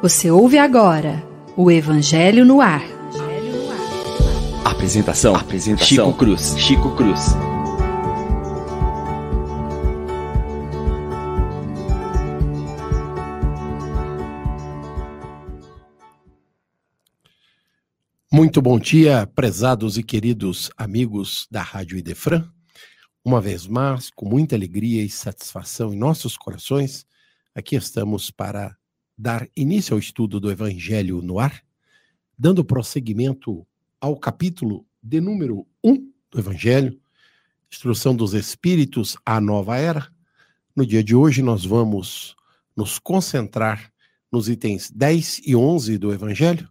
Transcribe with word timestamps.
Você 0.00 0.30
ouve 0.30 0.58
agora 0.58 1.22
o 1.56 1.70
Evangelho 1.70 2.44
no 2.44 2.60
Ar. 2.60 2.82
Apresentação, 4.64 5.34
Apresentação 5.34 5.86
Chico 5.86 6.12
Cruz. 6.14 6.54
Chico 6.56 6.96
Cruz. 6.96 7.34
Muito 18.30 18.62
bom 18.62 18.78
dia, 18.78 19.26
prezados 19.34 19.98
e 19.98 20.02
queridos 20.02 20.70
amigos 20.76 21.48
da 21.50 21.60
Rádio 21.60 21.98
Idefran. 21.98 22.48
Uma 23.24 23.40
vez 23.40 23.66
mais, 23.66 24.10
com 24.10 24.26
muita 24.26 24.54
alegria 24.54 25.02
e 25.02 25.08
satisfação 25.10 25.92
em 25.92 25.98
nossos 25.98 26.36
corações, 26.36 27.04
aqui 27.54 27.74
estamos 27.74 28.30
para 28.30 28.76
dar 29.16 29.46
início 29.56 29.92
ao 29.92 29.98
estudo 29.98 30.38
do 30.38 30.50
Evangelho 30.50 31.20
no 31.20 31.38
ar, 31.38 31.62
dando 32.38 32.64
prosseguimento 32.64 33.66
ao 34.00 34.16
capítulo 34.16 34.86
de 35.02 35.20
número 35.20 35.66
1 35.82 35.96
do 36.30 36.38
Evangelho, 36.38 36.98
Instrução 37.70 38.14
dos 38.14 38.32
Espíritos 38.32 39.16
à 39.26 39.40
Nova 39.40 39.76
Era. 39.76 40.08
No 40.74 40.86
dia 40.86 41.02
de 41.02 41.14
hoje, 41.14 41.42
nós 41.42 41.64
vamos 41.64 42.36
nos 42.74 42.98
concentrar 42.98 43.92
nos 44.30 44.48
itens 44.48 44.90
10 44.90 45.42
e 45.44 45.56
11 45.56 45.98
do 45.98 46.12
Evangelho 46.12 46.68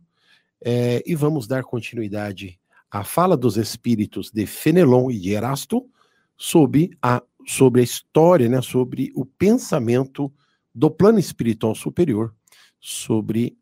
é, 0.63 1.03
e 1.05 1.13
vamos 1.13 1.45
dar 1.45 1.63
continuidade 1.63 2.57
à 2.89 3.03
fala 3.03 3.35
dos 3.35 3.57
Espíritos 3.57 4.31
de 4.31 4.47
Fenelon 4.47 5.11
e 5.11 5.19
de 5.19 5.31
Erasto 5.31 5.87
sobre 6.37 6.91
a, 7.01 7.21
sobre 7.45 7.81
a 7.81 7.83
história, 7.83 8.47
né, 8.47 8.61
sobre 8.61 9.11
o 9.15 9.25
pensamento 9.25 10.31
do 10.73 10.91
plano 10.91 11.17
espiritual 11.17 11.73
superior 11.73 12.33
sobre 12.79 13.57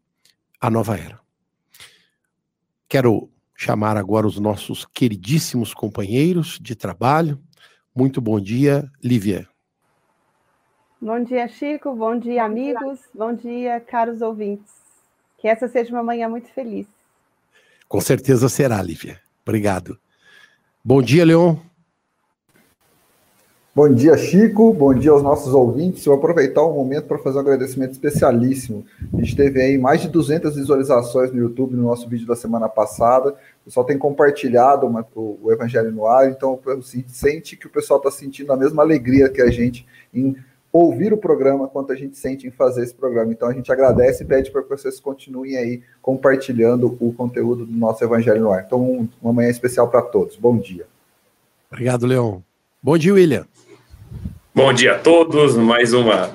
a 0.59 0.69
nova 0.69 0.97
era. 0.97 1.19
Quero 2.89 3.29
chamar 3.55 3.97
agora 3.97 4.27
os 4.27 4.37
nossos 4.37 4.85
queridíssimos 4.85 5.73
companheiros 5.73 6.59
de 6.61 6.75
trabalho. 6.75 7.41
Muito 7.95 8.19
bom 8.19 8.39
dia, 8.39 8.91
Lívia. 9.01 9.47
Bom 11.01 11.23
dia, 11.23 11.47
Chico. 11.47 11.95
Bom 11.95 12.17
dia, 12.17 12.43
amigos. 12.43 12.99
Bom 13.13 13.33
dia, 13.33 13.79
caros 13.79 14.21
ouvintes. 14.21 14.73
Que 15.37 15.47
essa 15.47 15.67
seja 15.67 15.91
uma 15.91 16.03
manhã 16.03 16.27
muito 16.27 16.49
feliz. 16.49 16.87
Com 17.87 18.01
certeza 18.01 18.49
será, 18.49 18.81
Lívia. 18.81 19.21
Obrigado. 19.43 19.99
Bom 20.83 21.01
dia, 21.01 21.23
Leon. 21.23 21.57
Bom 23.75 23.93
dia, 23.93 24.15
Chico. 24.15 24.71
Bom 24.71 24.93
dia 24.93 25.11
aos 25.11 25.21
nossos 25.21 25.53
ouvintes. 25.53 26.05
Eu 26.05 26.13
vou 26.13 26.19
aproveitar 26.19 26.61
o 26.61 26.73
momento 26.73 27.07
para 27.07 27.17
fazer 27.17 27.35
um 27.35 27.41
agradecimento 27.41 27.91
especialíssimo. 27.91 28.85
A 29.13 29.17
gente 29.17 29.35
teve 29.35 29.61
aí 29.61 29.77
mais 29.77 30.01
de 30.01 30.07
200 30.07 30.55
visualizações 30.55 31.29
no 31.33 31.39
YouTube 31.39 31.75
no 31.75 31.83
nosso 31.83 32.07
vídeo 32.07 32.25
da 32.25 32.37
semana 32.37 32.69
passada. 32.69 33.31
O 33.31 33.65
pessoal 33.65 33.85
tem 33.85 33.97
compartilhado 33.97 34.87
uma, 34.87 35.05
o, 35.13 35.37
o, 35.43 35.51
Evangelho 35.51 35.91
no 35.91 36.07
ar, 36.07 36.29
então 36.29 36.57
a 36.65 36.75
gente 36.75 37.11
sente 37.11 37.57
que 37.57 37.67
o 37.67 37.69
pessoal 37.69 37.97
está 37.97 38.09
sentindo 38.09 38.53
a 38.53 38.55
mesma 38.55 38.81
alegria 38.81 39.27
que 39.27 39.41
a 39.41 39.51
gente 39.51 39.85
em 40.13 40.37
ouvir 40.71 41.11
o 41.11 41.17
programa 41.17 41.67
quanto 41.67 41.91
a 41.91 41.97
gente 41.97 42.17
sente 42.17 42.47
em 42.47 42.51
fazer 42.51 42.81
esse 42.81 42.95
programa. 42.95 43.33
Então 43.33 43.49
a 43.49 43.53
gente 43.53 43.69
agradece 43.73 44.23
e 44.23 44.25
pede 44.25 44.51
para 44.51 44.63
que 44.63 44.69
vocês 44.69 45.01
continuem 45.01 45.57
aí 45.57 45.81
compartilhando 46.01 46.95
o 46.97 47.11
conteúdo 47.11 47.65
do 47.65 47.77
nosso 47.77 48.01
Evangelho 48.01 48.39
no 48.39 48.51
ar. 48.53 48.63
Então, 48.65 49.09
uma 49.21 49.33
manhã 49.33 49.49
especial 49.49 49.89
para 49.89 50.01
todos. 50.01 50.37
Bom 50.37 50.57
dia. 50.57 50.87
Obrigado, 51.69 52.05
Leon. 52.05 52.39
Bom 52.81 52.97
dia, 52.97 53.13
William. 53.13 53.45
Bom 54.55 54.71
dia 54.71 54.95
a 54.95 54.97
todos, 54.97 55.57
mais 55.57 55.91
uma 55.91 56.33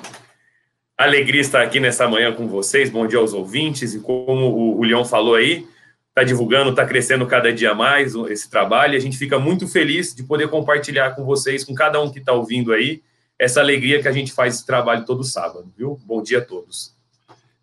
alegria 0.95 1.41
estar 1.41 1.63
aqui 1.63 1.79
nessa 1.79 2.07
manhã 2.07 2.31
com 2.31 2.47
vocês. 2.47 2.87
Bom 2.87 3.07
dia 3.07 3.17
aos 3.17 3.33
ouvintes. 3.33 3.95
E 3.95 3.99
como 3.99 4.77
o 4.77 4.83
Leão 4.83 5.03
falou 5.03 5.33
aí, 5.33 5.67
está 6.09 6.23
divulgando, 6.23 6.69
está 6.69 6.85
crescendo 6.85 7.25
cada 7.25 7.51
dia 7.51 7.73
mais 7.73 8.13
esse 8.29 8.47
trabalho. 8.47 8.93
E 8.93 8.97
a 8.97 8.99
gente 8.99 9.17
fica 9.17 9.39
muito 9.39 9.67
feliz 9.67 10.13
de 10.13 10.21
poder 10.21 10.49
compartilhar 10.49 11.15
com 11.15 11.25
vocês, 11.25 11.63
com 11.63 11.73
cada 11.73 11.99
um 11.99 12.11
que 12.11 12.19
está 12.19 12.31
ouvindo 12.31 12.71
aí, 12.71 13.01
essa 13.39 13.59
alegria 13.59 13.99
que 14.03 14.07
a 14.07 14.11
gente 14.11 14.31
faz 14.31 14.53
esse 14.53 14.67
trabalho 14.67 15.03
todo 15.03 15.23
sábado, 15.23 15.73
viu? 15.75 15.99
Bom 16.05 16.21
dia 16.21 16.37
a 16.37 16.45
todos. 16.45 16.95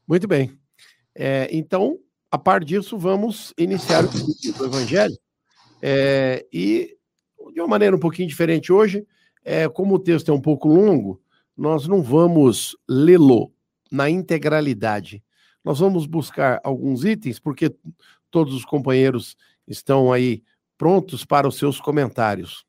Muito 0.09 0.27
bem. 0.27 0.59
É, 1.15 1.49
então, 1.53 2.01
a 2.33 2.37
par 2.37 2.65
disso, 2.65 2.99
vamos 2.99 3.55
iniciar 3.57 4.05
o 4.05 4.65
Evangelho. 4.65 5.17
É, 5.81 6.45
e 6.53 6.97
de 7.55 7.61
uma 7.61 7.69
maneira 7.69 7.95
um 7.95 8.01
pouquinho 8.01 8.27
diferente 8.27 8.73
hoje, 8.73 9.07
é, 9.49 9.67
como 9.67 9.95
o 9.95 9.99
texto 9.99 10.31
é 10.31 10.35
um 10.35 10.41
pouco 10.41 10.69
longo, 10.69 11.23
nós 11.57 11.89
não 11.89 12.03
vamos 12.03 12.77
lê-lo 12.87 13.51
na 13.91 14.11
integralidade. 14.11 15.25
Nós 15.65 15.79
vamos 15.79 16.05
buscar 16.05 16.61
alguns 16.63 17.03
itens, 17.03 17.39
porque 17.39 17.75
todos 18.31 18.53
os 18.53 18.67
companheiros 18.67 19.37
estão 19.67 20.13
aí 20.13 20.43
prontos 20.77 21.25
para 21.25 21.49
os 21.49 21.57
seus 21.57 21.81
comentários. 21.81 22.67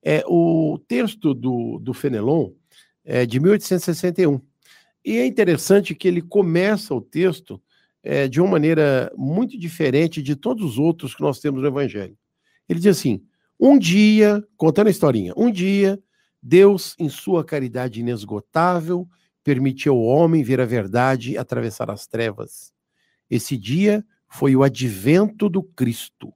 É, 0.00 0.22
o 0.28 0.78
texto 0.86 1.34
do, 1.34 1.80
do 1.80 1.92
Fenelon 1.92 2.52
é 3.04 3.26
de 3.26 3.40
1861. 3.40 4.40
E 5.04 5.16
é 5.16 5.26
interessante 5.26 5.92
que 5.92 6.06
ele 6.06 6.22
começa 6.22 6.94
o 6.94 7.00
texto 7.00 7.60
é, 8.00 8.28
de 8.28 8.40
uma 8.40 8.52
maneira 8.52 9.12
muito 9.16 9.58
diferente 9.58 10.22
de 10.22 10.36
todos 10.36 10.64
os 10.64 10.78
outros 10.78 11.16
que 11.16 11.20
nós 11.20 11.40
temos 11.40 11.60
no 11.60 11.66
Evangelho. 11.66 12.16
Ele 12.68 12.78
diz 12.78 12.96
assim: 12.96 13.24
um 13.58 13.76
dia, 13.76 14.42
contando 14.56 14.86
a 14.86 14.90
historinha, 14.90 15.32
um 15.36 15.50
dia 15.50 16.00
Deus, 16.42 16.96
em 16.98 17.08
sua 17.08 17.44
caridade 17.44 18.00
inesgotável, 18.00 19.08
permitiu 19.44 19.94
ao 19.94 20.02
homem 20.02 20.42
ver 20.42 20.60
a 20.60 20.64
verdade 20.64 21.32
e 21.32 21.38
atravessar 21.38 21.88
as 21.88 22.06
trevas. 22.06 22.72
Esse 23.30 23.56
dia 23.56 24.04
foi 24.28 24.56
o 24.56 24.64
advento 24.64 25.48
do 25.48 25.62
Cristo. 25.62 26.32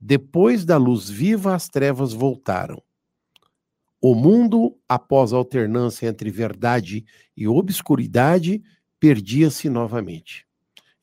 Depois 0.00 0.64
da 0.64 0.78
luz 0.78 1.10
viva, 1.10 1.54
as 1.54 1.68
trevas 1.68 2.12
voltaram. 2.12 2.82
O 4.00 4.14
mundo, 4.14 4.78
após 4.88 5.32
a 5.32 5.36
alternância 5.36 6.06
entre 6.06 6.30
verdade 6.30 7.04
e 7.36 7.46
obscuridade, 7.48 8.62
perdia-se 8.98 9.68
novamente. 9.68 10.46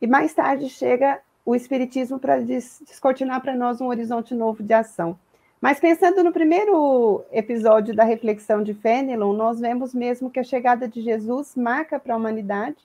E 0.00 0.06
mais 0.06 0.34
tarde 0.34 0.68
chega 0.68 1.18
o 1.44 1.54
Espiritismo 1.54 2.18
para 2.18 2.40
descortinar 2.40 3.40
para 3.40 3.56
nós 3.56 3.80
um 3.80 3.86
horizonte 3.86 4.34
novo 4.34 4.62
de 4.62 4.74
ação. 4.74 5.18
Mas 5.60 5.80
pensando 5.80 6.22
no 6.22 6.32
primeiro 6.32 7.24
episódio 7.32 7.96
da 7.96 8.04
reflexão 8.04 8.62
de 8.62 8.74
Fenelon, 8.74 9.32
nós 9.32 9.58
vemos 9.58 9.94
mesmo 9.94 10.30
que 10.30 10.38
a 10.38 10.44
chegada 10.44 10.86
de 10.86 11.00
Jesus 11.00 11.56
marca 11.56 11.98
para 11.98 12.12
a 12.12 12.16
humanidade 12.16 12.76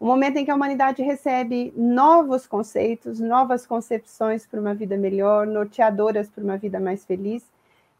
o 0.00 0.06
momento 0.06 0.38
em 0.38 0.46
que 0.46 0.50
a 0.50 0.54
humanidade 0.54 1.02
recebe 1.02 1.74
novos 1.76 2.46
conceitos, 2.46 3.20
novas 3.20 3.66
concepções 3.66 4.46
para 4.46 4.58
uma 4.58 4.74
vida 4.74 4.96
melhor, 4.96 5.46
norteadoras 5.46 6.30
para 6.30 6.42
uma 6.42 6.56
vida 6.56 6.80
mais 6.80 7.04
feliz. 7.04 7.44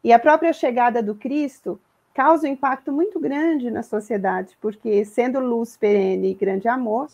E 0.03 0.11
a 0.11 0.17
própria 0.17 0.51
chegada 0.51 1.03
do 1.03 1.13
Cristo 1.13 1.79
causa 2.11 2.47
um 2.47 2.51
impacto 2.51 2.91
muito 2.91 3.19
grande 3.19 3.69
na 3.69 3.83
sociedade, 3.83 4.57
porque 4.59 5.05
sendo 5.05 5.39
luz 5.39 5.77
perene 5.77 6.31
e 6.31 6.33
grande 6.33 6.67
amor, 6.67 7.07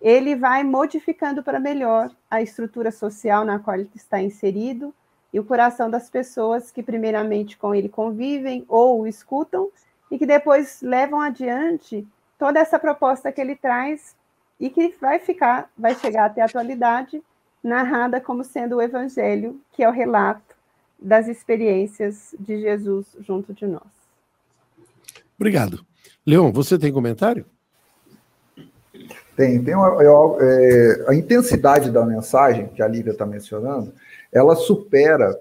ele 0.00 0.36
vai 0.36 0.62
modificando 0.62 1.42
para 1.42 1.58
melhor 1.58 2.08
a 2.30 2.40
estrutura 2.40 2.92
social 2.92 3.44
na 3.44 3.58
qual 3.58 3.74
ele 3.76 3.90
está 3.92 4.22
inserido 4.22 4.94
e 5.32 5.40
o 5.40 5.44
coração 5.44 5.90
das 5.90 6.08
pessoas 6.08 6.70
que 6.70 6.80
primeiramente 6.80 7.58
com 7.58 7.74
ele 7.74 7.88
convivem 7.88 8.64
ou 8.68 9.00
o 9.00 9.06
escutam 9.08 9.68
e 10.12 10.16
que 10.16 10.24
depois 10.24 10.80
levam 10.80 11.20
adiante 11.20 12.06
toda 12.38 12.60
essa 12.60 12.78
proposta 12.78 13.32
que 13.32 13.40
ele 13.40 13.56
traz 13.56 14.16
e 14.58 14.70
que 14.70 14.94
vai 15.00 15.18
ficar, 15.18 15.70
vai 15.76 15.94
chegar 15.94 16.26
até 16.26 16.40
a 16.40 16.46
atualidade, 16.46 17.22
narrada 17.62 18.20
como 18.20 18.44
sendo 18.44 18.76
o 18.76 18.82
Evangelho, 18.82 19.60
que 19.72 19.82
é 19.82 19.88
o 19.88 19.92
relato 19.92 20.56
das 21.00 21.28
experiências 21.28 22.34
de 22.38 22.60
Jesus 22.60 23.16
junto 23.20 23.54
de 23.54 23.66
nós. 23.66 23.82
Obrigado. 25.38 25.84
Leon, 26.26 26.50
você 26.50 26.78
tem 26.78 26.92
comentário? 26.92 27.46
Tem, 29.36 29.62
tem 29.62 29.74
uma, 29.74 30.02
eu, 30.02 30.36
é, 30.40 31.04
a 31.08 31.14
intensidade 31.14 31.92
da 31.92 32.04
mensagem 32.04 32.66
que 32.68 32.82
a 32.82 32.88
Lívia 32.88 33.12
está 33.12 33.24
mencionando, 33.24 33.94
ela 34.32 34.56
supera 34.56 35.38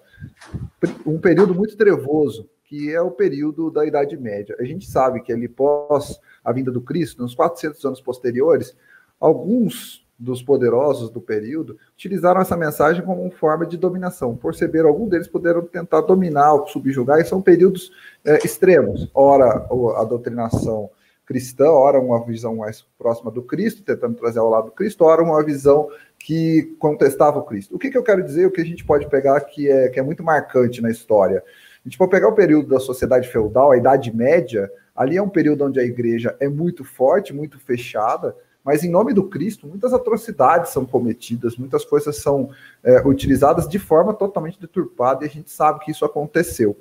um 1.03 1.19
período 1.19 1.55
muito 1.55 1.75
trevoso, 1.75 2.47
que 2.65 2.93
é 2.93 3.01
o 3.01 3.09
período 3.09 3.71
da 3.71 3.85
Idade 3.85 4.15
Média. 4.15 4.55
A 4.59 4.63
gente 4.63 4.85
sabe 4.89 5.21
que 5.21 5.33
ali 5.33 5.47
pós 5.47 6.19
a 6.43 6.51
vinda 6.51 6.71
do 6.71 6.79
Cristo, 6.79 7.21
nos 7.21 7.33
400 7.33 7.83
anos 7.85 8.01
posteriores, 8.01 8.77
Alguns 9.19 10.05
dos 10.19 10.41
poderosos 10.41 11.09
do 11.11 11.21
período 11.21 11.77
utilizaram 11.93 12.41
essa 12.41 12.57
mensagem 12.57 13.03
como 13.03 13.29
forma 13.31 13.65
de 13.65 13.77
dominação. 13.77 14.35
Por 14.35 14.55
saber, 14.55 14.83
alguns 14.83 15.09
deles 15.09 15.27
puderam 15.27 15.61
tentar 15.61 16.01
dominar 16.01 16.65
subjugar, 16.67 17.19
e 17.19 17.25
são 17.25 17.41
períodos 17.41 17.91
é, 18.25 18.37
extremos. 18.43 19.09
Ora, 19.13 19.67
a 19.97 20.03
doutrinação 20.03 20.89
cristã, 21.27 21.69
ora 21.69 21.99
uma 21.99 22.25
visão 22.25 22.55
mais 22.55 22.85
próxima 22.97 23.29
do 23.29 23.43
Cristo, 23.43 23.83
tentando 23.83 24.15
trazer 24.15 24.39
ao 24.39 24.49
lado 24.49 24.67
do 24.67 24.71
Cristo, 24.71 25.03
ora 25.03 25.21
uma 25.21 25.43
visão 25.43 25.89
que 26.17 26.75
contestava 26.79 27.37
o 27.39 27.43
Cristo. 27.43 27.75
O 27.75 27.79
que, 27.79 27.91
que 27.91 27.97
eu 27.97 28.03
quero 28.03 28.23
dizer, 28.23 28.47
o 28.47 28.51
que 28.51 28.61
a 28.61 28.65
gente 28.65 28.85
pode 28.85 29.07
pegar 29.09 29.39
que 29.41 29.69
é, 29.69 29.89
que 29.89 29.99
é 29.99 30.03
muito 30.03 30.23
marcante 30.23 30.81
na 30.81 30.89
história? 30.89 31.43
A 31.85 31.87
gente 31.87 31.97
pode 31.97 32.11
pegar 32.11 32.29
o 32.29 32.35
período 32.35 32.69
da 32.69 32.79
sociedade 32.79 33.27
feudal, 33.27 33.71
a 33.71 33.77
Idade 33.77 34.15
Média, 34.15 34.71
ali 34.95 35.17
é 35.17 35.21
um 35.21 35.29
período 35.29 35.65
onde 35.65 35.79
a 35.79 35.83
igreja 35.83 36.35
é 36.39 36.47
muito 36.47 36.85
forte, 36.85 37.33
muito 37.33 37.59
fechada, 37.59 38.33
mas 38.67 38.83
em 38.83 38.89
nome 38.89 39.13
do 39.13 39.23
Cristo, 39.23 39.65
muitas 39.65 39.93
atrocidades 39.93 40.73
são 40.73 40.85
cometidas, 40.85 41.55
muitas 41.55 41.85
coisas 41.85 42.17
são 42.17 42.49
é, 42.83 42.99
utilizadas 43.07 43.65
de 43.65 43.79
forma 43.79 44.13
totalmente 44.13 44.59
deturpada 44.59 45.23
e 45.23 45.27
a 45.29 45.31
gente 45.31 45.49
sabe 45.49 45.79
que 45.79 45.91
isso 45.91 46.03
aconteceu. 46.03 46.75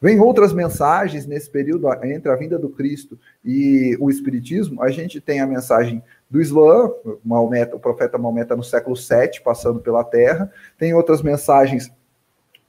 Vem 0.00 0.18
outras 0.18 0.50
mensagens 0.54 1.26
nesse 1.26 1.50
período 1.50 1.92
entre 2.04 2.32
a 2.32 2.36
vinda 2.36 2.58
do 2.58 2.70
Cristo 2.70 3.18
e 3.44 3.98
o 4.00 4.08
Espiritismo. 4.08 4.82
A 4.82 4.88
gente 4.88 5.20
tem 5.20 5.40
a 5.40 5.46
mensagem 5.46 6.02
do 6.30 6.40
Islã, 6.40 6.90
Maomé, 7.22 7.64
o 7.64 7.78
profeta 7.78 8.16
Maomé 8.16 8.40
está 8.40 8.56
no 8.56 8.64
século 8.64 8.96
VII, 8.96 9.42
passando 9.44 9.78
pela 9.78 10.02
Terra. 10.02 10.50
Tem 10.78 10.94
outras 10.94 11.20
mensagens 11.20 11.92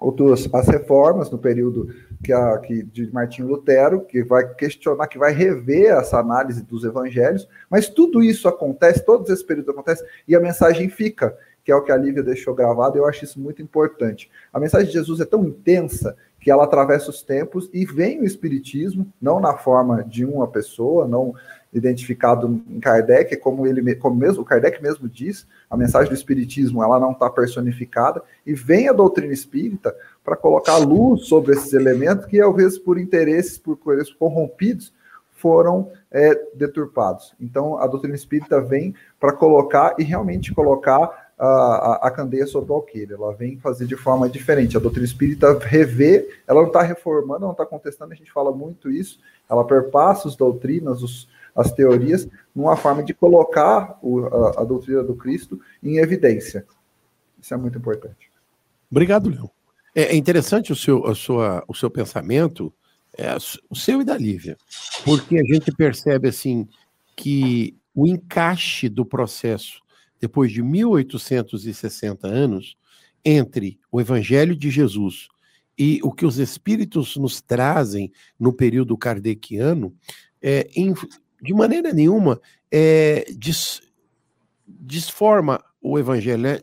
outras 0.01 0.49
as 0.51 0.67
reformas 0.67 1.29
no 1.29 1.37
período 1.37 1.93
que, 2.23 2.33
a, 2.33 2.57
que 2.57 2.81
de 2.81 3.13
Martinho 3.13 3.47
Lutero, 3.47 4.01
que 4.01 4.23
vai 4.23 4.51
questionar, 4.55 5.07
que 5.07 5.19
vai 5.19 5.31
rever 5.31 5.93
essa 5.93 6.17
análise 6.17 6.63
dos 6.63 6.83
evangelhos, 6.83 7.47
mas 7.69 7.87
tudo 7.87 8.23
isso 8.23 8.47
acontece, 8.47 9.05
todos 9.05 9.29
esses 9.29 9.43
períodos 9.43 9.71
acontecem, 9.71 10.05
e 10.27 10.35
a 10.35 10.39
mensagem 10.39 10.89
fica, 10.89 11.37
que 11.63 11.71
é 11.71 11.75
o 11.75 11.83
que 11.83 11.91
a 11.91 11.97
Lívia 11.97 12.23
deixou 12.23 12.55
gravado, 12.55 12.97
eu 12.97 13.05
acho 13.05 13.23
isso 13.23 13.39
muito 13.39 13.61
importante. 13.61 14.31
A 14.51 14.59
mensagem 14.59 14.87
de 14.87 14.93
Jesus 14.93 15.19
é 15.19 15.25
tão 15.25 15.45
intensa 15.45 16.17
que 16.39 16.49
ela 16.49 16.63
atravessa 16.63 17.11
os 17.11 17.21
tempos 17.21 17.69
e 17.71 17.85
vem 17.85 18.19
o 18.19 18.25
Espiritismo, 18.25 19.13
não 19.21 19.39
na 19.39 19.55
forma 19.55 20.03
de 20.03 20.25
uma 20.25 20.47
pessoa, 20.47 21.07
não 21.07 21.35
identificado 21.73 22.61
em 22.67 22.79
Kardec, 22.79 23.37
como 23.37 23.65
ele 23.65 23.95
como 23.95 24.15
mesmo 24.15 24.41
o 24.41 24.45
Kardec 24.45 24.81
mesmo 24.81 25.07
diz, 25.07 25.47
a 25.69 25.77
mensagem 25.77 26.09
do 26.09 26.15
espiritismo 26.15 26.83
ela 26.83 26.99
não 26.99 27.11
está 27.11 27.29
personificada 27.29 28.21
e 28.45 28.53
vem 28.53 28.89
a 28.89 28.93
doutrina 28.93 29.33
espírita 29.33 29.95
para 30.23 30.35
colocar 30.35 30.77
luz 30.77 31.27
sobre 31.27 31.53
esses 31.53 31.73
elementos 31.73 32.25
que 32.25 32.41
às 32.41 32.55
vezes 32.55 32.77
por 32.77 32.97
interesses 32.97 33.57
por 33.57 33.77
coisas 33.77 34.11
corrompidos 34.11 34.93
foram 35.31 35.89
é, 36.11 36.35
deturpados. 36.53 37.33
Então 37.39 37.77
a 37.77 37.87
doutrina 37.87 38.15
espírita 38.15 38.59
vem 38.61 38.93
para 39.19 39.33
colocar 39.33 39.95
e 39.97 40.03
realmente 40.03 40.53
colocar 40.53 41.31
a, 41.39 41.47
a, 41.47 42.07
a, 42.07 42.11
candeia 42.11 42.45
sobre 42.45 42.71
o 42.71 42.75
alqueire. 42.75 43.13
Ela 43.13 43.33
vem 43.33 43.57
fazer 43.57 43.87
de 43.87 43.95
forma 43.95 44.29
diferente. 44.29 44.77
A 44.77 44.79
doutrina 44.79 45.05
espírita 45.05 45.57
revê, 45.57 46.29
ela 46.47 46.61
não 46.61 46.67
está 46.67 46.83
reformando, 46.83 47.45
não 47.45 47.51
está 47.51 47.65
contestando, 47.65 48.13
a 48.13 48.15
gente 48.15 48.31
fala 48.31 48.51
muito 48.51 48.91
isso, 48.91 49.19
ela 49.49 49.65
perpassa 49.65 50.27
as 50.27 50.35
doutrinas, 50.35 51.01
os, 51.01 51.27
as 51.55 51.71
teorias, 51.71 52.27
numa 52.55 52.75
forma 52.75 53.03
de 53.03 53.13
colocar 53.13 53.97
o, 54.01 54.25
a, 54.25 54.61
a, 54.61 54.63
doutrina 54.63 55.03
do 55.03 55.15
Cristo 55.15 55.59
em 55.83 55.97
evidência. 55.97 56.65
Isso 57.41 57.53
é 57.53 57.57
muito 57.57 57.77
importante. 57.77 58.31
Obrigado, 58.89 59.29
Leão. 59.29 59.49
É, 59.95 60.03
é 60.03 60.15
interessante 60.15 60.71
o 60.71 60.75
seu, 60.75 61.05
a 61.05 61.15
sua, 61.15 61.63
o 61.67 61.73
seu 61.73 61.89
pensamento, 61.89 62.73
é, 63.17 63.35
o 63.69 63.75
seu 63.75 64.01
e 64.01 64.05
da 64.05 64.17
Lívia, 64.17 64.57
porque 65.03 65.37
a 65.37 65.43
gente 65.43 65.71
percebe 65.71 66.29
assim 66.29 66.67
que 67.15 67.75
o 67.93 68.07
encaixe 68.07 68.87
do 68.87 69.05
processo 69.05 69.81
depois 70.19 70.51
de 70.51 70.61
1860 70.61 72.27
anos 72.27 72.77
entre 73.25 73.79
o 73.91 73.99
Evangelho 73.99 74.55
de 74.55 74.69
Jesus 74.69 75.27
e 75.77 75.99
o 76.03 76.11
que 76.11 76.25
os 76.25 76.37
espíritos 76.37 77.17
nos 77.17 77.41
trazem 77.41 78.11
no 78.39 78.53
período 78.53 78.97
kardeciano 78.97 79.93
é, 80.41 80.69
de 81.41 81.53
maneira 81.53 81.91
nenhuma 81.91 82.39
é, 82.71 83.25
des, 83.35 83.81
desforma 84.67 85.63
o 85.81 85.97
evangelho, 85.97 86.41
né? 86.41 86.59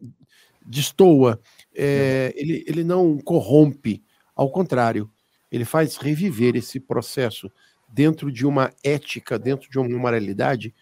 destoa, 0.69 1.41
é, 1.75 2.33
ele, 2.37 2.63
ele 2.67 2.85
não 2.85 3.19
corrompe, 3.19 4.03
ao 4.37 4.51
contrário, 4.51 5.11
ele 5.51 5.65
faz 5.65 5.97
reviver 5.97 6.55
esse 6.57 6.79
processo 6.79 7.51
dentro 7.89 8.31
de 8.31 8.47
uma 8.47 8.71
ética, 8.85 9.39
dentro 9.39 9.71
de 9.71 9.79
uma 9.79 9.89
moralidade 9.99 10.75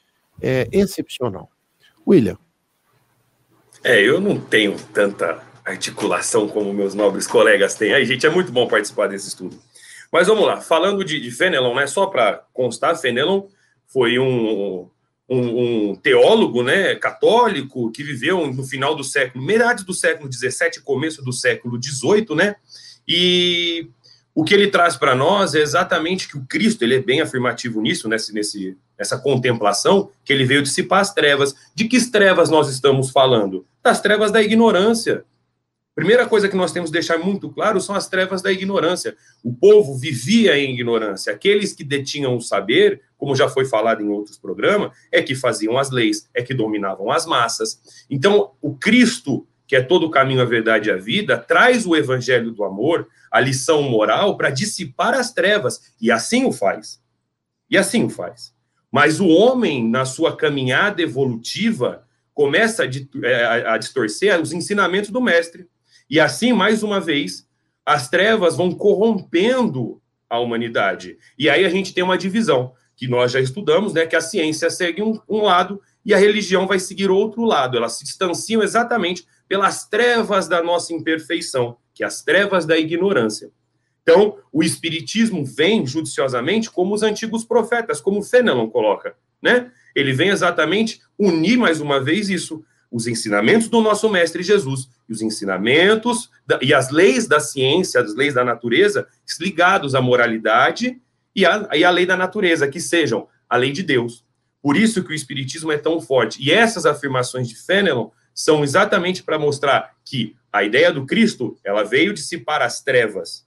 é, 0.42 0.68
excepcional. 0.72 1.48
William. 2.06 2.36
É, 3.84 4.00
eu 4.02 4.20
não 4.20 4.40
tenho 4.40 4.76
tanta 4.92 5.40
articulação 5.64 6.48
como 6.48 6.72
meus 6.72 6.94
nobres 6.94 7.26
colegas 7.26 7.76
têm. 7.76 7.94
Aí, 7.94 8.04
gente, 8.04 8.26
é 8.26 8.30
muito 8.30 8.50
bom 8.50 8.66
participar 8.66 9.08
desse 9.08 9.28
estudo. 9.28 9.60
Mas 10.10 10.26
vamos 10.26 10.44
lá, 10.44 10.60
falando 10.60 11.04
de, 11.04 11.20
de 11.20 11.30
Fenelon, 11.30 11.74
né, 11.74 11.86
só 11.86 12.06
para 12.06 12.44
constar, 12.52 12.96
Fenelon 12.96 13.46
foi 13.86 14.18
um, 14.18 14.88
um, 15.28 15.90
um, 15.90 15.96
teólogo 15.96 16.62
né, 16.62 16.94
católico 16.94 17.90
que 17.90 18.02
viveu 18.02 18.52
no 18.52 18.64
final 18.64 18.94
do 18.94 19.04
século, 19.04 19.44
metade 19.44 19.84
do 19.84 19.94
século 19.94 20.30
XVII, 20.32 20.82
começo 20.84 21.22
do 21.22 21.32
século 21.32 21.80
XVIII, 21.82 22.34
né? 22.34 22.56
E 23.06 23.88
o 24.34 24.44
que 24.44 24.52
ele 24.52 24.68
traz 24.68 24.96
para 24.96 25.14
nós 25.14 25.54
é 25.54 25.60
exatamente 25.60 26.28
que 26.28 26.36
o 26.36 26.44
Cristo, 26.44 26.82
ele 26.82 26.96
é 26.96 27.00
bem 27.00 27.22
afirmativo 27.22 27.80
nisso, 27.80 28.06
nesse, 28.08 28.34
nesse, 28.34 28.76
nessa 28.98 29.16
contemplação, 29.18 30.10
que 30.24 30.32
ele 30.32 30.44
veio 30.44 30.62
dissipar 30.62 31.00
as 31.00 31.14
trevas. 31.14 31.54
De 31.74 31.86
que 31.86 31.98
trevas 32.10 32.50
nós 32.50 32.68
estamos 32.68 33.10
falando? 33.10 33.64
Das 33.82 34.00
trevas 34.00 34.30
da 34.30 34.42
ignorância. 34.42 35.24
Primeira 35.96 36.28
coisa 36.28 36.46
que 36.46 36.54
nós 36.54 36.72
temos 36.72 36.90
que 36.90 36.92
deixar 36.92 37.16
muito 37.16 37.48
claro 37.48 37.80
são 37.80 37.94
as 37.94 38.06
trevas 38.06 38.42
da 38.42 38.52
ignorância. 38.52 39.16
O 39.42 39.50
povo 39.50 39.96
vivia 39.96 40.54
em 40.58 40.74
ignorância. 40.74 41.32
Aqueles 41.32 41.72
que 41.72 41.82
detinham 41.82 42.36
o 42.36 42.40
saber, 42.42 43.00
como 43.16 43.34
já 43.34 43.48
foi 43.48 43.64
falado 43.64 44.02
em 44.02 44.08
outros 44.08 44.36
programas, 44.36 44.92
é 45.10 45.22
que 45.22 45.34
faziam 45.34 45.78
as 45.78 45.90
leis, 45.90 46.28
é 46.34 46.42
que 46.42 46.52
dominavam 46.52 47.10
as 47.10 47.24
massas. 47.24 47.80
Então, 48.10 48.50
o 48.60 48.74
Cristo, 48.74 49.46
que 49.66 49.74
é 49.74 49.80
todo 49.80 50.04
o 50.04 50.10
caminho, 50.10 50.42
a 50.42 50.44
verdade 50.44 50.90
e 50.90 50.92
a 50.92 50.98
vida, 50.98 51.38
traz 51.38 51.86
o 51.86 51.96
evangelho 51.96 52.50
do 52.50 52.62
amor, 52.62 53.08
a 53.32 53.40
lição 53.40 53.82
moral, 53.82 54.36
para 54.36 54.50
dissipar 54.50 55.14
as 55.14 55.32
trevas. 55.32 55.94
E 55.98 56.10
assim 56.10 56.44
o 56.44 56.52
faz. 56.52 57.00
E 57.70 57.78
assim 57.78 58.04
o 58.04 58.10
faz. 58.10 58.52
Mas 58.92 59.18
o 59.18 59.28
homem, 59.28 59.88
na 59.88 60.04
sua 60.04 60.36
caminhada 60.36 61.00
evolutiva, 61.00 62.04
começa 62.34 62.82
a, 62.84 63.26
é, 63.26 63.66
a 63.66 63.78
distorcer 63.78 64.38
os 64.38 64.52
ensinamentos 64.52 65.08
do 65.08 65.22
mestre 65.22 65.66
e 66.08 66.20
assim, 66.20 66.52
mais 66.52 66.82
uma 66.82 67.00
vez, 67.00 67.46
as 67.84 68.08
trevas 68.08 68.56
vão 68.56 68.72
corrompendo 68.72 70.00
a 70.28 70.38
humanidade. 70.38 71.18
E 71.38 71.48
aí 71.48 71.64
a 71.64 71.68
gente 71.68 71.94
tem 71.94 72.02
uma 72.02 72.18
divisão, 72.18 72.72
que 72.96 73.06
nós 73.06 73.32
já 73.32 73.40
estudamos, 73.40 73.92
né, 73.92 74.06
que 74.06 74.16
a 74.16 74.20
ciência 74.20 74.70
segue 74.70 75.02
um, 75.02 75.20
um 75.28 75.42
lado 75.42 75.80
e 76.04 76.14
a 76.14 76.18
religião 76.18 76.66
vai 76.66 76.78
seguir 76.78 77.10
outro 77.10 77.44
lado. 77.44 77.76
Elas 77.76 77.98
se 77.98 78.04
distanciam 78.04 78.62
exatamente 78.62 79.26
pelas 79.48 79.86
trevas 79.86 80.48
da 80.48 80.62
nossa 80.62 80.92
imperfeição, 80.94 81.76
que 81.94 82.02
é 82.02 82.06
as 82.06 82.22
trevas 82.22 82.64
da 82.64 82.76
ignorância. 82.78 83.50
Então, 84.02 84.38
o 84.52 84.62
espiritismo 84.62 85.44
vem 85.44 85.84
judiciosamente 85.84 86.70
como 86.70 86.94
os 86.94 87.02
antigos 87.02 87.44
profetas, 87.44 88.00
como 88.00 88.22
Fenelon 88.22 88.68
coloca, 88.68 89.16
né? 89.42 89.70
Ele 89.94 90.12
vem 90.12 90.28
exatamente 90.28 91.00
unir 91.18 91.58
mais 91.58 91.80
uma 91.80 92.00
vez 92.00 92.28
isso, 92.28 92.64
os 92.90 93.06
ensinamentos 93.06 93.68
do 93.68 93.80
nosso 93.80 94.08
mestre 94.08 94.42
Jesus 94.42 94.88
e 95.08 95.12
os 95.12 95.22
ensinamentos 95.22 96.30
da, 96.46 96.58
e 96.62 96.72
as 96.72 96.90
leis 96.90 97.26
da 97.26 97.40
ciência, 97.40 98.00
as 98.00 98.14
leis 98.14 98.34
da 98.34 98.44
natureza, 98.44 99.06
ligados 99.40 99.94
à 99.94 100.00
moralidade 100.00 101.00
e 101.34 101.44
à, 101.44 101.90
lei 101.90 102.06
da 102.06 102.16
natureza, 102.16 102.68
que 102.68 102.80
sejam 102.80 103.28
a 103.48 103.56
lei 103.56 103.72
de 103.72 103.82
Deus. 103.82 104.24
Por 104.62 104.76
isso 104.76 105.04
que 105.04 105.12
o 105.12 105.14
espiritismo 105.14 105.70
é 105.70 105.78
tão 105.78 106.00
forte. 106.00 106.42
E 106.42 106.50
essas 106.50 106.86
afirmações 106.86 107.48
de 107.48 107.54
Fenelon 107.54 108.08
são 108.34 108.64
exatamente 108.64 109.22
para 109.22 109.38
mostrar 109.38 109.92
que 110.04 110.34
a 110.52 110.64
ideia 110.64 110.92
do 110.92 111.04
Cristo, 111.04 111.58
ela 111.62 111.84
veio 111.84 112.14
dissipar 112.14 112.62
as 112.62 112.82
trevas 112.82 113.46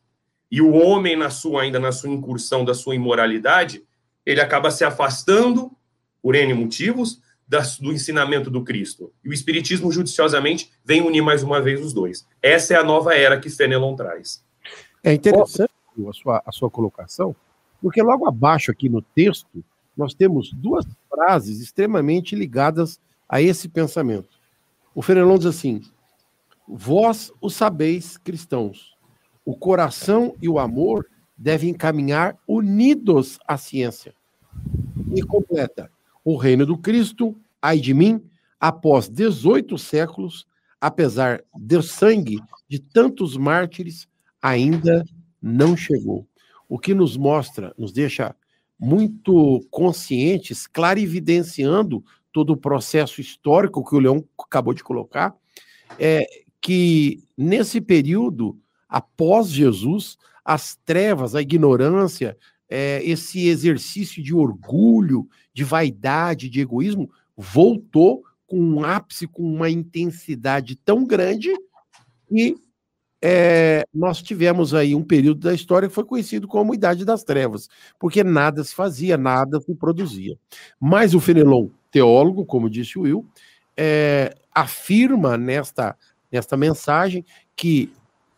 e 0.51 0.62
o 0.62 0.72
homem, 0.74 1.15
na 1.15 1.29
sua 1.29 1.62
ainda 1.62 1.79
na 1.79 1.91
sua 1.91 2.10
incursão 2.10 2.65
da 2.65 2.74
sua 2.74 2.96
imoralidade, 2.96 3.84
ele 4.25 4.41
acaba 4.41 4.72
se 4.72 4.84
afastando, 4.84 5.72
por 6.22 6.36
N 6.36 6.53
motivos, 6.53 7.22
do 7.79 7.91
ensinamento 7.91 8.49
do 8.51 8.63
Cristo. 8.63 9.11
E 9.23 9.29
o 9.29 9.33
Espiritismo, 9.33 9.91
judiciosamente, 9.91 10.71
vem 10.85 11.01
unir 11.01 11.21
mais 11.21 11.41
uma 11.41 11.59
vez 11.59 11.83
os 11.83 11.91
dois. 11.91 12.27
Essa 12.41 12.75
é 12.75 12.77
a 12.77 12.83
nova 12.83 13.15
era 13.15 13.39
que 13.39 13.49
Fenelon 13.49 13.95
traz. 13.95 14.43
É 15.03 15.13
interessante 15.13 15.71
a 16.07 16.13
sua, 16.13 16.43
a 16.45 16.51
sua 16.51 16.69
colocação, 16.69 17.35
porque 17.81 18.01
logo 18.01 18.27
abaixo 18.27 18.69
aqui 18.69 18.87
no 18.87 19.01
texto, 19.01 19.63
nós 19.97 20.13
temos 20.13 20.53
duas 20.53 20.85
frases 21.09 21.59
extremamente 21.59 22.35
ligadas 22.35 22.99
a 23.27 23.41
esse 23.41 23.67
pensamento. 23.67 24.29
O 24.93 25.01
Fenelon 25.01 25.37
diz 25.37 25.47
assim: 25.47 25.81
Vós 26.67 27.31
o 27.41 27.49
sabeis, 27.49 28.17
cristãos, 28.17 28.95
o 29.43 29.55
coração 29.55 30.35
e 30.41 30.47
o 30.47 30.59
amor 30.59 31.07
devem 31.37 31.73
caminhar 31.73 32.37
unidos 32.47 33.39
à 33.47 33.57
ciência. 33.57 34.13
E 35.15 35.21
completa: 35.23 35.91
o 36.23 36.35
reino 36.38 36.65
do 36.65 36.77
Cristo, 36.77 37.35
ai 37.61 37.79
de 37.79 37.93
mim, 37.93 38.21
após 38.59 39.07
18 39.09 39.77
séculos, 39.77 40.45
apesar 40.79 41.43
do 41.55 41.81
sangue 41.81 42.39
de 42.67 42.79
tantos 42.79 43.35
mártires, 43.38 44.07
ainda 44.41 45.03
não 45.41 45.75
chegou. 45.75 46.27
O 46.67 46.77
que 46.77 46.93
nos 46.93 47.17
mostra, 47.17 47.73
nos 47.77 47.91
deixa 47.91 48.35
muito 48.79 49.65
conscientes, 49.69 50.67
clarividenciando 50.67 52.03
todo 52.31 52.53
o 52.53 52.57
processo 52.57 53.19
histórico 53.19 53.83
que 53.83 53.95
o 53.95 53.99
Leão 53.99 54.23
acabou 54.39 54.73
de 54.73 54.83
colocar, 54.83 55.35
é 55.97 56.25
que 56.61 57.23
nesse 57.38 57.81
período 57.81 58.57
após 58.88 59.49
Jesus, 59.49 60.17
as 60.43 60.75
trevas, 60.83 61.35
a 61.35 61.41
ignorância, 61.41 62.38
é, 62.67 63.01
esse 63.03 63.47
exercício 63.47 64.23
de 64.23 64.33
orgulho, 64.33 65.27
de 65.59 65.65
vaidade, 65.65 66.49
de 66.49 66.61
egoísmo, 66.61 67.11
voltou 67.35 68.23
com 68.47 68.57
um 68.57 68.85
ápice, 68.85 69.27
com 69.27 69.43
uma 69.43 69.69
intensidade 69.69 70.77
tão 70.77 71.05
grande 71.05 71.53
e 72.31 72.55
é, 73.21 73.83
nós 73.93 74.21
tivemos 74.21 74.73
aí 74.73 74.95
um 74.95 75.03
período 75.03 75.41
da 75.41 75.53
história 75.53 75.89
que 75.89 75.93
foi 75.93 76.05
conhecido 76.05 76.47
como 76.47 76.73
Idade 76.73 77.03
das 77.03 77.25
Trevas, 77.25 77.67
porque 77.99 78.23
nada 78.23 78.63
se 78.63 78.73
fazia, 78.73 79.17
nada 79.17 79.59
se 79.59 79.75
produzia. 79.75 80.39
Mas 80.79 81.13
o 81.13 81.19
Fenelon, 81.19 81.67
teólogo, 81.91 82.45
como 82.45 82.69
disse 82.69 82.97
o 82.97 83.01
Will, 83.01 83.27
é, 83.75 84.33
afirma 84.55 85.35
nesta, 85.37 85.97
nesta 86.31 86.55
mensagem 86.55 87.25
que 87.53 87.91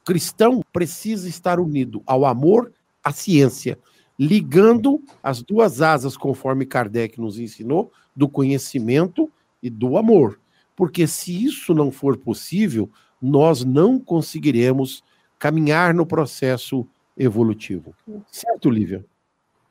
cristão 0.04 0.64
precisa 0.74 1.30
estar 1.30 1.60
unido 1.60 2.02
ao 2.08 2.26
amor, 2.26 2.74
à 3.04 3.12
ciência, 3.12 3.78
ligando 4.22 5.02
as 5.24 5.42
duas 5.42 5.82
asas, 5.82 6.16
conforme 6.16 6.64
Kardec 6.64 7.20
nos 7.20 7.40
ensinou, 7.40 7.92
do 8.16 8.30
conhecimento 8.30 9.32
e 9.64 9.68
do 9.68 9.98
amor. 9.98 10.40
Porque 10.76 11.08
se 11.08 11.44
isso 11.44 11.74
não 11.74 11.92
for 11.92 12.16
possível, 12.16 12.88
nós 13.20 13.66
não 13.66 13.98
conseguiremos 13.98 15.04
caminhar 15.40 15.92
no 15.92 16.06
processo 16.06 16.88
evolutivo. 17.18 17.96
Certo, 18.32 18.70
Lívia? 18.70 19.04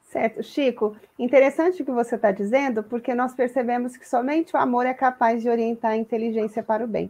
Certo. 0.09 0.43
Chico, 0.43 0.97
interessante 1.17 1.83
o 1.83 1.85
que 1.85 1.93
você 1.93 2.17
está 2.17 2.33
dizendo, 2.33 2.83
porque 2.83 3.15
nós 3.15 3.33
percebemos 3.33 3.97
que 3.97 4.09
somente 4.09 4.57
o 4.57 4.59
amor 4.59 4.85
é 4.85 4.93
capaz 4.93 5.41
de 5.41 5.49
orientar 5.49 5.93
a 5.93 5.97
inteligência 5.97 6.61
para 6.61 6.85
o 6.85 6.89
bem 6.89 7.09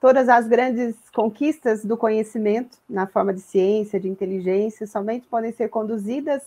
todas 0.00 0.28
as 0.28 0.46
grandes 0.46 0.96
conquistas 1.14 1.82
do 1.82 1.96
conhecimento, 1.96 2.76
na 2.86 3.06
forma 3.06 3.32
de 3.32 3.40
ciência, 3.40 3.98
de 3.98 4.06
inteligência, 4.06 4.86
somente 4.86 5.26
podem 5.26 5.50
ser 5.50 5.70
conduzidas 5.70 6.42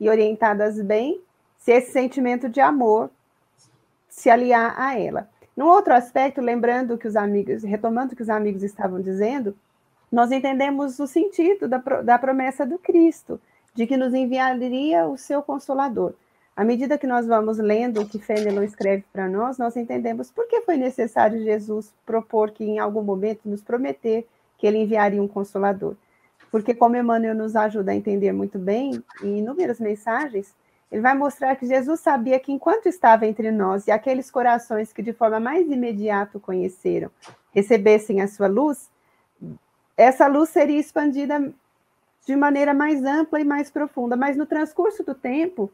e 0.00 0.08
orientadas 0.08 0.80
bem 0.80 1.20
se 1.58 1.72
esse 1.72 1.92
sentimento 1.92 2.48
de 2.48 2.60
amor 2.60 3.10
se 4.08 4.30
aliar 4.30 4.74
a 4.76 4.98
ela. 4.98 5.28
Num 5.56 5.66
outro 5.66 5.92
aspecto, 5.92 6.40
lembrando 6.40 6.96
que 6.96 7.06
os 7.06 7.16
amigos, 7.16 7.62
retomando 7.62 8.14
o 8.14 8.16
que 8.16 8.22
os 8.22 8.30
amigos 8.30 8.62
estavam 8.62 9.00
dizendo, 9.00 9.54
nós 10.10 10.32
entendemos 10.32 10.98
o 10.98 11.06
sentido 11.06 11.68
da, 11.68 11.78
da 11.78 12.18
promessa 12.18 12.64
do 12.64 12.78
Cristo, 12.78 13.40
de 13.74 13.86
que 13.86 13.96
nos 13.96 14.14
enviaria 14.14 15.06
o 15.06 15.16
seu 15.16 15.42
consolador. 15.42 16.14
À 16.56 16.64
medida 16.64 16.98
que 16.98 17.06
nós 17.06 17.26
vamos 17.26 17.58
lendo 17.58 18.00
o 18.00 18.08
que 18.08 18.18
Fenelon 18.18 18.62
escreve 18.62 19.04
para 19.12 19.28
nós, 19.28 19.56
nós 19.56 19.76
entendemos 19.76 20.30
por 20.30 20.48
que 20.48 20.62
foi 20.62 20.76
necessário 20.76 21.42
Jesus 21.42 21.92
propor 22.04 22.50
que 22.50 22.64
em 22.64 22.78
algum 22.78 23.02
momento 23.02 23.48
nos 23.48 23.62
prometer 23.62 24.26
que 24.58 24.66
ele 24.66 24.78
enviaria 24.78 25.22
um 25.22 25.28
consolador. 25.28 25.94
Porque 26.50 26.74
como 26.74 26.96
Emmanuel 26.96 27.34
nos 27.34 27.54
ajuda 27.54 27.92
a 27.92 27.94
entender 27.94 28.32
muito 28.32 28.58
bem, 28.58 29.02
em 29.22 29.38
inúmeras 29.38 29.78
mensagens, 29.78 30.54
ele 30.90 31.00
vai 31.00 31.14
mostrar 31.14 31.54
que 31.56 31.66
Jesus 31.66 32.00
sabia 32.00 32.40
que 32.40 32.52
enquanto 32.52 32.86
estava 32.86 33.26
entre 33.26 33.50
nós 33.52 33.86
e 33.86 33.90
aqueles 33.90 34.30
corações 34.30 34.92
que 34.92 35.02
de 35.02 35.12
forma 35.12 35.38
mais 35.38 35.70
imediata 35.70 36.38
o 36.38 36.40
conheceram, 36.40 37.10
recebessem 37.52 38.20
a 38.20 38.26
sua 38.26 38.48
luz, 38.48 38.90
essa 39.96 40.26
luz 40.26 40.48
seria 40.48 40.80
expandida 40.80 41.52
de 42.26 42.36
maneira 42.36 42.74
mais 42.74 43.04
ampla 43.04 43.40
e 43.40 43.44
mais 43.44 43.70
profunda. 43.70 44.16
Mas 44.16 44.36
no 44.36 44.46
transcurso 44.46 45.04
do 45.04 45.14
tempo, 45.14 45.70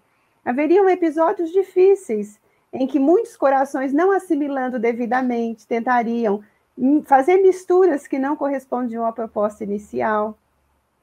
Haveriam 0.47 0.89
episódios 0.89 1.51
difíceis 1.51 2.39
em 2.73 2.87
que 2.87 3.01
muitos 3.01 3.37
corações, 3.37 3.93
não 3.93 4.13
assimilando 4.13 4.79
devidamente, 4.79 5.67
tentariam 5.67 6.41
fazer 7.05 7.39
misturas 7.39 8.07
que 8.07 8.17
não 8.17 8.37
correspondiam 8.37 9.05
à 9.05 9.11
proposta 9.11 9.65
inicial, 9.65 10.39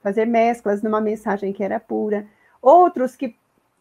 fazer 0.04 0.26
mesclas 0.26 0.84
numa 0.84 1.02
mensagem 1.02 1.54
que 1.54 1.64
era 1.64 1.80
pura. 1.80 2.28
Outros 2.62 3.16
que, 3.16 3.36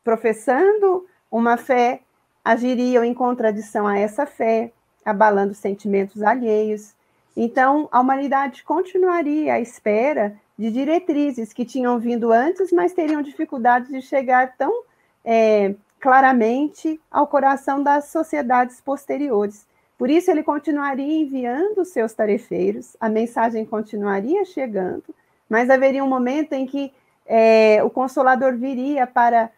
professando 0.04 1.06
uma 1.30 1.56
fé, 1.56 2.00
agiriam 2.44 3.04
em 3.04 3.12
contradição 3.12 3.86
a 3.86 3.98
essa 3.98 4.24
fé, 4.24 4.72
abalando 5.04 5.52
sentimentos 5.52 6.22
alheios. 6.22 6.94
Então, 7.36 7.88
a 7.90 8.00
humanidade 8.00 8.62
continuaria 8.62 9.54
à 9.54 9.60
espera 9.60 10.36
de 10.58 10.70
diretrizes 10.70 11.52
que 11.52 11.64
tinham 11.64 11.98
vindo 11.98 12.30
antes, 12.30 12.70
mas 12.70 12.92
teriam 12.92 13.22
dificuldade 13.22 13.88
de 13.88 14.00
chegar 14.00 14.56
tão 14.56 14.84
é, 15.24 15.74
claramente 15.98 17.00
ao 17.10 17.26
coração 17.26 17.82
das 17.82 18.06
sociedades 18.06 18.80
posteriores. 18.80 19.66
Por 19.96 20.10
isso, 20.10 20.30
ele 20.30 20.42
continuaria 20.42 21.22
enviando 21.22 21.84
seus 21.84 22.12
tarefeiros, 22.12 22.96
a 23.00 23.08
mensagem 23.08 23.64
continuaria 23.64 24.44
chegando, 24.44 25.14
mas 25.52 25.68
haveria 25.68 26.02
um 26.02 26.08
momento 26.08 26.54
em 26.54 26.64
que 26.64 26.90
é, 27.26 27.84
o 27.84 27.90
Consolador 27.90 28.56
viria 28.56 29.06
para 29.06 29.50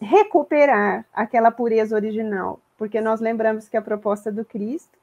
recuperar 0.00 1.04
aquela 1.12 1.50
pureza 1.50 1.96
original, 1.96 2.60
porque 2.78 3.00
nós 3.00 3.20
lembramos 3.20 3.68
que 3.68 3.76
a 3.76 3.82
proposta 3.82 4.30
do 4.30 4.44
Cristo 4.44 4.96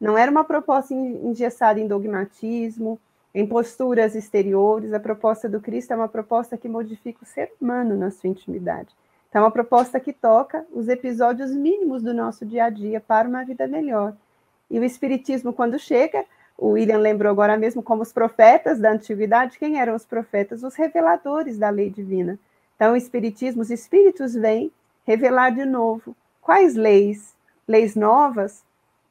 não 0.00 0.18
era 0.18 0.28
uma 0.28 0.42
proposta 0.42 0.92
engessada 0.92 1.78
em 1.78 1.86
dogmatismo, 1.86 2.98
em 3.32 3.46
posturas 3.46 4.16
exteriores, 4.16 4.92
a 4.92 4.98
proposta 4.98 5.48
do 5.48 5.60
Cristo 5.60 5.92
é 5.92 5.96
uma 5.96 6.08
proposta 6.08 6.56
que 6.56 6.68
modifica 6.68 7.22
o 7.22 7.26
ser 7.26 7.52
humano 7.60 7.96
na 7.96 8.10
sua 8.10 8.28
intimidade. 8.28 8.88
Então, 9.28 9.42
é 9.42 9.44
uma 9.44 9.52
proposta 9.52 10.00
que 10.00 10.12
toca 10.12 10.66
os 10.72 10.88
episódios 10.88 11.52
mínimos 11.52 12.02
do 12.02 12.12
nosso 12.12 12.44
dia 12.44 12.64
a 12.64 12.70
dia 12.70 13.00
para 13.00 13.28
uma 13.28 13.44
vida 13.44 13.68
melhor. 13.68 14.16
E 14.68 14.80
o 14.80 14.84
Espiritismo, 14.84 15.52
quando 15.52 15.78
chega, 15.78 16.24
o 16.56 16.68
William 16.68 16.98
lembrou 16.98 17.30
agora 17.30 17.56
mesmo 17.56 17.82
como 17.82 18.02
os 18.02 18.12
profetas 18.12 18.78
da 18.78 18.92
antiguidade, 18.92 19.58
quem 19.58 19.78
eram 19.78 19.94
os 19.94 20.04
profetas? 20.04 20.62
Os 20.62 20.74
reveladores 20.74 21.58
da 21.58 21.68
lei 21.68 21.90
divina. 21.90 22.38
Então, 22.74 22.92
o 22.92 22.96
Espiritismo, 22.96 23.62
os 23.62 23.70
Espíritos 23.70 24.34
vêm 24.34 24.70
revelar 25.06 25.50
de 25.50 25.64
novo 25.64 26.16
quais 26.40 26.74
leis? 26.74 27.34
Leis 27.66 27.94
novas? 27.94 28.64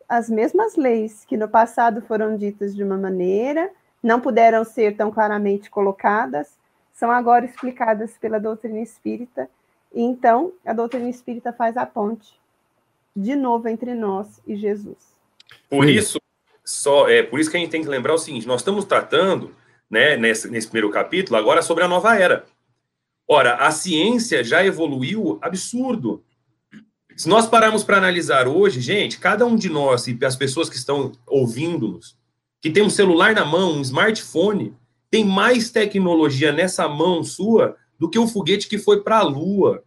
As 0.08 0.30
mesmas 0.30 0.76
leis 0.76 1.26
que 1.26 1.36
no 1.36 1.48
passado 1.48 2.02
foram 2.02 2.38
ditas 2.38 2.76
de 2.76 2.84
uma 2.84 2.98
maneira, 2.98 3.70
não 4.02 4.22
puderam 4.22 4.64
ser 4.64 4.96
tão 4.96 5.12
claramente 5.12 5.70
colocadas, 5.70 6.58
são 6.94 7.12
agora 7.12 7.46
explicadas 7.46 8.18
pela 8.18 8.40
doutrina 8.40 8.80
espírita 8.80 9.50
então, 9.96 10.52
a 10.66 10.74
doutrina 10.74 11.10
espírita 11.10 11.54
faz 11.54 11.78
a 11.78 11.86
ponte 11.86 12.38
de 13.16 13.34
novo 13.34 13.70
entre 13.70 13.96
nós 13.96 14.42
e 14.46 14.58
Jesus. 14.58 15.16
Por 15.70 15.88
isso, 15.88 16.20
só 16.66 17.08
é 17.08 17.22
por 17.22 17.40
isso 17.40 17.52
que 17.52 17.58
a 17.58 17.60
gente 17.60 17.70
tem 17.70 17.84
que 17.84 17.88
lembrar 17.88 18.14
o 18.14 18.18
seguinte: 18.18 18.48
nós 18.48 18.62
estamos 18.62 18.86
tratando, 18.86 19.56
né, 19.90 20.18
nesse, 20.18 20.50
nesse 20.50 20.68
primeiro 20.68 20.90
capítulo, 20.90 21.38
agora 21.38 21.62
sobre 21.62 21.84
a 21.84 21.88
nova 21.88 22.16
era. 22.18 22.46
Ora, 23.28 23.56
a 23.56 23.72
ciência 23.72 24.44
já 24.44 24.66
evoluiu 24.66 25.38
absurdo. 25.42 26.24
Se 27.16 27.30
nós 27.30 27.48
pararmos 27.48 27.84
para 27.84 27.98
analisar 27.98 28.48
hoje, 28.48 28.82
gente, 28.82 29.20
cada 29.20 29.46
um 29.46 29.56
de 29.56 29.70
nós 29.70 30.08
e 30.08 30.18
as 30.26 30.36
pessoas 30.36 30.70
que 30.70 30.76
estão 30.76 31.14
ouvindo-nos, 31.26 32.18
que 32.62 32.70
tem 32.70 32.84
um 32.84 32.90
celular 32.90 33.34
na 33.34 33.46
mão, 33.46 33.74
um 33.74 33.82
smartphone, 33.82 34.76
tem 35.10 35.24
mais 35.24 35.70
tecnologia 35.70 36.52
nessa 36.52 36.90
mão 36.90 37.24
sua 37.24 37.78
do 37.98 38.10
que 38.10 38.20
o 38.20 38.28
foguete 38.28 38.68
que 38.68 38.78
foi 38.78 39.02
para 39.02 39.20
a 39.20 39.24
Lua. 39.24 39.84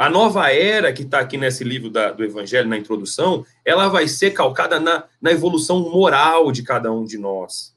A 0.00 0.08
nova 0.08 0.50
era 0.50 0.94
que 0.94 1.02
está 1.02 1.20
aqui 1.20 1.36
nesse 1.36 1.62
livro 1.62 1.90
da, 1.90 2.10
do 2.10 2.24
Evangelho, 2.24 2.66
na 2.66 2.78
introdução, 2.78 3.44
ela 3.62 3.86
vai 3.86 4.08
ser 4.08 4.30
calcada 4.30 4.80
na, 4.80 5.04
na 5.20 5.30
evolução 5.30 5.90
moral 5.90 6.50
de 6.50 6.62
cada 6.62 6.90
um 6.90 7.04
de 7.04 7.18
nós. 7.18 7.76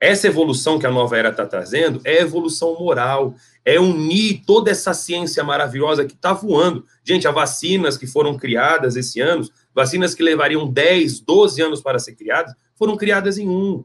Essa 0.00 0.26
evolução 0.26 0.76
que 0.76 0.88
a 0.88 0.90
nova 0.90 1.16
era 1.16 1.28
está 1.28 1.46
trazendo 1.46 2.00
é 2.02 2.20
evolução 2.20 2.76
moral, 2.80 3.36
é 3.64 3.78
unir 3.78 4.42
toda 4.44 4.72
essa 4.72 4.92
ciência 4.92 5.44
maravilhosa 5.44 6.04
que 6.04 6.14
está 6.14 6.32
voando. 6.32 6.84
Gente, 7.04 7.28
as 7.28 7.34
vacinas 7.34 7.96
que 7.96 8.08
foram 8.08 8.36
criadas 8.36 8.96
esse 8.96 9.20
ano, 9.20 9.48
vacinas 9.72 10.16
que 10.16 10.24
levariam 10.24 10.68
10, 10.68 11.20
12 11.20 11.62
anos 11.62 11.80
para 11.80 12.00
ser 12.00 12.16
criadas, 12.16 12.56
foram 12.74 12.96
criadas 12.96 13.38
em 13.38 13.48
um. 13.48 13.84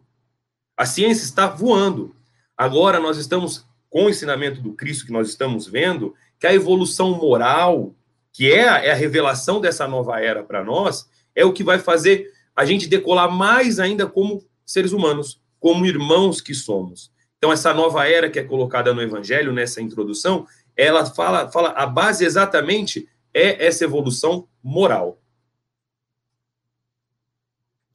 A 0.76 0.88
ciência 0.88 1.26
está 1.26 1.46
voando. 1.46 2.16
Agora 2.58 3.00
nós 3.00 3.18
estamos, 3.18 3.64
com 3.88 4.06
o 4.06 4.10
ensinamento 4.10 4.60
do 4.62 4.74
Cristo 4.74 5.06
que 5.06 5.12
nós 5.12 5.30
estamos 5.30 5.68
vendo, 5.68 6.16
que 6.42 6.48
a 6.48 6.54
evolução 6.56 7.12
moral, 7.12 7.94
que 8.34 8.52
é 8.52 8.68
a, 8.68 8.84
é 8.84 8.92
a 8.92 8.96
revelação 8.96 9.62
dessa 9.62 9.88
nova 9.88 10.20
era 10.20 10.44
para 10.44 10.64
nós, 10.64 11.08
é 11.36 11.46
o 11.46 11.54
que 11.54 11.64
vai 11.64 11.78
fazer 11.78 12.34
a 12.56 12.66
gente 12.66 12.88
decolar 12.88 13.32
mais 13.32 13.80
ainda 13.80 14.08
como 14.08 14.44
seres 14.66 14.92
humanos, 14.92 15.40
como 15.60 15.86
irmãos 15.86 16.42
que 16.42 16.56
somos. 16.56 17.12
Então, 17.38 17.54
essa 17.54 17.72
nova 17.76 18.08
era 18.08 18.28
que 18.28 18.40
é 18.40 18.44
colocada 18.44 18.92
no 18.92 19.04
Evangelho, 19.04 19.54
nessa 19.54 19.82
introdução, 19.82 20.48
ela 20.76 21.06
fala, 21.06 21.52
fala 21.52 21.70
a 21.70 21.86
base 21.86 22.26
exatamente 22.26 23.08
é 23.32 23.64
essa 23.64 23.84
evolução 23.84 24.48
moral. 24.64 25.22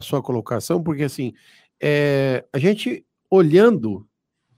Sua 0.01 0.23
colocação, 0.23 0.81
porque 0.81 1.03
assim, 1.03 1.35
é, 1.81 2.45
a 2.53 2.61
gente 2.61 3.05
olhando 3.29 4.09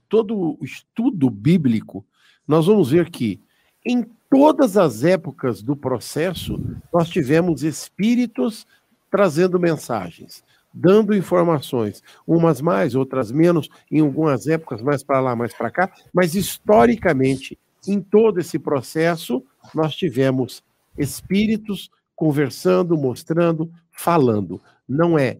todo 0.07 0.37
o 0.37 0.63
estudo 0.63 1.27
bíblico, 1.27 2.05
nós 2.47 2.67
vamos 2.67 2.91
ver 2.91 3.09
que 3.09 3.41
em 3.85 4.05
todas 4.29 4.77
as 4.77 5.03
épocas 5.03 5.61
do 5.61 5.75
processo, 5.75 6.59
nós 6.93 7.09
tivemos 7.09 7.63
espíritos 7.63 8.67
trazendo 9.09 9.59
mensagens 9.59 10.43
dando 10.73 11.15
informações, 11.15 12.03
umas 12.25 12.61
mais, 12.61 12.95
outras 12.95 13.31
menos, 13.31 13.69
em 13.91 14.01
algumas 14.01 14.47
épocas 14.47 14.81
mais 14.81 15.03
para 15.03 15.19
lá, 15.19 15.35
mais 15.35 15.53
para 15.53 15.71
cá, 15.71 15.91
mas 16.13 16.35
historicamente, 16.35 17.57
em 17.87 17.99
todo 18.01 18.39
esse 18.39 18.59
processo, 18.59 19.43
nós 19.73 19.95
tivemos 19.95 20.63
espíritos 20.97 21.89
conversando, 22.15 22.97
mostrando, 22.97 23.71
falando. 23.91 24.61
Não 24.87 25.17
é 25.17 25.37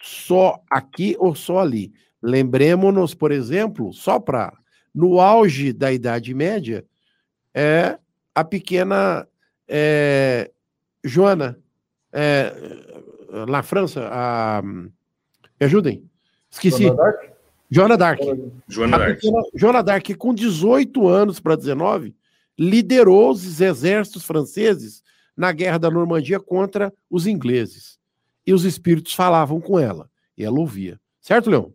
só 0.00 0.60
aqui 0.70 1.16
ou 1.18 1.34
só 1.34 1.58
ali. 1.58 1.92
Lembremos-nos, 2.22 3.14
por 3.14 3.32
exemplo, 3.32 3.92
só 3.92 4.18
para 4.18 4.52
no 4.94 5.20
auge 5.20 5.72
da 5.72 5.92
Idade 5.92 6.32
Média, 6.32 6.84
é 7.54 7.98
a 8.34 8.42
pequena 8.42 9.28
é, 9.68 10.50
Joana, 11.04 11.58
é, 12.12 12.52
na 13.48 13.62
França, 13.62 14.08
a. 14.10 14.62
Me 14.62 14.92
ajudem. 15.60 16.08
Esqueci. 16.50 16.84
Joana 16.84 16.94
Dark? 16.94 17.22
Joana 17.70 17.96
Dark. 17.96 18.20
Joana 18.68 18.98
Dark. 18.98 19.20
Joana 19.54 19.82
Dark, 19.82 20.16
com 20.16 20.34
18 20.34 21.08
anos 21.08 21.40
para 21.40 21.56
19, 21.56 22.14
liderou 22.58 23.30
os 23.30 23.60
exércitos 23.60 24.24
franceses 24.24 25.02
na 25.36 25.50
guerra 25.52 25.78
da 25.78 25.90
Normandia 25.90 26.38
contra 26.38 26.92
os 27.10 27.26
ingleses. 27.26 27.98
E 28.46 28.52
os 28.52 28.64
espíritos 28.64 29.14
falavam 29.14 29.60
com 29.60 29.78
ela. 29.78 30.08
E 30.36 30.44
ela 30.44 30.58
ouvia. 30.58 31.00
Certo, 31.20 31.50
Leão? 31.50 31.73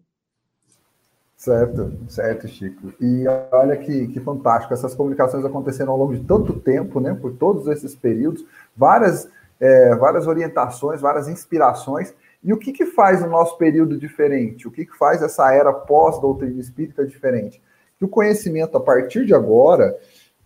Certo, 1.40 1.98
certo, 2.10 2.50
Chico. 2.50 2.92
E 3.00 3.24
olha 3.54 3.78
que, 3.78 4.10
que 4.10 4.20
fantástico. 4.20 4.74
Essas 4.74 4.94
comunicações 4.94 5.46
aconteceram 5.46 5.94
ao 5.94 5.98
longo 5.98 6.14
de 6.14 6.26
tanto 6.26 6.60
tempo, 6.60 7.00
né? 7.00 7.14
Por 7.14 7.32
todos 7.32 7.66
esses 7.68 7.96
períodos. 7.96 8.46
Várias 8.76 9.30
é, 9.58 9.96
várias 9.96 10.28
orientações, 10.28 11.00
várias 11.00 11.30
inspirações. 11.30 12.14
E 12.44 12.52
o 12.52 12.58
que, 12.58 12.74
que 12.74 12.86
faz 12.86 13.24
o 13.24 13.28
nosso 13.28 13.58
período 13.58 13.98
diferente? 13.98 14.68
O 14.68 14.72
que, 14.72 14.86
que 14.86 14.98
faz 14.98 15.22
essa 15.22 15.54
era 15.54 15.72
pós-doutrina 15.72 16.60
espírita 16.60 17.06
diferente? 17.06 17.62
Que 17.98 18.04
o 18.04 18.10
conhecimento, 18.10 18.78
a 18.78 18.82
partir 18.82 19.26
de 19.26 19.34
agora, 19.34 19.98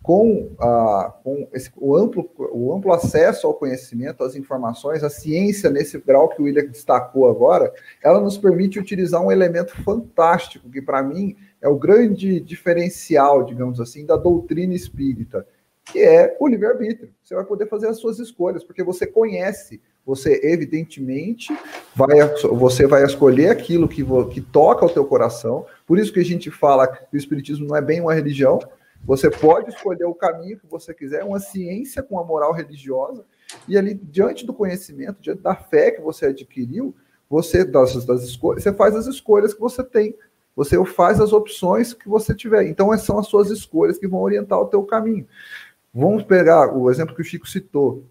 com, 0.04 0.50
a, 0.60 1.14
com 1.24 1.48
esse, 1.54 1.70
o, 1.78 1.96
amplo, 1.96 2.30
o 2.52 2.74
amplo 2.74 2.92
acesso 2.92 3.46
ao 3.46 3.54
conhecimento, 3.54 4.22
às 4.22 4.36
informações, 4.36 5.02
a 5.02 5.08
ciência, 5.08 5.70
nesse 5.70 5.98
grau 5.98 6.28
que 6.28 6.42
o 6.42 6.44
William 6.44 6.66
destacou 6.66 7.26
agora, 7.26 7.72
ela 8.02 8.20
nos 8.20 8.36
permite 8.36 8.78
utilizar 8.78 9.24
um 9.24 9.32
elemento 9.32 9.74
fantástico, 9.82 10.68
que 10.68 10.82
para 10.82 11.02
mim 11.02 11.34
é 11.58 11.68
o 11.68 11.78
grande 11.78 12.38
diferencial, 12.38 13.44
digamos 13.44 13.80
assim, 13.80 14.04
da 14.04 14.14
doutrina 14.14 14.74
espírita, 14.74 15.46
que 15.86 16.00
é 16.00 16.36
o 16.38 16.46
livre-arbítrio. 16.46 17.08
Você 17.22 17.34
vai 17.34 17.44
poder 17.46 17.66
fazer 17.66 17.88
as 17.88 17.96
suas 17.96 18.18
escolhas, 18.18 18.62
porque 18.62 18.82
você 18.84 19.06
conhece, 19.06 19.80
você 20.04 20.38
evidentemente 20.44 21.50
vai, 21.96 22.18
você 22.52 22.86
vai 22.86 23.04
escolher 23.06 23.48
aquilo 23.48 23.88
que, 23.88 24.04
que 24.30 24.42
toca 24.42 24.84
o 24.84 24.90
teu 24.90 25.06
coração. 25.06 25.64
Por 25.86 25.98
isso 25.98 26.12
que 26.12 26.20
a 26.20 26.24
gente 26.24 26.50
fala 26.50 26.86
que 26.86 27.16
o 27.16 27.16
espiritismo 27.16 27.66
não 27.66 27.74
é 27.74 27.80
bem 27.80 28.02
uma 28.02 28.12
religião. 28.12 28.58
Você 29.04 29.30
pode 29.30 29.70
escolher 29.70 30.04
o 30.04 30.14
caminho 30.14 30.58
que 30.58 30.66
você 30.66 30.94
quiser, 30.94 31.20
é 31.20 31.24
uma 31.24 31.40
ciência 31.40 32.02
com 32.02 32.18
a 32.18 32.24
moral 32.24 32.52
religiosa, 32.52 33.24
e 33.68 33.76
ali, 33.76 33.94
diante 33.94 34.46
do 34.46 34.54
conhecimento, 34.54 35.20
diante 35.20 35.42
da 35.42 35.54
fé 35.54 35.90
que 35.90 36.00
você 36.00 36.26
adquiriu, 36.26 36.94
você, 37.28 37.64
das, 37.64 38.04
das 38.04 38.22
escolhas, 38.22 38.62
você 38.62 38.72
faz 38.72 38.94
as 38.94 39.06
escolhas 39.06 39.54
que 39.54 39.60
você 39.60 39.82
tem 39.82 40.14
você 40.56 40.82
faz 40.84 41.20
as 41.20 41.32
opções 41.32 41.92
que 41.92 42.08
você 42.08 42.34
tiver. 42.34 42.66
Então, 42.66 42.96
são 42.96 43.18
as 43.18 43.26
suas 43.26 43.50
escolhas 43.50 43.98
que 43.98 44.06
vão 44.06 44.20
orientar 44.20 44.58
o 44.58 44.66
teu 44.66 44.82
caminho. 44.84 45.26
Vamos 45.92 46.22
pegar 46.22 46.74
o 46.74 46.90
exemplo 46.90 47.14
que 47.14 47.22
o 47.22 47.24
Chico 47.24 47.48
citou 47.48 48.04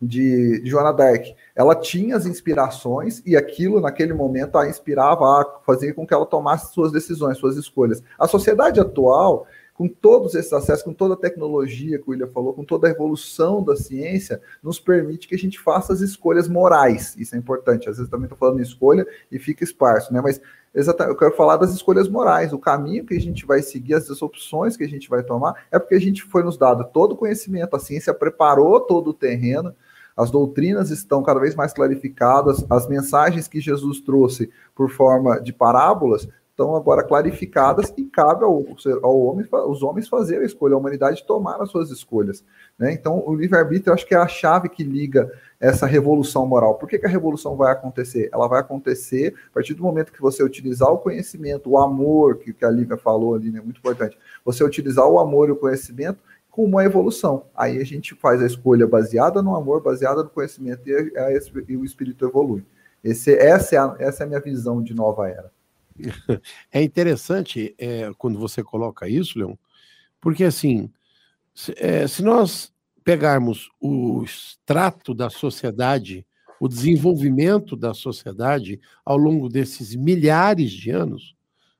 de, 0.00 0.62
Joana 0.66 0.92
Dark. 0.92 1.24
Ela 1.54 1.74
tinha 1.74 2.16
as 2.16 2.26
inspirações 2.26 3.22
e 3.24 3.36
aquilo, 3.36 3.80
naquele 3.80 4.12
momento, 4.12 4.58
a 4.58 4.68
inspirava 4.68 5.24
a 5.24 5.60
fazer 5.64 5.94
com 5.94 6.06
que 6.06 6.12
ela 6.12 6.26
tomasse 6.26 6.74
suas 6.74 6.92
decisões, 6.92 7.38
suas 7.38 7.56
escolhas. 7.56 8.02
A 8.18 8.28
sociedade 8.28 8.80
atual, 8.80 9.46
com 9.82 9.88
todos 9.88 10.36
esses 10.36 10.52
acessos, 10.52 10.84
com 10.84 10.92
toda 10.92 11.14
a 11.14 11.16
tecnologia 11.16 11.98
que 11.98 12.04
o 12.06 12.12
William 12.12 12.28
falou, 12.28 12.54
com 12.54 12.64
toda 12.64 12.86
a 12.86 12.90
evolução 12.92 13.64
da 13.64 13.74
ciência, 13.74 14.40
nos 14.62 14.78
permite 14.78 15.26
que 15.26 15.34
a 15.34 15.38
gente 15.38 15.58
faça 15.58 15.92
as 15.92 16.00
escolhas 16.00 16.46
morais. 16.46 17.16
Isso 17.18 17.34
é 17.34 17.38
importante. 17.38 17.88
Às 17.88 17.96
vezes 17.96 18.08
também 18.08 18.26
estou 18.26 18.38
falando 18.38 18.60
em 18.60 18.62
escolha 18.62 19.04
e 19.28 19.40
fica 19.40 19.64
esparso, 19.64 20.12
né? 20.12 20.20
Mas 20.20 20.40
exatamente, 20.72 21.14
eu 21.14 21.18
quero 21.18 21.34
falar 21.34 21.56
das 21.56 21.74
escolhas 21.74 22.08
morais, 22.08 22.52
o 22.52 22.60
caminho 22.60 23.04
que 23.04 23.16
a 23.16 23.20
gente 23.20 23.44
vai 23.44 23.60
seguir, 23.60 23.94
as 23.94 24.22
opções 24.22 24.76
que 24.76 24.84
a 24.84 24.88
gente 24.88 25.10
vai 25.10 25.24
tomar, 25.24 25.66
é 25.72 25.80
porque 25.80 25.96
a 25.96 26.00
gente 26.00 26.22
foi 26.22 26.44
nos 26.44 26.56
dado 26.56 26.84
todo 26.92 27.12
o 27.12 27.16
conhecimento, 27.16 27.74
a 27.74 27.80
ciência 27.80 28.14
preparou 28.14 28.78
todo 28.82 29.10
o 29.10 29.14
terreno, 29.14 29.74
as 30.16 30.30
doutrinas 30.30 30.90
estão 30.90 31.24
cada 31.24 31.40
vez 31.40 31.56
mais 31.56 31.72
clarificadas, 31.72 32.64
as 32.70 32.86
mensagens 32.86 33.48
que 33.48 33.60
Jesus 33.60 34.00
trouxe 34.00 34.48
por 34.76 34.90
forma 34.90 35.40
de 35.40 35.52
parábolas 35.52 36.28
estão 36.52 36.76
agora 36.76 37.02
clarificadas 37.02 37.92
e 37.96 38.04
cabe 38.04 38.44
ao, 38.44 38.64
ao 39.02 39.20
homem, 39.20 39.46
os 39.66 39.82
homens 39.82 40.06
fazer 40.06 40.38
a 40.38 40.44
escolha, 40.44 40.74
a 40.74 40.78
humanidade 40.78 41.26
tomar 41.26 41.60
as 41.60 41.70
suas 41.70 41.90
escolhas. 41.90 42.44
Né? 42.78 42.92
Então, 42.92 43.22
o 43.26 43.34
livre-arbítrio, 43.34 43.92
acho 43.92 44.06
que 44.06 44.14
é 44.14 44.18
a 44.18 44.28
chave 44.28 44.68
que 44.68 44.84
liga 44.84 45.32
essa 45.58 45.86
revolução 45.86 46.46
moral. 46.46 46.74
Por 46.74 46.88
que, 46.88 46.98
que, 46.98 47.06
a 47.06 47.08
revolução 47.08 47.56
vai 47.56 47.72
acontecer? 47.72 48.28
Ela 48.32 48.46
vai 48.46 48.60
acontecer 48.60 49.34
a 49.50 49.54
partir 49.54 49.72
do 49.74 49.82
momento 49.82 50.12
que 50.12 50.20
você 50.20 50.42
utilizar 50.42 50.90
o 50.90 50.98
conhecimento, 50.98 51.70
o 51.70 51.78
amor, 51.78 52.36
que, 52.36 52.52
que 52.52 52.64
a 52.64 52.70
Lívia 52.70 52.98
falou 52.98 53.34
ali, 53.34 53.50
né? 53.50 53.60
muito 53.60 53.78
importante. 53.78 54.18
Você 54.44 54.62
utilizar 54.62 55.06
o 55.08 55.18
amor 55.18 55.48
e 55.48 55.52
o 55.52 55.56
conhecimento 55.56 56.18
como 56.50 56.68
uma 56.68 56.84
evolução. 56.84 57.46
Aí 57.56 57.80
a 57.80 57.84
gente 57.84 58.14
faz 58.14 58.42
a 58.42 58.46
escolha 58.46 58.86
baseada 58.86 59.40
no 59.40 59.56
amor, 59.56 59.82
baseada 59.82 60.22
no 60.22 60.28
conhecimento, 60.28 60.86
e, 60.86 61.18
a, 61.18 61.32
e 61.66 61.76
o 61.76 61.84
espírito 61.84 62.26
evolui. 62.26 62.62
Esse, 63.02 63.34
essa, 63.34 63.74
é 63.74 63.78
a, 63.78 63.96
essa 63.98 64.22
é 64.22 64.26
a 64.26 64.28
minha 64.28 64.40
visão 64.40 64.82
de 64.82 64.94
nova 64.94 65.28
era. 65.28 65.50
É 66.70 66.82
interessante 66.82 67.74
é, 67.78 68.10
quando 68.18 68.38
você 68.38 68.62
coloca 68.62 69.08
isso, 69.08 69.38
Leon, 69.38 69.54
porque 70.20 70.44
assim, 70.44 70.90
se, 71.54 71.74
é, 71.76 72.06
se 72.06 72.22
nós 72.22 72.72
pegarmos 73.04 73.68
o 73.80 74.22
extrato 74.22 75.12
da 75.14 75.28
sociedade, 75.28 76.26
o 76.60 76.68
desenvolvimento 76.68 77.76
da 77.76 77.92
sociedade 77.92 78.80
ao 79.04 79.16
longo 79.16 79.48
desses 79.48 79.94
milhares 79.94 80.70
de 80.70 80.90
anos, 80.90 81.34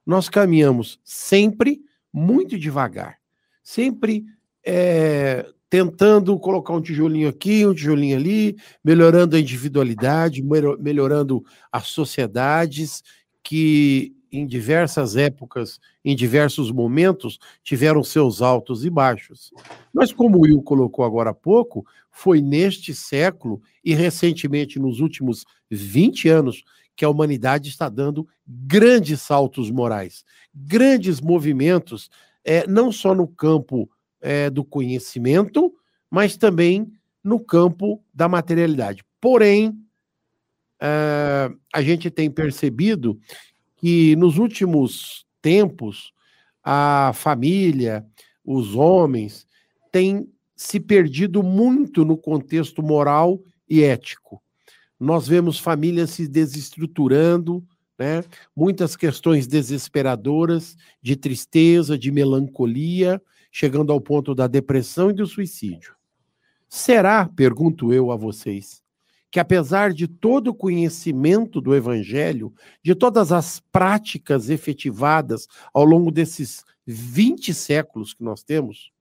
nós 0.05 0.29
caminhamos 0.29 0.99
sempre 1.05 1.81
muito 2.13 2.59
devagar, 2.59 3.19
sempre 3.63 4.25
é, 4.65 5.47
tentando 5.71 6.39
colocar 6.39 6.75
um 6.75 6.83
tijolinho 6.83 7.29
aqui, 7.29 7.65
um 7.65 7.73
tijolinho 7.73 8.17
ali, 8.17 8.57
melhorando 8.85 9.37
a 9.37 9.41
individualidade, 9.41 10.43
melhorando 10.79 11.43
as 11.71 11.87
sociedades 11.87 13.03
que 13.43 14.15
em 14.33 14.47
diversas 14.47 15.15
épocas, 15.15 15.79
em 16.03 16.17
diversos 16.17 16.73
momentos, 16.73 17.39
tiveram 17.63 18.03
seus 18.03 18.41
altos 18.41 18.83
e 18.85 18.89
baixos. 18.89 19.53
Mas, 19.93 20.11
como 20.11 20.39
o 20.39 20.41
Will 20.43 20.63
colocou 20.63 21.05
agora 21.05 21.31
há 21.31 21.35
pouco, 21.35 21.85
foi 22.11 22.41
neste 22.41 22.95
século 22.95 23.61
e 23.85 23.95
recentemente 23.95 24.79
nos 24.79 25.01
últimos 25.01 25.45
20 25.71 26.31
anos 26.31 26.65
que 26.97 27.05
a 27.05 27.11
humanidade 27.11 27.69
está 27.69 27.89
dando 27.91 28.27
grandes 28.47 29.21
saltos 29.21 29.71
morais, 29.71 30.25
grandes 30.55 31.21
movimentos, 31.21 32.11
é, 32.45 32.67
não 32.67 32.91
só 32.91 33.15
no 33.15 33.29
campo 33.29 33.89
é, 34.21 34.49
do 34.49 34.65
conhecimento, 34.65 35.73
mas 36.11 36.37
também 36.37 36.91
no 37.23 37.39
campo 37.39 38.03
da 38.13 38.29
materialidade. 38.29 39.05
Porém, 39.21 39.75
é, 40.85 41.49
a 41.73 41.81
gente 41.81 42.11
tem 42.11 42.29
percebido 42.29 43.17
que 43.77 44.17
nos 44.17 44.37
últimos 44.37 45.25
tempos 45.41 46.13
a 46.63 47.13
família, 47.15 48.05
os 48.45 48.75
homens, 48.75 49.47
têm 49.93 50.29
se 50.57 50.81
perdido 50.81 51.41
muito 51.41 52.05
no 52.05 52.17
contexto 52.17 52.83
moral 52.83 53.41
e 53.69 53.83
ético. 53.85 54.43
Nós 54.99 55.29
vemos 55.29 55.59
famílias 55.59 56.11
se 56.11 56.27
desestruturando, 56.27 57.65
né? 57.97 58.25
muitas 58.55 58.97
questões 58.97 59.47
desesperadoras, 59.47 60.77
de 61.01 61.15
tristeza, 61.15 61.97
de 61.97 62.11
melancolia, 62.11 63.23
chegando 63.53 63.93
ao 63.93 64.01
ponto 64.01 64.35
da 64.35 64.49
depressão 64.49 65.11
e 65.11 65.15
do 65.15 65.27
suicídio. 65.27 65.95
Será, 66.69 67.29
pergunto 67.29 67.93
eu 67.93 68.11
a 68.11 68.17
vocês, 68.17 68.82
que 69.33 69.41
apesar 69.41 69.95
de 69.95 70.07
todo 70.07 70.49
o 70.49 70.55
conhecimento 70.55 71.59
do 71.59 71.75
Evangelho, 71.75 72.53
de 72.83 72.95
todas 72.95 73.33
as 73.33 73.61
práticas 73.73 74.51
efetivadas 74.51 75.49
ao 75.73 75.87
longo 75.87 76.11
desses 76.11 76.63
20 76.87 77.55
séculos 77.55 78.13
que 78.13 78.23
nós 78.23 78.43
temos, 78.43 78.93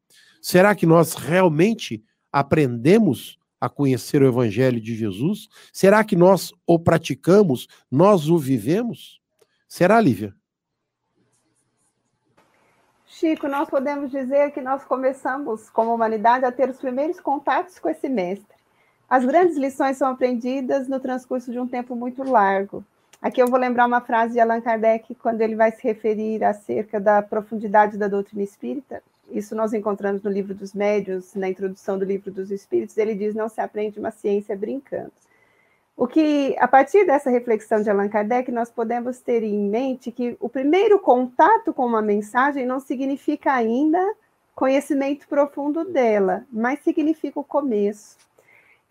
será 0.41 0.73
que 0.73 0.85
nós 0.85 1.15
realmente 1.15 2.01
aprendemos 2.31 3.37
a 3.59 3.67
conhecer 3.67 4.23
o 4.23 4.27
Evangelho 4.27 4.79
de 4.79 4.95
Jesus? 4.95 5.49
Será 5.73 6.01
que 6.01 6.15
nós 6.15 6.53
o 6.65 6.79
praticamos, 6.79 7.67
nós 7.91 8.29
o 8.29 8.37
vivemos? 8.37 9.19
Será, 9.67 9.99
Lívia? 9.99 10.33
Chico, 13.05 13.49
nós 13.49 13.69
podemos 13.69 14.09
dizer 14.09 14.51
que 14.51 14.61
nós 14.61 14.85
começamos, 14.85 15.69
como 15.69 15.93
humanidade, 15.93 16.45
a 16.45 16.53
ter 16.53 16.69
os 16.69 16.77
primeiros 16.77 17.19
contatos 17.19 17.77
com 17.77 17.89
esse 17.89 18.07
mestre. 18.07 18.60
As 19.11 19.25
grandes 19.25 19.57
lições 19.57 19.97
são 19.97 20.07
aprendidas 20.07 20.87
no 20.87 20.97
transcurso 20.97 21.51
de 21.51 21.59
um 21.59 21.67
tempo 21.67 21.97
muito 21.97 22.23
largo. 22.23 22.81
Aqui 23.21 23.41
eu 23.41 23.47
vou 23.47 23.59
lembrar 23.59 23.85
uma 23.85 23.99
frase 23.99 24.31
de 24.31 24.39
Allan 24.39 24.61
Kardec, 24.61 25.13
quando 25.15 25.41
ele 25.41 25.53
vai 25.53 25.69
se 25.69 25.83
referir 25.83 26.41
acerca 26.45 26.97
da 26.97 27.21
profundidade 27.21 27.97
da 27.97 28.07
doutrina 28.07 28.41
espírita. 28.41 29.03
Isso 29.29 29.53
nós 29.53 29.73
encontramos 29.73 30.23
no 30.23 30.31
livro 30.31 30.55
dos 30.55 30.73
médios, 30.73 31.35
na 31.35 31.49
introdução 31.49 31.99
do 31.99 32.05
livro 32.05 32.31
dos 32.31 32.51
espíritos. 32.51 32.97
Ele 32.97 33.13
diz: 33.13 33.35
não 33.35 33.49
se 33.49 33.59
aprende 33.59 33.99
uma 33.99 34.11
ciência 34.11 34.55
brincando. 34.55 35.11
O 35.97 36.07
que, 36.07 36.55
a 36.57 36.67
partir 36.69 37.05
dessa 37.05 37.29
reflexão 37.29 37.81
de 37.81 37.89
Allan 37.89 38.07
Kardec, 38.07 38.49
nós 38.49 38.71
podemos 38.71 39.19
ter 39.19 39.43
em 39.43 39.59
mente 39.59 40.09
que 40.09 40.37
o 40.39 40.47
primeiro 40.47 40.97
contato 40.99 41.73
com 41.73 41.85
uma 41.85 42.01
mensagem 42.01 42.65
não 42.65 42.79
significa 42.79 43.51
ainda 43.51 44.15
conhecimento 44.55 45.27
profundo 45.27 45.83
dela, 45.83 46.45
mas 46.49 46.79
significa 46.79 47.41
o 47.41 47.43
começo. 47.43 48.15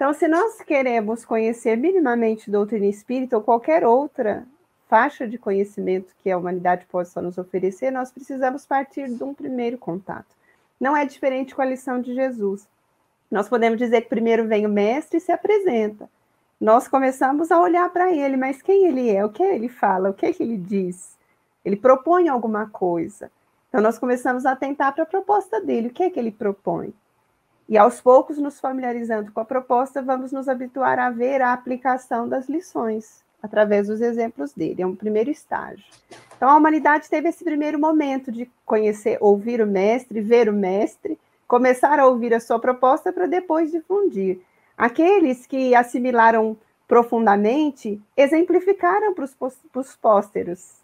Então, 0.00 0.14
se 0.14 0.26
nós 0.26 0.62
queremos 0.62 1.26
conhecer 1.26 1.76
minimamente 1.76 2.50
doutrina 2.50 2.86
espírita 2.86 3.36
ou 3.36 3.42
qualquer 3.42 3.84
outra 3.84 4.46
faixa 4.88 5.28
de 5.28 5.36
conhecimento 5.36 6.14
que 6.22 6.30
a 6.30 6.38
humanidade 6.38 6.86
possa 6.86 7.20
nos 7.20 7.36
oferecer, 7.36 7.90
nós 7.90 8.10
precisamos 8.10 8.64
partir 8.64 9.10
de 9.10 9.22
um 9.22 9.34
primeiro 9.34 9.76
contato. 9.76 10.34
Não 10.80 10.96
é 10.96 11.04
diferente 11.04 11.54
com 11.54 11.60
a 11.60 11.66
lição 11.66 12.00
de 12.00 12.14
Jesus. 12.14 12.66
Nós 13.30 13.46
podemos 13.46 13.78
dizer 13.78 14.00
que 14.00 14.08
primeiro 14.08 14.48
vem 14.48 14.64
o 14.64 14.70
mestre 14.70 15.18
e 15.18 15.20
se 15.20 15.30
apresenta 15.30 16.08
nós 16.60 16.86
começamos 16.86 17.50
a 17.50 17.58
olhar 17.58 17.88
para 17.88 18.14
ele, 18.14 18.36
mas 18.36 18.60
quem 18.60 18.86
ele 18.86 19.10
é, 19.10 19.24
o 19.24 19.30
que 19.30 19.42
ele 19.42 19.68
fala, 19.68 20.10
o 20.10 20.14
que, 20.14 20.30
que 20.30 20.42
ele 20.42 20.58
diz? 20.58 21.16
Ele 21.64 21.74
propõe 21.74 22.28
alguma 22.28 22.68
coisa. 22.68 23.30
Então, 23.68 23.80
nós 23.80 23.98
começamos 23.98 24.44
a 24.44 24.52
atentar 24.52 24.94
para 24.94 25.04
a 25.04 25.06
proposta 25.06 25.58
dele, 25.60 25.88
o 25.88 25.90
que 25.90 26.02
é 26.02 26.10
que 26.10 26.18
ele 26.18 26.30
propõe? 26.30 26.92
E 27.70 27.78
aos 27.78 28.00
poucos, 28.00 28.37
nos 28.37 28.59
familiarizando 28.59 29.30
com 29.30 29.38
a 29.38 29.44
proposta, 29.44 30.02
vamos 30.02 30.33
nos 30.33 30.48
habituar 30.48 30.98
a 30.98 31.09
ver 31.09 31.40
a 31.40 31.52
aplicação 31.52 32.28
das 32.28 32.48
lições, 32.48 33.22
através 33.40 33.87
dos 33.87 34.00
exemplos 34.00 34.52
dele. 34.52 34.83
É 34.83 34.87
um 34.87 34.96
primeiro 34.96 35.30
estágio. 35.30 35.85
Então, 36.37 36.50
a 36.50 36.56
humanidade 36.56 37.09
teve 37.09 37.28
esse 37.28 37.44
primeiro 37.44 37.78
momento 37.78 38.33
de 38.33 38.50
conhecer, 38.66 39.18
ouvir 39.20 39.61
o 39.61 39.68
mestre, 39.68 40.20
ver 40.20 40.48
o 40.48 40.52
mestre, 40.52 41.16
começar 41.46 42.00
a 42.00 42.09
ouvir 42.09 42.35
a 42.35 42.40
sua 42.40 42.59
proposta 42.59 43.12
para 43.12 43.26
depois 43.26 43.70
difundir. 43.70 44.40
Aqueles 44.76 45.46
que 45.46 45.72
assimilaram 45.72 46.56
profundamente 46.88 48.02
exemplificaram 48.16 49.14
para 49.14 49.28
os 49.76 49.94
pósteros. 49.94 50.74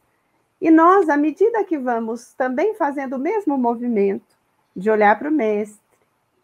E 0.60 0.70
nós, 0.70 1.08
à 1.08 1.16
medida 1.16 1.64
que 1.64 1.78
vamos 1.78 2.32
também 2.34 2.76
fazendo 2.76 3.16
o 3.16 3.18
mesmo 3.18 3.58
movimento 3.58 4.36
de 4.76 4.88
olhar 4.88 5.18
para 5.18 5.28
o 5.28 5.32
mestre, 5.32 5.84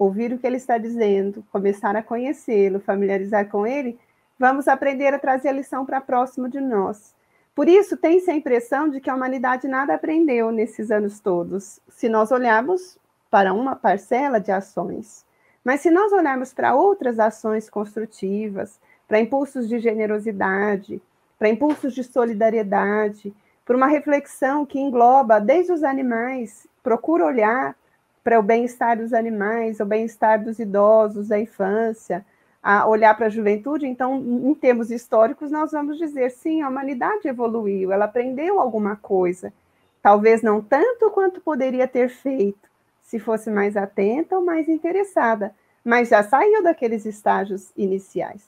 ouvir 0.03 0.33
o 0.33 0.38
que 0.38 0.47
ele 0.47 0.57
está 0.57 0.79
dizendo, 0.79 1.45
começar 1.53 1.95
a 1.95 2.03
conhecê-lo, 2.03 2.81
familiarizar 2.81 3.49
com 3.49 3.67
ele, 3.67 3.99
vamos 4.38 4.67
aprender 4.67 5.15
a 5.15 5.19
trazer 5.19 5.51
a 5.51 5.53
lição 5.53 5.87
para 5.87 6.01
próximo 6.01 6.49
de 6.49 6.61
nós. 6.61 7.15
Por 7.55 7.69
isso, 7.69 7.97
tem-se 7.97 8.31
a 8.31 8.35
impressão 8.35 8.88
de 8.88 9.01
que 9.01 9.11
a 9.11 9.15
humanidade 9.15 9.69
nada 9.69 9.95
aprendeu 9.95 10.51
nesses 10.51 10.91
anos 10.91 11.21
todos, 11.21 11.81
se 11.88 12.09
nós 12.09 12.33
olharmos 12.33 12.99
para 13.31 13.53
uma 13.53 13.77
parcela 13.77 14.41
de 14.41 14.51
ações. 14.51 15.25
Mas 15.65 15.81
se 15.81 15.91
nós 15.91 16.12
olharmos 16.12 16.53
para 16.53 16.75
outras 16.75 17.21
ações 17.21 17.71
construtivas, 17.71 18.81
para 19.07 19.21
impulsos 19.21 19.69
de 19.69 19.79
generosidade, 19.79 21.01
para 21.38 21.49
impulsos 21.49 21.95
de 21.95 22.03
solidariedade, 22.03 23.33
por 23.65 23.77
uma 23.77 23.87
reflexão 23.87 24.67
que 24.67 24.81
engloba 24.81 25.38
desde 25.38 25.73
os 25.73 25.85
animais, 25.85 26.67
procura 26.83 27.25
olhar 27.25 27.77
para 28.22 28.38
o 28.38 28.42
bem-estar 28.42 28.96
dos 28.96 29.12
animais, 29.12 29.80
o 29.80 29.85
bem-estar 29.85 30.42
dos 30.42 30.58
idosos, 30.58 31.28
da 31.28 31.38
infância, 31.38 32.24
a 32.62 32.87
olhar 32.87 33.16
para 33.16 33.26
a 33.26 33.30
juventude, 33.30 33.87
então, 33.87 34.16
em 34.16 34.54
termos 34.54 34.90
históricos, 34.90 35.50
nós 35.50 35.72
vamos 35.72 35.98
dizer, 35.98 36.30
sim, 36.30 36.62
a 36.62 36.68
humanidade 36.68 37.26
evoluiu, 37.26 37.90
ela 37.90 38.04
aprendeu 38.04 38.61
alguma 38.61 38.94
coisa, 38.94 39.52
talvez 40.00 40.42
não 40.42 40.62
tanto 40.62 41.11
quanto 41.11 41.40
poderia 41.40 41.88
ter 41.88 42.08
feito, 42.08 42.70
se 43.02 43.18
fosse 43.18 43.50
mais 43.50 43.76
atenta 43.76 44.37
ou 44.37 44.44
mais 44.44 44.68
interessada, 44.68 45.52
mas 45.85 46.08
já 46.08 46.22
saiu 46.22 46.62
daqueles 46.62 47.04
estágios 47.04 47.72
iniciais. 47.76 48.42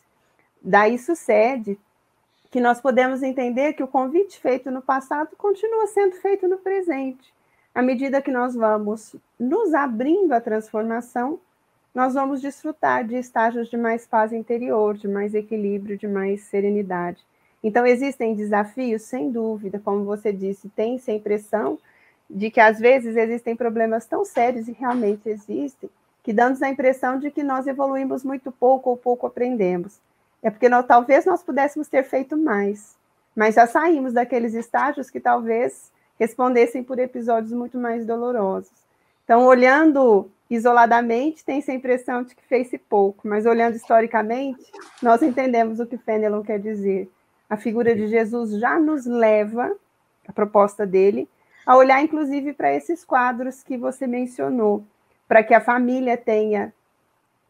Daí 0.62 0.96
sucede 0.96 1.76
que 2.50 2.60
nós 2.60 2.80
podemos 2.80 3.20
entender 3.20 3.72
que 3.72 3.82
o 3.82 3.88
convite 3.88 4.38
feito 4.38 4.70
no 4.70 4.80
passado 4.80 5.30
continua 5.37 5.88
sendo 5.88 6.14
feito 6.14 6.46
no 6.46 6.58
presente. 6.58 7.34
À 7.74 7.82
medida 7.82 8.22
que 8.22 8.30
nós 8.30 8.54
vamos 8.54 9.16
nos 9.38 9.74
abrindo 9.74 10.32
à 10.32 10.40
transformação, 10.40 11.40
nós 11.92 12.14
vamos 12.14 12.40
desfrutar 12.40 13.04
de 13.04 13.16
estágios 13.16 13.68
de 13.68 13.76
mais 13.76 14.06
paz 14.06 14.32
interior, 14.32 14.96
de 14.96 15.08
mais 15.08 15.34
equilíbrio, 15.34 15.98
de 15.98 16.06
mais 16.06 16.42
serenidade. 16.42 17.18
Então, 17.62 17.84
existem 17.84 18.34
desafios, 18.34 19.02
sem 19.02 19.30
dúvida, 19.30 19.80
como 19.82 20.04
você 20.04 20.32
disse, 20.32 20.68
tem-se 20.68 21.10
a 21.10 21.14
impressão 21.14 21.78
de 22.30 22.50
que 22.50 22.60
às 22.60 22.78
vezes 22.78 23.16
existem 23.16 23.56
problemas 23.56 24.06
tão 24.06 24.24
sérios 24.24 24.68
e 24.68 24.72
realmente 24.72 25.28
existem, 25.28 25.90
que 26.22 26.32
damos 26.32 26.62
a 26.62 26.68
impressão 26.68 27.18
de 27.18 27.30
que 27.30 27.42
nós 27.42 27.66
evoluímos 27.66 28.22
muito 28.22 28.52
pouco 28.52 28.90
ou 28.90 28.96
pouco 28.96 29.26
aprendemos. 29.26 29.98
É 30.42 30.50
porque 30.50 30.68
nós, 30.68 30.87
talvez 30.87 31.24
nós 31.24 31.42
pudéssemos 31.42 31.88
ter 31.88 32.04
feito 32.04 32.37
mais, 32.37 32.96
mas 33.34 33.56
já 33.56 33.66
saímos 33.66 34.12
daqueles 34.12 34.54
estágios 34.54 35.10
que 35.10 35.18
talvez 35.18 35.90
respondessem 36.18 36.83
por 36.83 36.98
episódios 36.98 37.53
muito 37.53 37.79
mais 37.79 38.07
dolorosos. 38.07 38.72
Então, 39.24 39.44
olhando 39.46 40.31
isoladamente, 40.48 41.44
tem 41.44 41.59
essa 41.59 41.72
impressão 41.72 42.22
de 42.22 42.35
que 42.35 42.44
fez-se 42.44 42.79
pouco, 42.79 43.27
mas 43.27 43.46
olhando 43.46 43.77
historicamente, 43.77 44.62
nós 45.03 45.22
entendemos 45.22 45.81
o 45.81 45.87
que 45.87 45.96
Fenelon 45.96 46.42
quer 46.42 46.61
dizer. 46.61 47.11
A 47.48 47.57
figura 47.57 47.94
de 47.94 48.07
Jesus 48.09 48.59
já 48.59 48.79
nos 48.79 49.07
leva, 49.07 49.74
a 50.27 50.33
proposta 50.33 50.87
dele, 50.87 51.29
a 51.66 51.77
olhar 51.77 52.03
inclusive 52.03 52.53
para 52.53 52.74
esses 52.74 53.05
quadros 53.05 53.62
que 53.62 53.77
você 53.77 54.07
mencionou, 54.07 54.85
para 55.27 55.42
que 55.42 55.55
a 55.55 55.61
família 55.61 56.16
tenha 56.16 56.72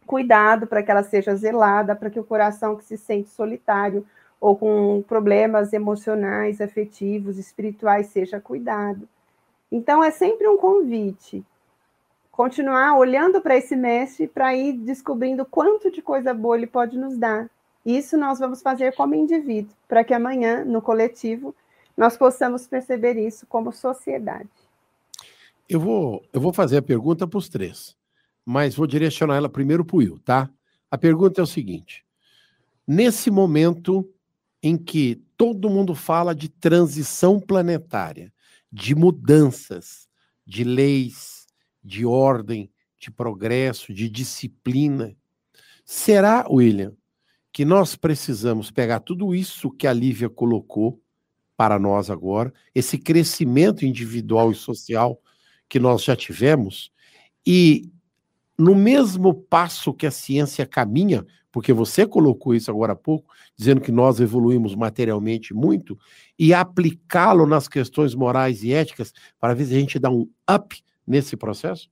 cuidado, 0.07 0.66
para 0.66 0.83
que 0.83 0.90
ela 0.90 1.03
seja 1.03 1.35
zelada, 1.35 1.96
para 1.96 2.11
que 2.11 2.20
o 2.20 2.24
coração 2.24 2.77
que 2.77 2.85
se 2.85 2.96
sente 2.96 3.31
solitário 3.31 4.07
ou 4.40 4.57
com 4.57 5.03
problemas 5.07 5.73
emocionais, 5.73 6.61
afetivos, 6.61 7.38
espirituais 7.38 8.07
seja 8.09 8.40
cuidado. 8.40 9.09
Então 9.70 10.03
é 10.05 10.11
sempre 10.11 10.47
um 10.49 10.57
convite. 10.57 11.44
continuar 12.31 12.99
olhando 12.99 13.40
para 13.40 13.57
esse 13.57 13.77
mestre 13.77 14.27
para 14.27 14.55
ir 14.55 14.73
descobrindo 14.73 15.44
quanto 15.44 15.90
de 15.90 16.03
coisa 16.03 16.35
boa 16.35 16.57
ele 16.57 16.66
pode 16.66 16.99
nos 16.99 17.16
dar. 17.16 17.49
Isso 17.85 18.16
nós 18.16 18.38
vamos 18.38 18.61
fazer 18.61 18.94
como 18.94 19.14
indivíduo, 19.14 19.75
para 19.87 20.03
que 20.03 20.12
amanhã, 20.12 20.64
no 20.64 20.83
coletivo, 20.83 21.55
nós 21.97 22.16
possamos 22.16 22.66
perceber 22.66 23.16
isso 23.16 23.47
como 23.47 23.70
sociedade. 23.73 24.49
Eu 25.68 25.79
vou, 25.81 26.25
eu 26.33 26.40
vou 26.40 26.53
fazer 26.53 26.79
a 26.79 26.83
pergunta 26.83 27.27
para 27.27 27.38
os 27.38 27.49
três, 27.49 27.97
mas 28.44 28.75
vou 28.75 28.87
direcionar 28.87 29.37
ela 29.37 29.49
primeiro 29.49 29.85
para 29.85 29.97
o 29.97 29.99
Will, 30.01 30.18
tá? 30.25 30.51
A 30.90 30.99
pergunta 30.99 31.40
é 31.40 31.44
o 31.44 31.47
seguinte: 31.47 32.05
nesse 32.87 33.31
momento 33.31 34.09
em 34.64 34.79
que 34.79 35.22
todo 35.37 35.68
mundo 35.68 35.94
fala 35.94 36.35
de 36.35 36.48
transição 36.48 37.38
planetária, 37.38 38.33
de 38.72 38.94
mudanças, 38.94 40.09
de 40.46 40.64
leis, 40.64 41.46
de 41.85 42.07
ordem, 42.07 42.70
de 42.98 43.11
progresso, 43.11 43.92
de 43.92 44.09
disciplina. 44.09 45.14
Será, 45.85 46.46
William, 46.50 46.94
que 47.53 47.62
nós 47.62 47.94
precisamos 47.94 48.70
pegar 48.70 49.00
tudo 49.00 49.35
isso 49.35 49.70
que 49.70 49.87
a 49.87 49.92
Lívia 49.92 50.31
colocou 50.31 50.98
para 51.59 51.79
nós 51.79 52.09
agora, 52.09 52.50
esse 52.74 52.96
crescimento 52.96 53.85
individual 53.85 54.50
e 54.50 54.55
social 54.55 55.20
que 55.68 55.79
nós 55.79 56.03
já 56.03 56.16
tivemos, 56.16 56.90
e 57.46 57.92
no 58.59 58.74
mesmo 58.74 59.35
passo 59.35 59.92
que 59.92 60.07
a 60.07 60.11
ciência 60.11 60.64
caminha, 60.64 61.27
porque 61.55 61.73
você 61.73 62.05
colocou 62.05 62.53
isso 62.53 62.69
agora 62.69 62.95
há 62.95 62.97
pouco, 62.97 63.33
dizendo 63.57 63.81
que 63.81 63.93
nós 63.93 64.19
evoluímos 64.19 64.75
materialmente 64.75 65.55
muito, 65.55 65.97
e 66.37 66.53
aplicá-lo 66.53 67.47
nas 67.47 67.69
questões 67.69 68.12
morais 68.12 68.64
e 68.64 68.73
éticas 68.73 69.12
para 69.38 69.55
ver 69.55 69.67
se 69.67 69.77
a 69.77 69.79
gente 69.79 69.97
dá 70.01 70.11
um 70.11 70.29
up 70.53 70.83
nesse 71.07 71.37
processo? 71.37 71.88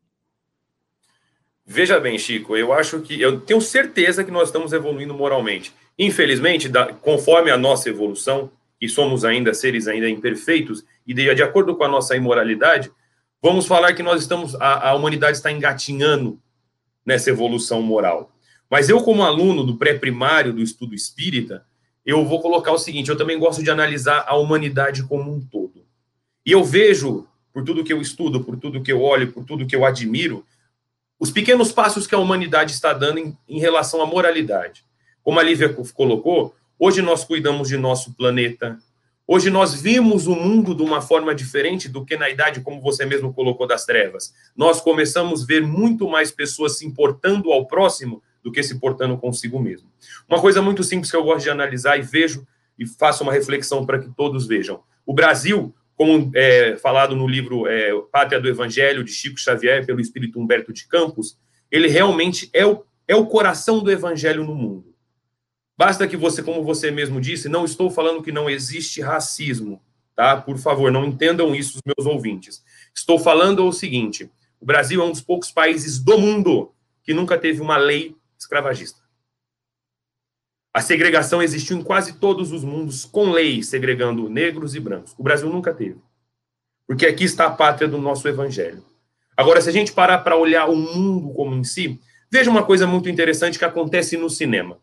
Veja 1.64 2.01
bem, 2.01 2.18
Chico, 2.18 2.57
eu 2.57 2.72
acho 2.72 3.03
que 3.03 3.20
eu 3.20 3.40
tenho 3.40 3.61
certeza 3.61 4.25
que 4.25 4.33
nós 4.33 4.48
estamos 4.48 4.72
evoluindo 4.72 5.14
moralmente. 5.14 5.72
Infelizmente, 5.96 6.68
da, 6.68 6.92
conforme 6.92 7.53
a 7.53 7.57
nossa 7.57 7.88
evolução, 7.88 8.51
e 8.81 8.88
somos 8.88 9.25
ainda 9.25 9.55
seres 9.55 9.87
ainda 9.87 10.11
imperfeitos, 10.11 10.85
e 11.07 11.14
de, 11.14 11.33
de 11.37 11.42
acordo 11.44 11.77
com 11.77 11.85
a 11.85 11.88
nossa 11.88 12.16
imoralidade, 12.16 12.90
vamos 13.40 13.64
falar 13.64 13.92
que 13.94 14.03
nós 14.03 14.22
estamos, 14.22 14.57
a, 14.57 14.88
a 14.88 14.94
humanidade 14.96 15.37
está 15.37 15.53
engatinhando 15.53 16.42
nessa 17.07 17.31
evolução 17.31 17.81
moral. 17.81 18.33
Mas 18.72 18.88
eu, 18.88 19.02
como 19.02 19.22
aluno 19.22 19.64
do 19.64 19.76
pré-primário 19.76 20.50
do 20.50 20.62
estudo 20.62 20.94
espírita, 20.94 21.62
eu 22.06 22.24
vou 22.24 22.40
colocar 22.40 22.72
o 22.72 22.78
seguinte: 22.78 23.11
eu 23.11 23.18
também 23.18 23.38
gosto 23.38 23.62
de 23.62 23.70
analisar 23.70 24.24
a 24.26 24.35
humanidade 24.35 25.02
como 25.02 25.30
um 25.30 25.42
todo. 25.42 25.85
E 26.46 26.52
eu 26.52 26.64
vejo 26.64 27.26
por 27.52 27.62
tudo 27.64 27.85
que 27.85 27.92
eu 27.92 28.00
estudo, 28.00 28.42
por 28.42 28.56
tudo 28.56 28.82
que 28.82 28.90
eu 28.90 29.02
olho, 29.02 29.30
por 29.30 29.44
tudo 29.44 29.66
que 29.66 29.76
eu 29.76 29.85
admiro, 29.85 30.42
os 31.20 31.30
pequenos 31.30 31.70
passos 31.70 32.06
que 32.06 32.14
a 32.14 32.18
humanidade 32.18 32.72
está 32.72 32.94
dando 32.94 33.18
em, 33.18 33.37
em 33.46 33.61
relação 33.61 34.00
à 34.00 34.06
moralidade. 34.06 34.87
Como 35.22 35.38
a 35.38 35.42
Lívia 35.42 35.68
colocou, 35.92 36.56
hoje 36.78 37.02
nós 37.02 37.26
cuidamos 37.26 37.68
de 37.68 37.76
nosso 37.76 38.14
planeta, 38.14 38.78
Hoje 39.24 39.50
nós 39.50 39.72
vimos 39.80 40.26
o 40.26 40.35
mundo 40.35 40.74
de 40.74 40.82
uma 40.82 41.00
forma 41.00 41.32
diferente 41.32 41.88
do 41.88 42.04
que 42.04 42.16
na 42.16 42.28
idade, 42.28 42.61
como 42.61 42.80
você 42.80 43.06
mesmo 43.06 43.32
colocou, 43.32 43.68
das 43.68 43.87
trevas. 43.87 44.35
Nós 44.54 44.80
começamos 44.80 45.44
a 45.44 45.46
ver 45.46 45.62
muito 45.62 46.08
mais 46.08 46.32
pessoas 46.32 46.76
se 46.76 46.85
importando 46.85 47.52
ao 47.52 47.66
próximo 47.66 48.20
do 48.42 48.50
que 48.50 48.62
se 48.62 48.78
portando 48.78 49.16
consigo 49.16 49.59
mesmo. 49.61 49.88
Uma 50.28 50.40
coisa 50.40 50.61
muito 50.61 50.83
simples 50.83 51.11
que 51.11 51.16
eu 51.16 51.24
gosto 51.24 51.44
de 51.44 51.50
analisar 51.50 51.98
e 51.98 52.02
vejo 52.02 52.46
e 52.78 52.87
faço 52.87 53.22
uma 53.22 53.33
reflexão 53.33 53.87
para 53.87 53.98
que 53.98 54.09
todos 54.11 54.46
vejam. 54.46 54.83
O 55.07 55.14
Brasil 55.14 55.74
como 56.02 56.33
é, 56.35 56.76
falado 56.76 57.14
no 57.14 57.28
livro 57.28 57.66
é, 57.66 57.92
Pátria 58.11 58.40
do 58.40 58.48
Evangelho, 58.48 59.05
de 59.05 59.12
Chico 59.12 59.38
Xavier, 59.38 59.87
pelo 59.87 60.00
espírito 60.00 60.40
Humberto 60.40 60.72
de 60.72 60.87
Campos, 60.88 61.38
ele 61.70 61.87
realmente 61.87 62.50
é 62.52 62.66
o, 62.66 62.85
é 63.07 63.14
o 63.14 63.26
coração 63.26 63.83
do 63.83 63.90
Evangelho 63.90 64.44
no 64.44 64.55
mundo. 64.55 64.92
Basta 65.76 66.07
que 66.07 66.16
você, 66.16 66.42
como 66.42 66.64
você 66.64 66.90
mesmo 66.90 67.20
disse, 67.20 67.48
não 67.48 67.64
estou 67.64 67.90
falando 67.90 68.22
que 68.22 68.33
não 68.33 68.48
existe 68.48 69.00
racismo, 69.00 69.81
tá? 70.14 70.37
Por 70.37 70.59
favor, 70.59 70.90
não 70.90 71.05
entendam 71.05 71.55
isso 71.55 71.76
os 71.78 71.83
meus 71.85 72.07
ouvintes. 72.12 72.62
Estou 72.94 73.18
falando 73.18 73.64
o 73.64 73.72
seguinte: 73.72 74.31
o 74.61 74.66
Brasil 74.66 75.00
é 75.00 75.05
um 75.05 75.11
dos 75.11 75.20
poucos 75.20 75.50
países 75.50 75.98
do 75.98 76.18
mundo 76.18 76.72
que 77.02 77.14
nunca 77.14 77.38
teve 77.38 77.61
uma 77.61 77.76
lei 77.76 78.14
escravagista. 78.42 79.00
A 80.74 80.81
segregação 80.81 81.42
existiu 81.42 81.76
em 81.76 81.83
quase 81.83 82.14
todos 82.14 82.50
os 82.50 82.64
mundos, 82.64 83.05
com 83.05 83.31
leis 83.31 83.68
segregando 83.68 84.28
negros 84.28 84.74
e 84.74 84.81
brancos. 84.81 85.14
O 85.18 85.22
Brasil 85.22 85.48
nunca 85.48 85.74
teve. 85.74 86.00
Porque 86.87 87.07
aqui 87.07 87.24
está 87.24 87.46
a 87.46 87.50
pátria 87.50 87.88
do 87.88 87.98
nosso 87.98 88.26
evangelho. 88.26 88.85
Agora, 89.37 89.61
se 89.61 89.68
a 89.68 89.72
gente 89.72 89.92
parar 89.92 90.18
para 90.18 90.37
olhar 90.37 90.68
o 90.68 90.76
mundo 90.76 91.33
como 91.35 91.55
em 91.55 91.64
si, 91.64 92.00
veja 92.31 92.50
uma 92.50 92.64
coisa 92.64 92.87
muito 92.87 93.09
interessante 93.09 93.59
que 93.59 93.64
acontece 93.64 94.16
no 94.16 94.31
cinema. 94.31 94.78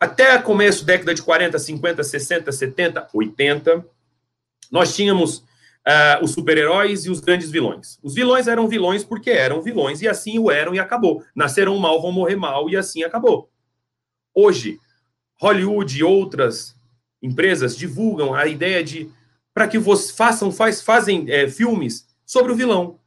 Até 0.00 0.36
começo, 0.38 0.84
década 0.84 1.14
de 1.14 1.22
40, 1.22 1.58
50, 1.58 2.02
60, 2.02 2.50
70, 2.50 3.08
80, 3.12 3.86
nós 4.70 4.96
tínhamos 4.96 5.44
uh, 5.86 6.24
os 6.24 6.32
super-heróis 6.32 7.04
e 7.04 7.10
os 7.10 7.20
grandes 7.20 7.50
vilões. 7.50 7.98
Os 8.02 8.14
vilões 8.14 8.48
eram 8.48 8.68
vilões 8.68 9.04
porque 9.04 9.30
eram 9.30 9.62
vilões, 9.62 10.02
e 10.02 10.08
assim 10.08 10.38
o 10.38 10.50
eram 10.50 10.74
e 10.74 10.78
acabou. 10.78 11.24
Nasceram 11.34 11.76
mal, 11.78 12.00
vão 12.00 12.12
morrer 12.12 12.36
mal, 12.36 12.68
e 12.70 12.76
assim 12.76 13.02
acabou. 13.02 13.50
Hoje, 14.34 14.78
Hollywood 15.40 15.98
e 15.98 16.04
outras 16.04 16.76
empresas 17.22 17.76
divulgam 17.76 18.34
a 18.34 18.46
ideia 18.46 18.82
de 18.82 19.10
para 19.54 19.68
que 19.68 19.78
vocês 19.78 20.10
façam 20.10 20.50
faz, 20.50 20.80
fazem 20.80 21.26
é, 21.28 21.46
filmes 21.46 22.06
sobre 22.24 22.52
o 22.52 22.56
vilão. 22.56 22.98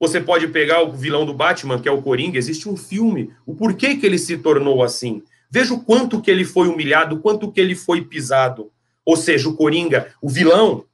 Você 0.00 0.20
pode 0.20 0.48
pegar 0.48 0.82
o 0.82 0.92
vilão 0.92 1.26
do 1.26 1.34
Batman, 1.34 1.80
que 1.80 1.88
é 1.88 1.92
o 1.92 2.02
Coringa, 2.02 2.38
existe 2.38 2.68
um 2.68 2.76
filme, 2.76 3.32
o 3.46 3.54
porquê 3.54 3.96
que 3.96 4.06
ele 4.06 4.18
se 4.18 4.38
tornou 4.38 4.82
assim. 4.82 5.22
Veja 5.50 5.74
o 5.74 5.84
quanto 5.84 6.22
que 6.22 6.30
ele 6.30 6.44
foi 6.44 6.68
humilhado, 6.68 7.20
quanto 7.20 7.52
que 7.52 7.60
ele 7.60 7.74
foi 7.74 8.02
pisado. 8.02 8.72
Ou 9.04 9.16
seja, 9.16 9.48
o 9.48 9.56
Coringa, 9.56 10.12
o 10.20 10.28
vilão, 10.28 10.84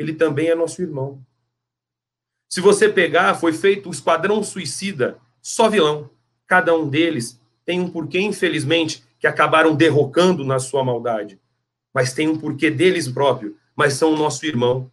ele 0.00 0.14
também 0.14 0.48
é 0.48 0.54
nosso 0.54 0.80
irmão. 0.80 1.22
Se 2.48 2.60
você 2.60 2.88
pegar, 2.88 3.34
foi 3.34 3.52
feito 3.52 3.88
o 3.88 3.92
Esquadrão 3.92 4.42
Suicida, 4.42 5.18
só 5.42 5.68
vilão. 5.68 6.08
Cada 6.46 6.74
um 6.74 6.88
deles 6.88 7.38
tem 7.66 7.78
um 7.78 7.90
porquê, 7.90 8.18
infelizmente, 8.18 9.04
que 9.18 9.26
acabaram 9.26 9.74
derrocando 9.74 10.42
na 10.42 10.58
sua 10.58 10.82
maldade. 10.82 11.38
Mas 11.92 12.14
tem 12.14 12.28
um 12.28 12.38
porquê 12.38 12.70
deles 12.70 13.06
próprio, 13.08 13.56
mas 13.76 13.92
são 13.92 14.14
o 14.14 14.16
nosso 14.16 14.46
irmão. 14.46 14.90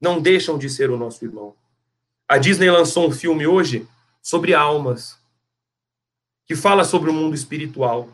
Não 0.00 0.20
deixam 0.20 0.56
de 0.56 0.70
ser 0.70 0.88
o 0.88 0.96
nosso 0.96 1.24
irmão. 1.24 1.54
A 2.28 2.38
Disney 2.38 2.70
lançou 2.70 3.08
um 3.08 3.12
filme 3.12 3.46
hoje 3.46 3.86
sobre 4.22 4.54
almas, 4.54 5.18
que 6.46 6.54
fala 6.54 6.84
sobre 6.84 7.10
o 7.10 7.12
mundo 7.12 7.34
espiritual. 7.34 8.08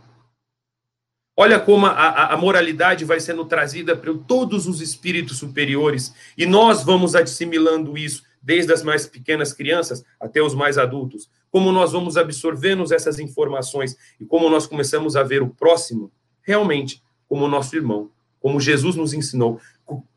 Olha 1.41 1.61
como 1.61 1.87
a, 1.87 2.33
a, 2.33 2.37
moralidade 2.37 3.05
vai 3.05 3.21
sendo 3.21 3.45
trazida 3.45 3.97
por 3.97 4.19
todos 4.19 4.67
os 4.67 4.81
espíritos 4.81 5.39
superiores, 5.39 6.13
e 6.37 6.45
nós 6.45 6.83
vamos 6.83 7.15
assimilando 7.15 7.97
isso, 7.97 8.25
desde 8.43 8.73
as 8.73 8.83
mais 8.83 9.07
pequenas 9.07 9.53
crianças 9.53 10.05
até 10.21 10.43
os 10.43 10.55
mais 10.55 10.79
adultos 10.79 11.29
como 11.51 11.73
nós 11.73 11.93
vamos 11.93 12.17
absorvendo 12.17 12.83
essas 12.93 13.19
informações 13.19 13.97
e 14.21 14.25
como 14.25 14.49
nós 14.51 14.67
começamos 14.67 15.17
a 15.17 15.23
ver 15.23 15.43
o 15.43 15.49
próximo 15.49 16.13
realmente 16.43 17.03
como 17.29 17.49
nosso 17.49 17.77
irmão, 17.77 18.11
como 18.41 18.61
Jesus 18.61 18.97
nos 18.97 19.13
ensinou. 19.13 19.61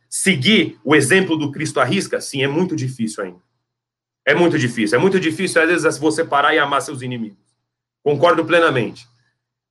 Seguir 0.09 0.79
o 0.83 0.95
exemplo 0.95 1.37
do 1.37 1.51
Cristo 1.51 1.79
à 1.79 1.83
risca, 1.83 2.19
sim, 2.21 2.43
é 2.43 2.47
muito 2.47 2.75
difícil 2.75 3.23
ainda. 3.23 3.39
É 4.25 4.35
muito 4.35 4.57
difícil. 4.57 4.97
É 4.97 5.01
muito 5.01 5.19
difícil, 5.19 5.61
às 5.61 5.67
vezes, 5.67 5.97
você 5.97 6.23
parar 6.23 6.53
e 6.53 6.59
amar 6.59 6.81
seus 6.81 7.01
inimigos. 7.01 7.37
Concordo 8.03 8.45
plenamente. 8.45 9.07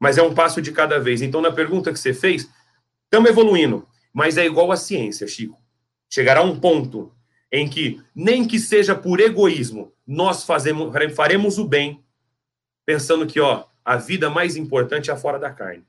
Mas 0.01 0.17
é 0.17 0.23
um 0.23 0.35
passo 0.35 0.63
de 0.63 0.73
cada 0.73 0.99
vez. 0.99 1.21
Então, 1.21 1.43
na 1.43 1.53
pergunta 1.53 1.93
que 1.93 1.99
você 1.99 2.15
fez, 2.15 2.49
estamos 3.05 3.31
evoluindo. 3.31 3.87
Mas 4.13 4.39
é 4.39 4.47
igual 4.47 4.73
à 4.73 4.77
ciência, 4.77 5.29
Chico. 5.29 5.61
Chegará 6.09 6.43
um 6.43 6.59
ponto 6.59 7.15
em 7.53 7.69
que, 7.69 8.01
nem 8.15 8.47
que 8.47 8.59
seja 8.59 8.95
por 8.95 9.21
egoísmo, 9.21 9.93
nós 10.07 10.45
fazemos, 10.45 10.93
faremos 11.15 11.59
o 11.59 11.67
bem, 11.67 12.03
pensando 12.87 13.27
que 13.27 13.41
ó, 13.41 13.65
a 13.85 13.97
vida 13.97 14.31
mais 14.31 14.57
importante 14.57 15.11
é 15.11 15.17
fora 15.17 15.39
da 15.39 15.51
carne. 15.51 15.85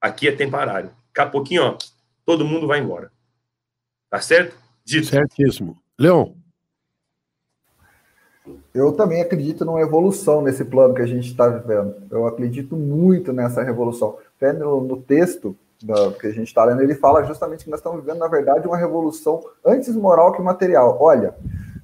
Aqui 0.00 0.28
é 0.28 0.32
temporário. 0.32 0.90
Daqui 1.08 1.20
a 1.20 1.26
pouquinho, 1.26 1.62
ó, 1.62 1.78
todo 2.24 2.44
mundo 2.44 2.66
vai 2.66 2.80
embora. 2.80 3.12
Tá 4.10 4.20
certo? 4.20 4.56
Dito. 4.84 5.06
Certíssimo. 5.06 5.80
Leon. 5.98 6.32
Eu 8.74 8.92
também 8.92 9.22
acredito 9.22 9.64
numa 9.64 9.80
evolução 9.80 10.42
nesse 10.42 10.64
plano 10.64 10.94
que 10.94 11.02
a 11.02 11.06
gente 11.06 11.28
está 11.28 11.48
vivendo. 11.48 11.94
Eu 12.10 12.26
acredito 12.26 12.76
muito 12.76 13.32
nessa 13.32 13.62
revolução. 13.62 14.18
Até 14.36 14.52
no, 14.52 14.82
no 14.82 15.00
texto 15.00 15.56
da, 15.82 16.12
que 16.12 16.26
a 16.26 16.32
gente 16.32 16.48
está 16.48 16.64
lendo, 16.64 16.82
ele 16.82 16.94
fala 16.94 17.24
justamente 17.24 17.64
que 17.64 17.70
nós 17.70 17.80
estamos 17.80 18.00
vivendo, 18.00 18.18
na 18.18 18.28
verdade, 18.28 18.66
uma 18.66 18.76
revolução 18.76 19.42
antes 19.64 19.94
moral 19.96 20.32
que 20.32 20.42
material. 20.42 20.98
Olha, 21.00 21.34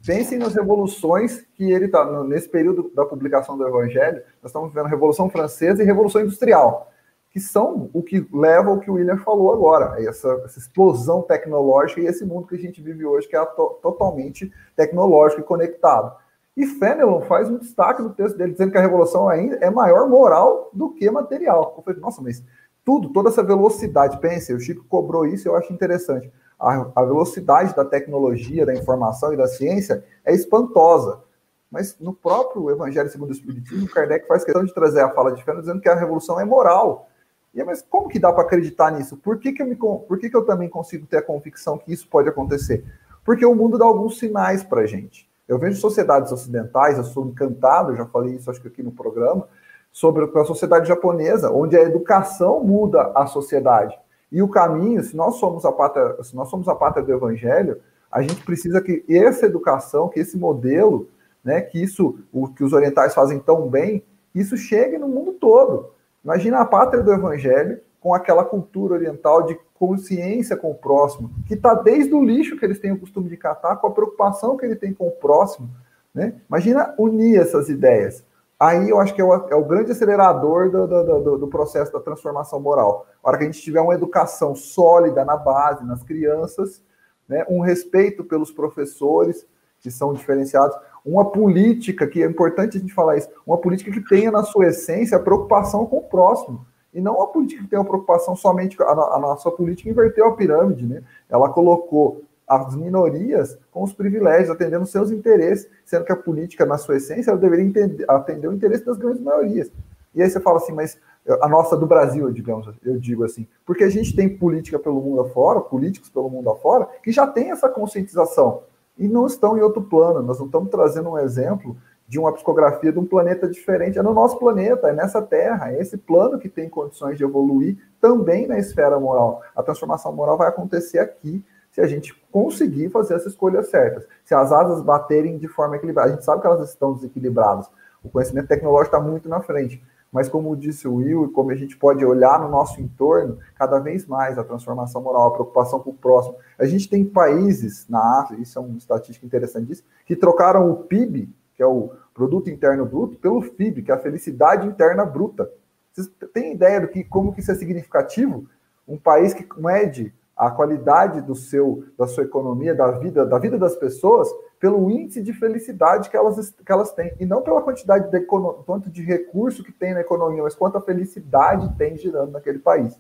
pensem 0.05 0.39
nas 0.39 0.55
revoluções 0.55 1.45
que 1.55 1.71
ele 1.71 1.87
está, 1.87 2.25
nesse 2.25 2.49
período 2.49 2.91
da 2.95 3.05
publicação 3.05 3.57
do 3.57 3.67
Evangelho, 3.67 4.23
nós 4.43 4.51
estamos 4.51 4.69
vivendo 4.71 4.87
Revolução 4.87 5.31
Francesa 5.31 5.83
e 5.83 5.87
Revolução 5.87 6.21
Industrial, 6.23 6.91
que 7.31 7.41
são 7.41 7.89
o 7.93 8.03
que 8.03 8.27
leva 8.33 8.71
ao 8.71 8.81
que 8.81 8.91
o 8.91 8.95
William 8.95 9.19
falou 9.19 9.53
agora, 9.53 10.03
essa, 10.03 10.43
essa 10.45 10.59
explosão 10.59 11.23
tecnológica 11.23 12.01
e 12.01 12.07
esse 12.07 12.25
mundo 12.25 12.47
que 12.47 12.57
a 12.57 12.59
gente 12.59 12.83
vive 12.83 13.07
hoje, 13.07 13.29
que 13.29 13.37
é 13.37 13.45
to, 13.45 13.79
totalmente 13.83 14.53
tecnológico 14.77 15.41
e 15.41 15.45
conectado. 15.45 16.15
E 16.57 16.67
Fenelon 16.67 17.23
faz 17.23 17.49
um 17.49 17.59
destaque 17.59 18.03
no 18.03 18.11
texto 18.11 18.37
dele, 18.37 18.53
dizendo 18.53 18.73
que 18.73 18.79
a 18.79 18.83
revolução 18.83 19.29
ainda 19.29 19.57
é 19.57 19.71
maior 19.71 20.09
moral 20.09 20.71
do 20.73 20.91
que 20.91 21.11
material. 21.11 21.75
Eu 21.77 21.83
falei, 21.83 22.01
nossa, 22.01 22.21
mas 22.21 22.43
tudo, 22.85 23.11
toda 23.11 23.29
essa 23.29 23.43
velocidade, 23.43 24.19
pense, 24.19 24.53
o 24.53 24.61
Chico 24.61 24.85
cobrou 24.89 25.27
isso, 25.27 25.49
eu 25.49 25.55
acho 25.55 25.73
interessante. 25.73 26.31
A, 26.59 26.91
a 26.95 27.05
velocidade 27.05 27.75
da 27.75 27.85
tecnologia, 27.85 28.67
da 28.67 28.75
informação 28.75 29.33
e 29.33 29.37
da 29.37 29.47
ciência 29.47 30.05
é 30.25 30.35
espantosa. 30.35 31.23
Mas 31.71 31.97
no 32.01 32.13
próprio 32.13 32.69
Evangelho 32.69 33.09
segundo 33.09 33.31
o 33.31 33.33
Espiritismo, 33.33 33.89
Kardec 33.89 34.27
faz 34.27 34.45
questão 34.45 34.65
de 34.65 34.75
trazer 34.75 35.01
a 35.01 35.11
fala 35.11 35.33
de 35.33 35.43
Fenelon 35.45 35.61
dizendo 35.61 35.81
que 35.81 35.89
a 35.89 35.95
revolução 35.95 36.41
é 36.41 36.45
moral. 36.45 37.09
E, 37.55 37.63
mas 37.63 37.81
como 37.81 38.09
que 38.09 38.19
dá 38.19 38.33
para 38.33 38.43
acreditar 38.43 38.91
nisso? 38.91 39.17
Por 39.17 39.39
que, 39.39 39.53
que, 39.53 39.63
eu 39.63 39.67
me, 39.67 39.77
por 39.77 40.19
que, 40.19 40.29
que 40.29 40.37
eu 40.37 40.45
também 40.45 40.69
consigo 40.69 41.07
ter 41.07 41.19
a 41.19 41.23
convicção 41.23 41.79
que 41.79 41.93
isso 41.93 42.09
pode 42.09 42.29
acontecer? 42.29 42.85
Porque 43.25 43.47
o 43.47 43.55
mundo 43.55 43.79
dá 43.79 43.85
alguns 43.85 44.19
sinais 44.19 44.65
para 44.65 44.83
a 44.83 44.87
gente. 44.87 45.30
Eu 45.51 45.59
vejo 45.59 45.81
sociedades 45.81 46.31
ocidentais, 46.31 46.97
eu 46.97 47.03
sou 47.03 47.27
encantado, 47.27 47.97
já 47.97 48.07
falei 48.07 48.37
isso 48.37 48.49
acho 48.49 48.63
que 48.63 48.69
aqui 48.69 48.85
no 48.85 48.93
programa, 48.93 49.49
sobre 49.91 50.25
a 50.25 50.45
sociedade 50.45 50.87
japonesa, 50.87 51.51
onde 51.51 51.77
a 51.77 51.83
educação 51.83 52.63
muda 52.63 53.11
a 53.17 53.27
sociedade. 53.27 53.99
E 54.31 54.41
o 54.41 54.49
caminho, 54.49 55.03
se 55.03 55.17
nós 55.17 55.39
somos 55.39 55.65
a 55.65 55.73
pátria, 55.73 56.23
se 56.23 56.37
nós 56.37 56.49
somos 56.49 56.69
a 56.69 56.75
pátria 56.77 57.05
do 57.05 57.13
evangelho, 57.13 57.81
a 58.13 58.23
gente 58.23 58.45
precisa 58.45 58.81
que 58.81 59.05
essa 59.09 59.45
educação, 59.45 60.09
que 60.09 60.21
esse 60.21 60.39
modelo, 60.39 61.09
né, 61.43 61.61
que 61.61 61.83
isso, 61.83 62.17
o 62.33 62.47
que 62.47 62.63
os 62.63 62.73
orientais 62.73 63.13
fazem 63.13 63.41
tão 63.41 63.69
bem, 63.69 64.05
isso 64.33 64.57
chegue 64.57 64.99
no 64.99 65.09
mundo 65.09 65.33
todo. 65.33 65.91
Imagina 66.23 66.61
a 66.61 66.65
pátria 66.65 67.03
do 67.03 67.13
evangelho 67.13 67.81
com 68.01 68.15
aquela 68.15 68.45
cultura 68.45 68.95
oriental 68.95 69.43
de 69.43 69.59
consciência 69.81 70.59
com 70.59 70.71
o 70.71 70.75
próximo, 70.75 71.31
que 71.47 71.55
está 71.55 71.73
desde 71.73 72.13
o 72.13 72.23
lixo 72.23 72.59
que 72.59 72.65
eles 72.67 72.79
têm 72.79 72.93
o 72.93 73.01
costume 73.01 73.31
de 73.31 73.37
catar, 73.39 73.77
com 73.77 73.87
a 73.87 73.91
preocupação 73.91 74.55
que 74.55 74.67
ele 74.67 74.77
tem 74.77 74.93
com 74.93 75.09
o 75.09 75.11
próximo. 75.11 75.71
Né? 76.15 76.35
Imagina 76.47 76.95
unir 76.99 77.41
essas 77.41 77.71
ideias. 77.71 78.23
Aí 78.59 78.91
eu 78.91 79.01
acho 79.01 79.15
que 79.15 79.23
é 79.23 79.25
o, 79.25 79.33
é 79.33 79.55
o 79.55 79.65
grande 79.65 79.91
acelerador 79.91 80.71
do, 80.71 80.87
do, 80.87 81.21
do, 81.23 81.39
do, 81.39 81.49
processo 81.49 81.91
da 81.91 81.99
transformação 81.99 82.61
moral. 82.61 83.07
A 83.25 83.29
hora 83.29 83.39
que 83.39 83.45
a 83.45 83.47
gente 83.47 83.63
tiver 83.63 83.81
uma 83.81 83.95
educação 83.95 84.55
sólida 84.55 85.25
na 85.25 85.35
base, 85.35 85.83
nas 85.83 86.03
crianças, 86.03 86.83
né? 87.27 87.47
um 87.49 87.61
respeito 87.61 88.23
pelos 88.23 88.51
professores, 88.51 89.47
que 89.81 89.91
são 89.91 90.13
diferenciados, 90.13 90.77
uma 91.03 91.31
política, 91.31 92.07
que 92.07 92.23
é 92.23 92.27
importante 92.27 92.77
a 92.77 92.81
gente 92.81 92.93
falar 92.93 93.17
isso, 93.17 93.31
uma 93.47 93.57
política 93.57 93.91
que 93.91 94.07
tenha 94.07 94.31
na 94.31 94.43
sua 94.43 94.67
essência 94.67 95.17
a 95.17 95.23
preocupação 95.23 95.87
com 95.87 95.97
o 95.97 96.03
próximo. 96.03 96.67
E 96.93 97.01
não 97.01 97.17
uma 97.17 97.29
política 97.29 97.63
que 97.63 97.69
tenha 97.69 97.81
uma 97.81 97.89
preocupação 97.89 98.35
somente. 98.35 98.77
A, 98.83 98.91
a 98.91 99.19
nossa 99.19 99.51
política 99.51 99.89
inverteu 99.89 100.27
a 100.27 100.37
pirâmide, 100.37 100.87
né? 100.87 101.03
Ela 101.29 101.49
colocou 101.49 102.25
as 102.47 102.75
minorias 102.75 103.57
com 103.71 103.85
os 103.85 103.93
privilégios, 103.93 104.51
atendendo 104.51 104.85
seus 104.85 105.13
interesses, 105.13 105.69
sendo 105.85 106.05
que 106.05 106.11
a 106.13 106.17
política, 106.17 106.67
na 106.67 106.77
sua 106.77 106.97
essência, 106.97 107.31
ela 107.31 107.39
deveria 107.39 107.65
entender, 107.65 108.05
atender 108.09 108.49
o 108.49 108.53
interesse 108.53 108.85
das 108.85 108.99
grandes 108.99 109.23
maiorias. 109.23 109.71
E 110.13 110.21
aí 110.21 110.29
você 110.29 110.41
fala 110.41 110.57
assim, 110.57 110.73
mas 110.73 110.99
a 111.41 111.49
nossa 111.49 111.77
do 111.77 111.87
Brasil, 111.87 112.31
digamos, 112.33 112.69
eu 112.85 112.99
digo 112.99 113.25
assim, 113.25 113.47
porque 113.65 113.85
a 113.85 113.89
gente 113.89 114.17
tem 114.17 114.29
política 114.29 114.79
pelo 114.79 115.01
mundo 115.01 115.21
afora, 115.21 115.61
políticos 115.61 116.11
pelo 116.11 116.29
mundo 116.29 116.51
afora, 116.51 116.89
que 117.05 117.13
já 117.13 117.27
tem 117.27 117.53
essa 117.53 117.69
conscientização 117.69 118.63
e 118.99 119.07
não 119.07 119.27
estão 119.27 119.57
em 119.57 119.61
outro 119.61 119.83
plano. 119.83 120.23
Nós 120.23 120.39
não 120.39 120.47
estamos 120.47 120.71
trazendo 120.71 121.11
um 121.11 121.19
exemplo 121.19 121.77
de 122.11 122.19
uma 122.19 122.33
psicografia 122.33 122.91
de 122.91 122.99
um 122.99 123.07
planeta 123.07 123.49
diferente. 123.49 123.97
É 123.97 124.03
no 124.03 124.13
nosso 124.13 124.37
planeta, 124.37 124.89
é 124.89 124.93
nessa 124.93 125.23
Terra, 125.23 125.73
é 125.73 125.81
esse 125.81 125.97
plano 125.97 126.41
que 126.41 126.49
tem 126.49 126.69
condições 126.69 127.17
de 127.17 127.23
evoluir 127.23 127.79
também 128.01 128.49
na 128.49 128.59
esfera 128.59 128.99
moral. 128.99 129.43
A 129.55 129.63
transformação 129.63 130.13
moral 130.13 130.37
vai 130.37 130.49
acontecer 130.49 130.99
aqui 130.99 131.41
se 131.71 131.81
a 131.81 131.87
gente 131.87 132.13
conseguir 132.33 132.91
fazer 132.91 133.15
as 133.15 133.25
escolhas 133.27 133.71
certas. 133.71 134.09
Se 134.25 134.35
as 134.35 134.51
asas 134.51 134.83
baterem 134.83 135.39
de 135.39 135.47
forma 135.47 135.77
equilibrada. 135.77 136.11
A 136.11 136.13
gente 136.13 136.25
sabe 136.25 136.41
que 136.41 136.49
elas 136.49 136.69
estão 136.69 136.95
desequilibradas. 136.95 137.71
O 138.03 138.09
conhecimento 138.09 138.49
tecnológico 138.49 138.97
está 138.97 139.09
muito 139.09 139.29
na 139.29 139.41
frente 139.41 139.81
mas 140.13 140.29
como 140.29 140.57
disse 140.57 140.89
o 140.89 140.97
Will, 140.97 141.27
e 141.27 141.29
como 141.29 141.51
a 141.51 141.55
gente 141.55 141.77
pode 141.77 142.05
olhar 142.05 142.41
no 142.41 142.49
nosso 142.49 142.81
entorno, 142.81 143.39
cada 143.55 143.79
vez 143.79 144.07
mais 144.07 144.39
a 144.39 144.45
transformação 144.45 145.01
moral, 145.01 145.29
a 145.29 145.31
preocupação 145.31 145.79
com 145.79 145.91
o 145.91 145.95
próximo. 145.95 146.37
A 146.59 146.65
gente 146.65 146.89
tem 146.89 147.05
países 147.05 147.87
na 147.89 148.21
África, 148.21 148.43
isso 148.43 148.59
é 148.59 148.63
uma 148.63 148.77
estatística 148.77 149.25
interessante, 149.25 149.85
que 150.05 150.17
trocaram 150.17 150.69
o 150.69 150.77
PIB, 150.77 151.33
que 151.61 151.63
é 151.63 151.67
o 151.67 151.91
Produto 152.15 152.49
Interno 152.49 152.87
Bruto, 152.87 153.19
pelo 153.19 153.43
FIB, 153.43 153.83
que 153.83 153.93
é 153.93 153.95
a 153.95 153.99
felicidade 153.99 154.67
interna 154.67 155.05
bruta. 155.05 155.53
Vocês 155.93 156.11
têm 156.33 156.55
ideia 156.55 156.81
do 156.81 156.89
que 156.89 157.05
como 157.05 157.35
que 157.35 157.41
isso 157.41 157.53
é 157.53 157.55
significativo? 157.55 158.47
Um 158.89 158.97
país 158.97 159.35
que 159.35 159.47
mede 159.61 160.11
a 160.35 160.51
qualidade 160.51 161.21
do 161.21 161.35
seu, 161.35 161.85
da 161.99 162.07
sua 162.07 162.25
economia, 162.25 162.75
da 162.75 162.93
vida, 162.93 163.27
da 163.27 163.39
vida 163.39 163.59
das 163.59 163.77
pessoas, 163.77 164.27
pelo 164.59 164.91
índice 164.91 165.21
de 165.21 165.35
felicidade 165.35 166.09
que 166.09 166.17
elas, 166.17 166.51
que 166.51 166.73
elas 166.73 166.95
têm, 166.95 167.13
e 167.21 167.27
não 167.27 167.43
pela 167.43 167.61
quantidade 167.61 168.11
de 168.11 168.21
quanto 168.21 168.89
de 168.89 169.03
recurso 169.03 169.63
que 169.63 169.71
tem 169.71 169.93
na 169.93 170.01
economia, 170.01 170.43
mas 170.43 170.55
quanta 170.55 170.81
felicidade 170.81 171.77
tem 171.77 171.95
girando 171.95 172.33
naquele 172.33 172.59
país. 172.59 172.99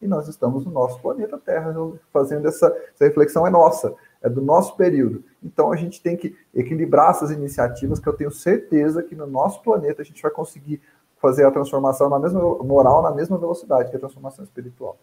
E 0.00 0.06
nós 0.06 0.28
estamos 0.28 0.64
no 0.64 0.70
nosso 0.70 1.00
planeta 1.00 1.38
Terra 1.38 1.74
fazendo 2.12 2.46
essa, 2.46 2.66
essa 2.94 3.04
reflexão 3.04 3.46
é 3.46 3.50
nossa, 3.50 3.94
é 4.22 4.28
do 4.28 4.42
nosso 4.42 4.76
período. 4.76 5.24
Então 5.42 5.72
a 5.72 5.76
gente 5.76 6.02
tem 6.02 6.16
que 6.16 6.36
equilibrar 6.54 7.10
essas 7.10 7.30
iniciativas 7.30 7.98
que 7.98 8.08
eu 8.08 8.12
tenho 8.12 8.30
certeza 8.30 9.02
que 9.02 9.14
no 9.14 9.26
nosso 9.26 9.62
planeta 9.62 10.02
a 10.02 10.04
gente 10.04 10.20
vai 10.20 10.30
conseguir 10.30 10.80
fazer 11.18 11.44
a 11.44 11.50
transformação 11.50 12.10
na 12.10 12.18
mesma 12.18 12.40
moral, 12.62 13.02
na 13.02 13.10
mesma 13.10 13.38
velocidade 13.38 13.90
que 13.90 13.96
a 13.96 14.00
transformação 14.00 14.44
espiritual. 14.44 14.98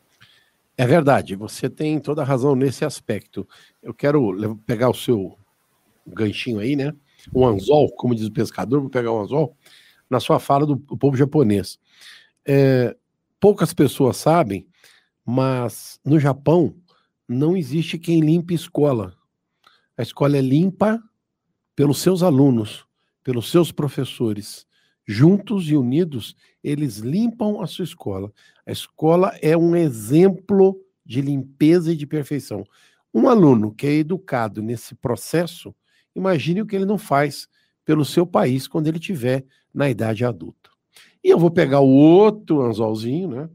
É 0.77 0.85
verdade, 0.87 1.35
você 1.35 1.69
tem 1.69 1.99
toda 1.99 2.21
a 2.21 2.25
razão 2.25 2.55
nesse 2.55 2.85
aspecto. 2.85 3.47
Eu 3.81 3.93
quero 3.93 4.57
pegar 4.65 4.89
o 4.89 4.93
seu 4.93 5.37
ganchinho 6.05 6.59
aí, 6.59 6.75
né? 6.75 6.93
Um 7.33 7.45
anzol, 7.45 7.91
como 7.95 8.15
diz 8.15 8.27
o 8.27 8.31
pescador, 8.31 8.79
vou 8.81 8.89
pegar 8.89 9.11
um 9.11 9.21
anzol, 9.21 9.55
na 10.09 10.19
sua 10.19 10.39
fala 10.39 10.65
do, 10.65 10.77
povo 10.77 11.15
japonês. 11.15 11.79
É, 12.45 12.95
poucas 13.39 13.73
pessoas 13.73 14.17
sabem, 14.17 14.67
mas 15.25 15.99
no 16.03 16.19
Japão 16.19 16.75
não 17.27 17.55
existe 17.55 17.97
quem 17.97 18.19
limpe 18.19 18.53
escola. 18.53 19.15
A 19.97 20.01
escola 20.01 20.37
é 20.37 20.41
limpa 20.41 21.01
pelos 21.75 21.99
seus 21.99 22.23
alunos, 22.23 22.85
pelos 23.23 23.49
seus 23.49 23.71
professores 23.71 24.65
juntos 25.05 25.69
e 25.69 25.75
unidos, 25.75 26.35
eles 26.63 26.97
limpam 26.97 27.61
a 27.61 27.67
sua 27.67 27.83
escola. 27.83 28.31
A 28.65 28.71
escola 28.71 29.37
é 29.41 29.55
um 29.57 29.75
exemplo 29.75 30.79
de 31.05 31.21
limpeza 31.21 31.91
e 31.91 31.95
de 31.95 32.07
perfeição. 32.07 32.63
Um 33.13 33.27
aluno 33.27 33.73
que 33.73 33.85
é 33.85 33.93
educado 33.93 34.61
nesse 34.61 34.95
processo, 34.95 35.75
imagine 36.15 36.61
o 36.61 36.65
que 36.65 36.75
ele 36.75 36.85
não 36.85 36.97
faz 36.97 37.47
pelo 37.85 38.05
seu 38.05 38.25
país 38.25 38.67
quando 38.67 38.87
ele 38.87 38.99
tiver 38.99 39.45
na 39.73 39.89
idade 39.89 40.23
adulta. 40.23 40.69
E 41.23 41.29
eu 41.29 41.37
vou 41.37 41.51
pegar 41.51 41.81
o 41.81 41.89
outro 41.89 42.61
anzolzinho, 42.61 43.29
né, 43.29 43.49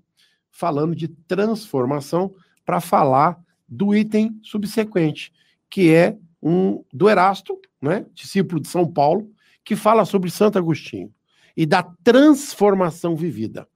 falando 0.59 0.93
de 0.93 1.07
transformação, 1.07 2.35
para 2.67 2.81
falar 2.81 3.41
do 3.69 3.95
item 3.95 4.41
subsequente, 4.43 5.33
que 5.71 5.95
é 5.95 6.19
um 6.43 6.83
do 6.93 7.09
Erasto, 7.09 7.57
né, 7.81 8.05
discípulo 8.13 8.61
de 8.61 8.67
São 8.67 8.85
Paulo, 8.85 9.31
que 9.65 9.77
fala 9.77 10.05
sobre 10.05 10.33
Santo 10.33 10.59
Agostinho 10.59 11.15
e 11.57 11.65
da 11.65 11.85
transformação 12.03 13.15
vivida. 13.15 13.69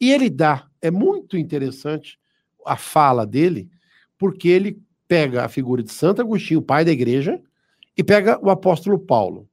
E 0.00 0.10
ele 0.10 0.30
dá, 0.30 0.66
é 0.80 0.90
muito 0.90 1.36
interessante 1.36 2.18
a 2.64 2.78
fala 2.78 3.26
dele, 3.26 3.70
porque 4.16 4.48
ele 4.48 4.80
pega 5.06 5.44
a 5.44 5.50
figura 5.50 5.82
de 5.82 5.92
Santo 5.92 6.22
Agostinho, 6.22 6.62
pai 6.62 6.82
da 6.82 6.92
igreja, 6.92 7.42
e 7.94 8.02
pega 8.02 8.38
o 8.42 8.48
apóstolo 8.48 8.98
Paulo. 8.98 9.46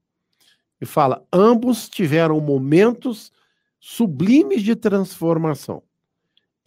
E 0.80 0.86
fala: 0.86 1.26
ambos 1.34 1.90
tiveram 1.90 2.40
momentos 2.40 3.34
sublimes 3.82 4.64
de 4.64 4.78
transformação. 4.78 5.84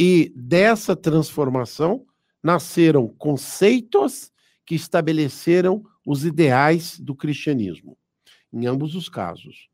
E 0.05 0.33
dessa 0.35 0.97
transformação 0.97 2.05
nasceram 2.43 3.07
conceitos 3.07 4.33
que 4.67 4.75
estabeleceram 4.75 5.85
os 6.05 6.25
ideais 6.25 6.99
do 6.99 7.15
cristianismo, 7.15 7.97
em 8.53 8.67
ambos 8.67 8.97
os 8.97 9.09
casos. 9.09 9.69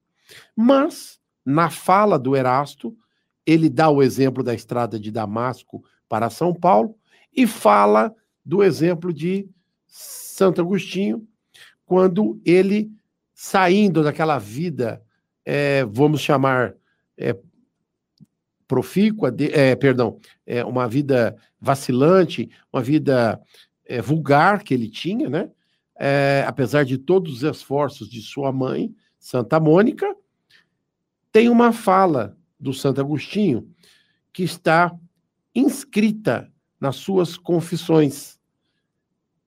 Mas 0.55 1.19
na 1.43 1.71
fala 1.71 2.19
do 2.19 2.37
Erasto, 2.37 2.95
ele 3.47 3.71
dá 3.71 3.89
o 3.89 4.03
exemplo 4.03 4.43
da 4.43 4.53
estrada 4.53 5.01
de 5.01 5.11
Damasco 5.11 5.83
para 6.07 6.29
São 6.29 6.53
Paulo 6.55 6.95
e 7.35 7.47
fala 7.47 8.15
do 8.45 8.63
exemplo 8.63 9.15
de 9.15 9.49
Santo 9.87 10.61
Agostinho, 10.61 11.27
quando 11.87 12.39
ele, 12.45 12.93
saindo 13.33 14.03
daquela 14.05 14.39
vida, 14.39 15.03
é, 15.43 15.87
vamos 15.87 16.21
chamar, 16.21 16.75
é, 17.17 17.35
profícua, 18.69 19.33
de, 19.33 19.47
é, 19.47 19.75
perdão, 19.75 20.21
é, 20.47 20.63
uma 20.65 20.87
vida 20.87 21.35
vacilante, 21.59 22.51
uma 22.71 22.83
vida 22.83 23.41
é, 23.87 24.01
vulgar 24.01 24.63
que 24.63 24.75
ele 24.75 24.89
tinha, 24.89 25.29
né? 25.29 25.51
É, 25.99 26.45
apesar 26.47 26.85
de 26.85 26.97
todos 26.97 27.33
os 27.33 27.43
esforços 27.43 28.09
de 28.09 28.21
sua 28.23 28.53
mãe, 28.53 28.95
Santa 29.19 29.59
Mônica, 29.59 30.15
tem 31.33 31.49
uma 31.49 31.73
fala 31.73 32.37
do 32.61 32.73
Santo 32.73 33.01
Agostinho 33.01 33.69
que 34.33 34.45
está 34.45 34.95
inscrita 35.55 36.53
nas 36.81 36.97
suas 36.97 37.37
confissões. 37.37 38.39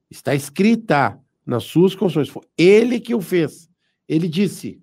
Está 0.09 0.36
escrita 0.36 1.17
nas 1.45 1.63
suas 1.63 1.95
confissões. 1.95 2.28
Foi 2.28 2.43
ele 2.57 2.99
que 2.99 3.15
o 3.15 3.22
fez. 3.22 3.69
Ele 4.07 4.28
disse: 4.28 4.82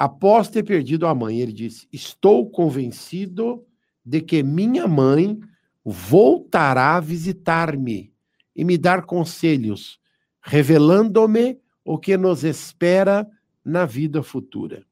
Após 0.00 0.48
ter 0.48 0.62
perdido 0.62 1.06
a 1.06 1.14
mãe, 1.14 1.42
ele 1.42 1.52
disse: 1.52 1.86
Estou 1.92 2.48
convencido 2.48 3.66
de 4.02 4.22
que 4.22 4.42
minha 4.42 4.88
mãe 4.88 5.38
voltará 5.84 6.96
a 6.96 7.00
visitar-me 7.00 8.10
e 8.56 8.64
me 8.64 8.78
dar 8.78 9.04
conselhos, 9.04 10.00
revelando-me 10.40 11.60
o 11.84 11.98
que 11.98 12.16
nos 12.16 12.44
espera 12.44 13.28
na 13.62 13.84
vida 13.84 14.22
futura. 14.22 14.86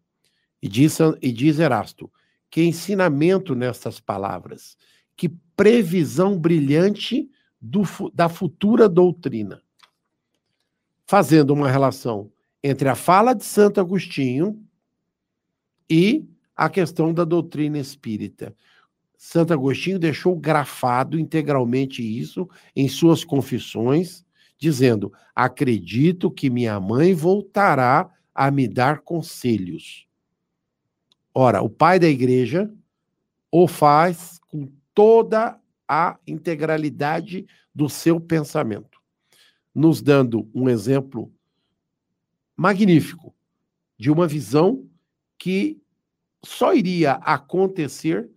E 0.61 0.69
diz, 0.69 0.99
e 1.23 1.33
diz 1.33 1.59
Erasto: 1.59 2.13
que 2.51 2.63
ensinamento 2.63 3.55
nestas 3.55 3.99
palavras, 3.99 4.77
que 5.17 5.31
previsão 5.57 6.39
brilhante 6.39 7.31
do, 7.59 7.81
da 8.13 8.29
futura 8.29 8.87
doutrina. 8.87 9.63
Fazendo 11.07 11.55
uma 11.55 11.71
relação 11.71 12.31
entre 12.63 12.91
a 12.91 12.95
fala 12.95 13.33
de 13.33 13.47
Santo 13.47 13.81
Agostinho 13.81 14.68
e 15.89 16.25
a 16.57 16.69
questão 16.69 17.15
da 17.15 17.25
doutrina 17.25 17.79
espírita. 17.79 18.55
Santo 19.17 19.53
Agostinho 19.53 19.99
deixou 19.99 20.37
grafado 20.37 21.19
integralmente 21.19 22.03
isso 22.03 22.49
em 22.75 22.89
suas 22.89 23.25
confissões, 23.25 24.25
dizendo: 24.59 25.13
Acredito 25.35 26.31
que 26.31 26.51
minha 26.51 26.79
mãe 26.79 27.15
voltará 27.15 28.11
a 28.35 28.51
me 28.51 28.69
dar 28.69 29.01
conselhos. 29.01 30.07
Ora, 31.35 31.63
o 31.63 31.69
pai 31.69 31.99
da 31.99 32.09
igreja 32.09 32.73
o 33.51 33.67
faz 33.67 34.41
com 34.49 34.69
toda 34.95 35.59
a 35.89 36.19
integralidade 36.27 37.47
do 37.75 37.89
seu 37.89 38.21
pensamento, 38.21 39.01
nos 39.75 40.03
dando 40.03 40.49
um 40.55 40.69
exemplo 40.69 41.33
magnífico 42.57 43.35
de 43.97 44.11
uma 44.11 44.27
visão 44.27 44.88
que 45.39 45.81
só 46.45 46.75
iria 46.75 47.13
acontecer 47.13 48.29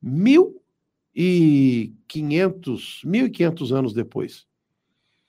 mil 0.00 0.62
e 1.14 1.94
quinhentos, 2.08 3.00
mil 3.04 3.26
e 3.26 3.30
quinhentos 3.30 3.72
anos 3.72 3.92
depois. 3.92 4.46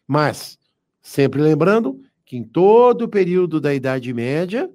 Mas, 0.07 0.57
sempre 1.01 1.41
lembrando 1.41 2.01
que 2.25 2.37
em 2.37 2.43
todo 2.43 3.03
o 3.03 3.09
período 3.09 3.59
da 3.59 3.73
Idade 3.73 4.13
Média, 4.13 4.69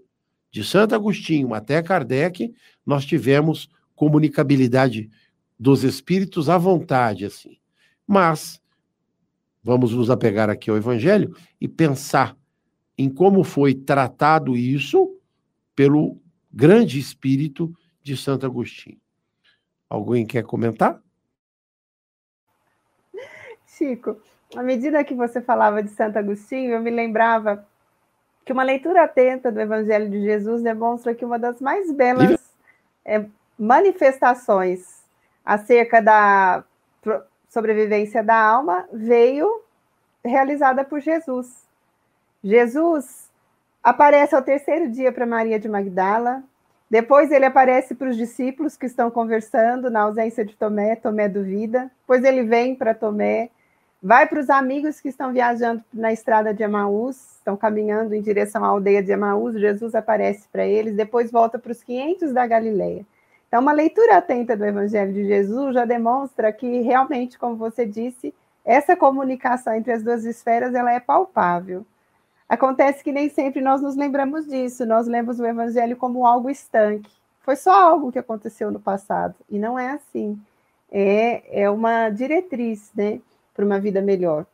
de 0.50 0.64
Santo 0.64 0.94
Agostinho 0.94 1.54
até 1.54 1.82
Kardec, 1.82 2.52
nós 2.84 3.04
tivemos 3.04 3.68
comunicabilidade 3.94 5.10
dos 5.58 5.82
espíritos 5.82 6.48
à 6.48 6.56
vontade, 6.56 7.24
assim. 7.24 7.58
Mas, 8.06 8.60
vamos 9.62 9.92
nos 9.92 10.08
apegar 10.08 10.48
aqui 10.48 10.70
ao 10.70 10.76
Evangelho 10.76 11.34
e 11.60 11.66
pensar 11.66 12.36
em 12.96 13.08
como 13.08 13.44
foi 13.44 13.74
tratado 13.74 14.56
isso 14.56 15.16
pelo 15.74 16.20
grande 16.52 16.98
espírito 16.98 17.72
de 18.02 18.16
Santo 18.16 18.46
Agostinho. 18.46 19.00
Alguém 19.88 20.26
quer 20.26 20.44
comentar? 20.44 21.00
Chico, 23.66 24.20
à 24.56 24.62
medida 24.62 25.04
que 25.04 25.14
você 25.14 25.40
falava 25.40 25.82
de 25.82 25.90
Santo 25.90 26.18
Agostinho, 26.18 26.72
eu 26.72 26.80
me 26.80 26.90
lembrava 26.90 27.66
que 28.44 28.52
uma 28.52 28.62
leitura 28.62 29.04
atenta 29.04 29.52
do 29.52 29.60
Evangelho 29.60 30.10
de 30.10 30.22
Jesus 30.22 30.62
demonstra 30.62 31.14
que 31.14 31.24
uma 31.24 31.38
das 31.38 31.60
mais 31.60 31.92
belas 31.92 32.38
é, 33.04 33.26
manifestações 33.58 35.02
acerca 35.44 36.00
da 36.00 36.64
sobrevivência 37.48 38.22
da 38.22 38.36
alma 38.36 38.88
veio 38.92 39.62
realizada 40.24 40.84
por 40.84 41.00
Jesus. 41.00 41.66
Jesus 42.42 43.27
aparece 43.82 44.34
ao 44.34 44.42
terceiro 44.42 44.90
dia 44.90 45.12
para 45.12 45.26
Maria 45.26 45.58
de 45.58 45.68
Magdala. 45.68 46.42
Depois 46.90 47.30
ele 47.30 47.44
aparece 47.44 47.94
para 47.94 48.08
os 48.08 48.16
discípulos 48.16 48.76
que 48.76 48.86
estão 48.86 49.10
conversando 49.10 49.90
na 49.90 50.02
ausência 50.02 50.44
de 50.44 50.56
Tomé, 50.56 50.96
Tomé 50.96 51.28
duvida. 51.28 51.90
Depois 52.00 52.24
ele 52.24 52.42
vem 52.42 52.74
para 52.74 52.94
Tomé, 52.94 53.50
vai 54.02 54.26
para 54.26 54.40
os 54.40 54.48
amigos 54.48 55.00
que 55.00 55.08
estão 55.08 55.32
viajando 55.32 55.84
na 55.92 56.12
estrada 56.12 56.54
de 56.54 56.62
Emaús, 56.62 57.36
estão 57.36 57.56
caminhando 57.56 58.14
em 58.14 58.22
direção 58.22 58.64
à 58.64 58.68
aldeia 58.68 59.02
de 59.02 59.12
Emaús, 59.12 59.60
Jesus 59.60 59.94
aparece 59.94 60.48
para 60.50 60.66
eles, 60.66 60.94
depois 60.94 61.30
volta 61.30 61.58
para 61.58 61.72
os 61.72 61.82
500 61.82 62.32
da 62.32 62.46
Galileia. 62.46 63.04
Então, 63.48 63.60
uma 63.60 63.72
leitura 63.72 64.18
atenta 64.18 64.56
do 64.56 64.64
Evangelho 64.64 65.12
de 65.12 65.26
Jesus 65.26 65.74
já 65.74 65.84
demonstra 65.84 66.52
que 66.52 66.80
realmente, 66.80 67.38
como 67.38 67.56
você 67.56 67.86
disse, 67.86 68.34
essa 68.64 68.94
comunicação 68.94 69.74
entre 69.74 69.92
as 69.92 70.02
duas 70.02 70.24
esferas 70.24 70.74
ela 70.74 70.92
é 70.92 71.00
palpável. 71.00 71.86
Acontece 72.48 73.04
que 73.04 73.12
nem 73.12 73.28
sempre 73.28 73.60
nós 73.60 73.82
nos 73.82 73.94
lembramos 73.94 74.46
disso, 74.46 74.86
nós 74.86 75.06
lemos 75.06 75.38
o 75.38 75.44
evangelho 75.44 75.96
como 75.96 76.26
algo 76.26 76.48
estanque. 76.48 77.10
Foi 77.42 77.56
só 77.56 77.72
algo 77.72 78.10
que 78.10 78.18
aconteceu 78.18 78.70
no 78.70 78.80
passado, 78.80 79.34
e 79.50 79.58
não 79.58 79.78
é 79.78 79.90
assim. 79.90 80.40
É, 80.90 81.62
é 81.62 81.70
uma 81.70 82.08
diretriz 82.08 82.90
né, 82.96 83.20
para 83.54 83.64
uma 83.64 83.78
vida 83.78 84.00
melhor. 84.00 84.46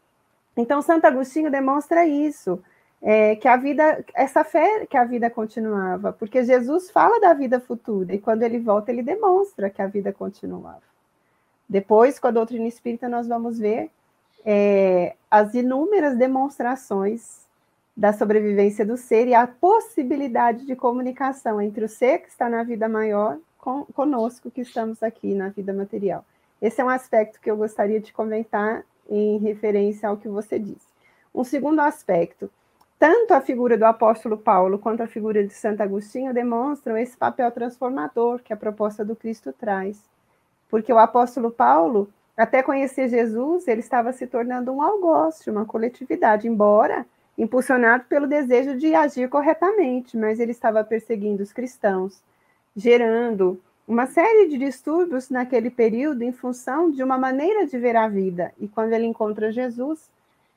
Então, 0.57 0.83
Santo 0.83 1.05
Agostinho 1.05 1.51
demonstra 1.51 2.05
isso, 2.05 2.61
é, 3.01 3.37
que 3.37 3.47
a 3.47 3.57
vida, 3.57 4.05
essa 4.15 4.43
fé 4.43 4.87
que 4.87 4.97
a 4.97 5.05
vida 5.05 5.31
continuava, 5.31 6.13
porque 6.13 6.43
Jesus 6.43 6.91
fala 6.91 7.21
da 7.21 7.33
vida 7.33 7.61
futura, 7.61 8.15
e 8.15 8.19
quando 8.19 8.43
ele 8.43 8.59
volta, 8.59 8.91
ele 8.91 9.03
demonstra 9.03 9.71
que 9.71 9.83
a 9.83 9.87
vida 9.87 10.13
continuava. 10.13 10.83
Depois, 11.69 12.19
com 12.19 12.27
a 12.27 12.33
doutrina 12.33 12.67
espírita, 12.67 13.09
nós 13.09 13.29
vamos 13.29 13.59
ver 13.59 13.91
é, 14.45 15.15
as 15.31 15.55
inúmeras 15.55 16.17
demonstrações 16.17 17.44
da 17.97 18.13
sobrevivência 18.13 18.85
do 18.85 18.97
ser 18.97 19.29
e 19.29 19.35
a 19.35 19.47
possibilidade 19.47 20.67
de 20.67 20.75
comunicação 20.75 21.61
entre 21.61 21.85
o 21.85 21.89
ser 21.89 22.19
que 22.19 22.29
está 22.29 22.49
na 22.49 22.63
vida 22.63 22.89
maior 22.89 23.39
com, 23.59 23.85
conosco 23.87 24.51
que 24.51 24.61
estamos 24.61 25.03
aqui 25.03 25.35
na 25.35 25.49
vida 25.49 25.73
material. 25.73 26.25
Esse 26.61 26.81
é 26.81 26.85
um 26.85 26.89
aspecto 26.89 27.41
que 27.41 27.51
eu 27.51 27.57
gostaria 27.57 28.01
de 28.01 28.13
comentar 28.13 28.85
em 29.09 29.39
referência 29.39 30.09
ao 30.09 30.17
que 30.17 30.29
você 30.29 30.59
disse. 30.59 30.93
Um 31.35 31.45
segundo 31.45 31.81
aspecto, 31.81 32.51
tanto 32.99 33.33
a 33.33 33.41
figura 33.41 33.77
do 33.77 33.85
apóstolo 33.85 34.37
Paulo 34.37 34.79
quanto 34.79 35.03
a 35.03 35.07
figura 35.07 35.45
de 35.45 35.53
Santo 35.53 35.83
Agostinho 35.83 36.33
demonstram 36.33 36.97
esse 36.97 37.17
papel 37.17 37.51
transformador 37.51 38.41
que 38.43 38.53
a 38.53 38.57
proposta 38.57 39.05
do 39.05 39.15
Cristo 39.15 39.53
traz. 39.53 40.01
Porque 40.69 40.93
o 40.93 40.99
apóstolo 40.99 41.51
Paulo, 41.51 42.09
até 42.37 42.63
conhecer 42.63 43.09
Jesus, 43.09 43.69
ele 43.69 43.81
estava 43.81 44.13
se 44.13 44.27
tornando 44.27 44.73
um 44.73 44.83
algoz, 44.83 45.47
uma 45.47 45.65
coletividade, 45.65 46.49
embora 46.49 47.07
impulsionado 47.37 48.05
pelo 48.05 48.27
desejo 48.27 48.77
de 48.77 48.95
agir 48.95 49.29
corretamente, 49.29 50.17
mas 50.17 50.39
ele 50.39 50.53
estava 50.53 50.85
perseguindo 50.85 51.43
os 51.43 51.53
cristãos, 51.53 52.23
gerando 52.77 53.61
uma 53.87 54.07
série 54.07 54.49
de 54.49 54.57
distúrbios 54.57 55.29
naquele 55.29 55.71
período 55.71 56.23
em 56.23 56.33
função 56.33 56.91
de 56.91 57.03
uma 57.03 57.19
maneira 57.19 57.67
de 57.67 57.79
ver 57.79 57.97
a 57.97 58.09
vida. 58.09 58.53
E 58.59 58.67
quando 58.67 58.93
ele 58.93 59.07
encontra 59.07 59.53
Jesus, 59.53 60.09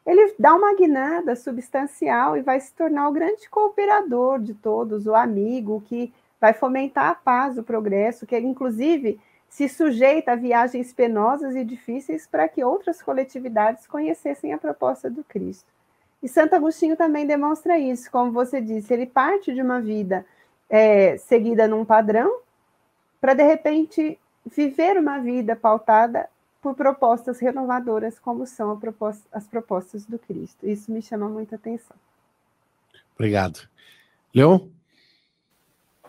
ele 0.06 0.34
dá 0.40 0.56
uma 0.56 0.74
guinada 0.76 1.36
substancial 1.36 2.38
e 2.38 2.42
vai 2.42 2.60
se 2.60 2.74
tornar 2.74 3.10
o 3.10 3.12
grande 3.12 3.50
cooperador 3.50 4.40
de 4.40 4.54
todos, 4.54 5.06
o 5.06 5.14
amigo 5.14 5.84
que 5.86 6.14
vai 6.40 6.54
fomentar 6.54 7.10
a 7.10 7.16
paz, 7.16 7.58
o 7.58 7.64
progresso, 7.64 8.26
que 8.26 8.38
inclusive 8.38 9.20
se 9.50 9.68
sujeita 9.68 10.34
a 10.34 10.36
viagens 10.36 10.94
penosas 10.94 11.56
e 11.56 11.64
difíceis 11.64 12.28
para 12.28 12.48
que 12.48 12.64
outras 12.64 13.02
coletividades 13.02 13.88
conhecessem 13.88 14.54
a 14.54 14.58
proposta 14.58 15.10
do 15.10 15.24
Cristo. 15.24 15.77
E 16.22 16.28
Santo 16.28 16.56
Agostinho 16.56 16.96
também 16.96 17.28
demonstra 17.28 17.78
isso, 17.78 18.10
como 18.12 18.32
você 18.32 18.60
disse, 18.60 18.94
ele 18.94 19.06
parte 19.06 19.54
de 19.54 19.62
uma 19.62 19.80
vida 19.80 20.26
é, 20.70 21.18
seguida 21.18 21.68
num 21.68 21.86
padrão 21.86 22.40
para, 23.22 23.34
de 23.34 23.44
repente, 23.44 24.20
viver 24.46 24.98
uma 24.98 25.20
vida 25.20 25.56
pautada 25.56 26.28
por 26.62 26.76
propostas 26.76 27.40
renovadoras, 27.40 28.20
como 28.20 28.46
são 28.46 28.78
proposta, 28.80 29.24
as 29.32 29.48
propostas 29.48 30.06
do 30.06 30.18
Cristo. 30.18 30.68
Isso 30.68 30.92
me 30.92 31.02
chama 31.02 31.30
muita 31.30 31.56
atenção. 31.56 31.96
Obrigado. 33.16 33.68
Leon? 34.34 34.68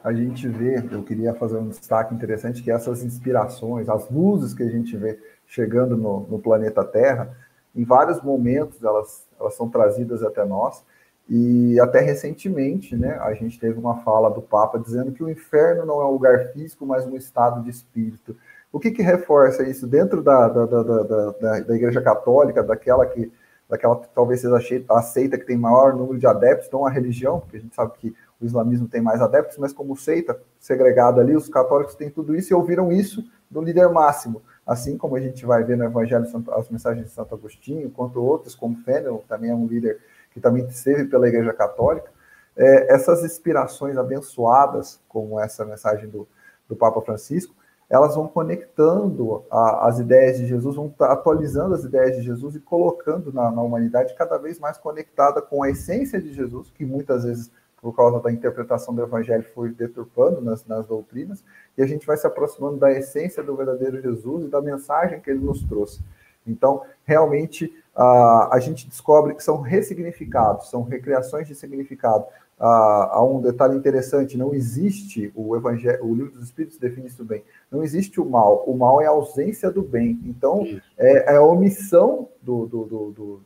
A 0.03 0.13
gente 0.13 0.49
vê, 0.49 0.77
eu 0.91 1.03
queria 1.03 1.35
fazer 1.35 1.59
um 1.59 1.69
destaque 1.69 2.15
interessante, 2.15 2.63
que 2.63 2.71
essas 2.71 3.03
inspirações, 3.03 3.89
as 3.89 4.09
luzes 4.11 4.55
que 4.55 4.63
a 4.63 4.69
gente 4.69 4.97
vê 4.97 5.21
chegando 5.47 5.97
no, 5.97 6.21
no 6.21 6.39
planeta 6.39 6.85
Terra, 6.85 7.37
em 7.79 7.85
vários 7.85 8.21
momentos 8.21 8.83
elas, 8.83 9.27
elas 9.39 9.55
são 9.55 9.69
trazidas 9.69 10.23
até 10.23 10.45
nós. 10.45 10.85
E 11.31 11.79
até 11.79 12.01
recentemente, 12.01 12.97
né, 12.97 13.19
a 13.21 13.35
gente 13.35 13.61
teve 13.61 13.79
uma 13.79 13.99
fala 13.99 14.31
do 14.31 14.43
Papa 14.43 14.79
dizendo 14.79 15.13
que 15.13 15.23
o 15.23 15.31
inferno 15.31 15.85
não 15.87 16.01
é 16.01 16.05
um 16.05 16.13
lugar 16.13 16.49
físico, 16.53 16.85
mas 16.85 17.07
um 17.07 17.17
estado 17.17 17.63
de 17.63 17.71
espírito. 17.71 18.35
O 18.73 18.81
que, 18.81 18.91
que 18.91 19.03
reforça 19.03 19.63
isso 19.63 19.87
dentro 19.87 20.23
da, 20.23 20.49
da, 20.49 20.67
da, 20.67 20.83
da, 20.83 21.61
da 21.61 21.77
Igreja 21.77 22.03
Católica, 22.03 22.63
daquela 22.63 23.07
que 23.07 23.31
daquela 23.69 23.97
que 23.97 24.09
talvez 24.15 24.41
seja 24.41 24.57
aceita 24.89 25.37
que 25.37 25.45
tem 25.45 25.57
maior 25.57 25.95
número 25.95 26.19
de 26.19 26.27
adeptos, 26.27 26.71
não 26.73 26.87
a 26.87 26.91
religião, 26.91 27.39
porque 27.39 27.59
a 27.59 27.61
gente 27.61 27.75
sabe 27.75 27.93
que 27.99 28.15
o 28.41 28.47
islamismo 28.47 28.89
tem 28.89 29.03
mais 29.03 29.21
adeptos, 29.21 29.59
mas 29.59 29.75
como 29.75 29.95
seita 29.95 30.41
segregada 30.59 31.21
ali, 31.21 31.37
os 31.37 31.51
católicos 31.51 31.95
têm 31.95 32.09
tudo 32.09 32.35
isso 32.35 32.51
e 32.51 32.57
ouviram 32.57 32.91
isso 32.91 33.23
do 33.51 33.61
líder 33.61 33.91
máximo 33.91 34.41
assim 34.69 34.99
como 34.99 35.17
a 35.17 35.21
gente 35.21 35.47
vai 35.47 35.65
ver 35.65 35.79
no 35.79 35.85
Evangelho 35.85 36.27
as 36.53 36.69
mensagens 36.69 37.07
de 37.07 37.13
Santo 37.13 37.35
Agostinho, 37.35 37.91
quanto 37.91 38.23
outros, 38.23 38.55
como 38.55 38.77
Fennel, 38.77 39.25
também 39.27 39.51
é 39.51 39.55
um 39.55 39.67
líder 39.67 39.99
que 40.31 40.39
também 40.39 40.67
esteve 40.67 41.07
pela 41.07 41.27
Igreja 41.27 41.55
Católica, 41.55 42.11
é, 42.55 42.93
essas 42.93 43.25
inspirações 43.25 43.97
abençoadas, 43.97 45.01
como 45.09 45.41
essa 45.41 45.65
mensagem 45.65 46.09
do, 46.09 46.29
do 46.69 46.77
Papa 46.77 47.01
Francisco, 47.01 47.55
elas 47.89 48.15
vão 48.15 48.29
conectando 48.29 49.45
a, 49.51 49.89
as 49.89 49.99
ideias 49.99 50.37
de 50.37 50.47
Jesus, 50.47 50.77
vão 50.77 50.95
atualizando 51.01 51.75
as 51.75 51.85
ideias 51.85 52.17
de 52.17 52.23
Jesus 52.23 52.55
e 52.55 52.61
colocando 52.61 53.33
na, 53.33 53.51
na, 53.51 53.63
humanidade 53.63 54.15
cada 54.15 54.37
vez 54.37 54.59
mais 54.59 54.77
conectada 54.77 55.41
com 55.41 55.63
a 55.63 55.71
essência 55.71 56.21
de 56.21 56.35
Jesus, 56.35 56.71
que 56.71 56.85
muitas 56.85 57.25
vezes, 57.25 57.51
por 57.81 57.95
causa 57.95 58.21
da 58.21 58.33
interpretação 58.33 58.95
do 58.95 59.03
Evangelho, 59.03 59.45
foi 59.55 59.71
deturpando 59.71 60.41
nas, 60.41 60.65
nas 60.67 60.87
doutrinas, 60.87 61.45
e 61.77 61.83
a 61.83 61.87
gente 61.87 62.07
vai 62.07 62.17
se 62.17 62.27
aproximando 62.27 62.77
da 62.77 62.91
essência 62.91 63.43
do 63.43 63.57
verdadeiro 63.57 64.01
Jesus 64.01 64.45
e 64.45 64.49
da 64.49 64.61
mensagem 64.61 65.21
que 65.21 65.31
ele 65.31 65.41
nos 65.41 65.63
trouxe. 65.63 66.01
Então, 66.47 66.83
realmente, 67.05 67.73
a, 67.95 68.57
a 68.57 68.61
gente 68.61 68.89
descobre 68.89 69.35
que 69.35 69.43
são 69.43 69.61
ressignificados, 69.61 70.71
são 70.71 70.83
recriações 70.83 71.47
de 71.47 71.55
significado 71.55 72.25
há 72.59 73.23
um 73.23 73.41
detalhe 73.41 73.77
interessante: 73.77 74.37
não 74.37 74.55
existe 74.55 75.33
o 75.35 75.57
Evangelho, 75.57 76.05
o 76.05 76.15
livro 76.15 76.33
dos 76.33 76.45
Espíritos 76.45 76.79
define 76.79 77.07
isso 77.07 77.25
bem. 77.25 77.45
Não 77.71 77.83
existe 77.83 78.21
o 78.21 78.25
mal. 78.25 78.65
O 78.67 78.77
mal 78.77 79.01
é 79.01 79.07
a 79.07 79.11
ausência 79.11 79.71
do 79.71 79.83
bem. 79.83 80.19
Então, 80.25 80.67
é, 80.97 81.33
é, 81.33 81.37
a 81.37 81.43
omissão 81.43 82.29
do, 82.43 82.67
do, 82.67 82.85
do, 82.85 83.11
do 83.13 83.43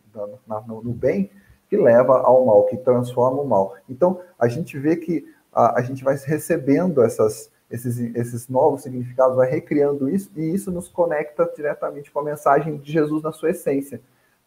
na, 0.47 0.61
no, 0.63 0.83
no, 0.83 0.93
bem 0.93 1.31
que 1.73 1.77
leva 1.79 2.19
ao 2.19 2.45
mal, 2.45 2.67
que 2.67 2.77
transforma 2.77 3.41
o 3.41 3.49
mal. 3.49 3.75
Então, 3.89 4.21
a 4.39 4.47
gente 4.47 4.79
vê 4.79 4.95
que 4.95 5.25
a, 5.51 5.79
a 5.79 5.83
gente 5.83 6.05
vai 6.05 6.15
recebendo 6.23 7.03
essas, 7.03 7.51
esses, 7.71 7.99
esses 8.15 8.47
novos 8.47 8.83
significados, 8.83 9.37
vai 9.37 9.49
recriando 9.49 10.07
isso, 10.11 10.31
e 10.37 10.55
isso 10.55 10.71
nos 10.71 10.87
conecta 10.87 11.51
diretamente 11.57 12.11
com 12.11 12.21
a 12.21 12.25
mensagem 12.25 12.77
de 12.77 12.93
Jesus 12.93 13.23
na 13.23 13.33
sua 13.33 13.53
essência, 13.53 14.03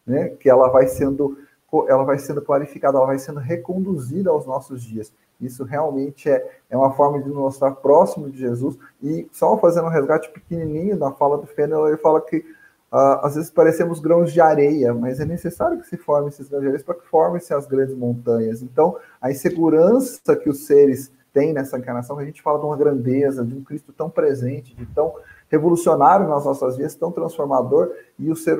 né? 0.06 0.30
que 0.40 0.48
ela 0.48 0.70
vai 0.70 0.86
sendo 0.86 1.36
ela 1.90 2.04
vai 2.06 2.18
sendo 2.20 2.42
clarificada, 2.42 2.98
ela 2.98 3.08
vai 3.08 3.18
sendo 3.18 3.40
reconduzida 3.40 4.30
aos 4.30 4.46
nossos 4.46 4.82
dias. 4.82 5.12
Isso 5.42 5.64
realmente 5.66 6.30
é, 6.30 6.60
é 6.70 6.78
uma 6.78 6.94
forma 6.94 7.20
de 7.20 7.28
nos 7.28 7.38
mostrar 7.38 7.72
próximo 7.72 8.30
de 8.30 8.38
Jesus. 8.38 8.78
E 9.04 9.28
só 9.32 9.58
fazendo 9.58 9.88
um 9.88 9.90
resgate 9.90 10.30
pequenininho 10.30 10.98
da 10.98 11.12
fala 11.12 11.38
do 11.38 11.48
Fennel, 11.48 11.88
ele 11.88 11.98
fala 11.98 12.22
que 12.22 12.46
uh, 12.96 13.26
às 13.26 13.36
vezes 13.36 13.52
parecemos 13.52 14.00
grãos 14.00 14.32
de 14.32 14.40
areia, 14.40 14.94
mas 14.94 15.20
é 15.20 15.26
necessário 15.26 15.78
que 15.78 15.88
se 15.88 15.98
formem 15.98 16.30
esses 16.30 16.48
grãos 16.48 16.62
de 16.62 16.68
areia 16.70 16.84
para 16.84 16.96
que 16.96 17.06
formem-se 17.08 17.54
as 17.54 17.68
grandes 17.68 17.94
montanhas. 17.94 18.62
Então, 18.62 18.98
a 19.20 19.30
insegurança 19.30 20.34
que 20.38 20.50
os 20.50 20.66
seres 20.66 21.12
têm 21.34 21.52
nessa 21.52 21.78
encarnação, 21.78 22.18
a 22.18 22.24
gente 22.24 22.42
fala 22.42 22.58
de 22.58 22.66
uma 22.66 22.78
grandeza, 22.78 23.44
de 23.44 23.54
um 23.54 23.62
Cristo 23.62 23.92
tão 23.92 24.10
presente, 24.10 24.74
de 24.74 24.86
tão 24.86 25.14
revolucionário 25.50 26.30
nas 26.30 26.46
nossas 26.46 26.78
vidas, 26.78 26.96
tão 26.96 27.12
transformador, 27.12 27.92
e, 28.18 28.32
o 28.32 28.36
ser, 28.36 28.58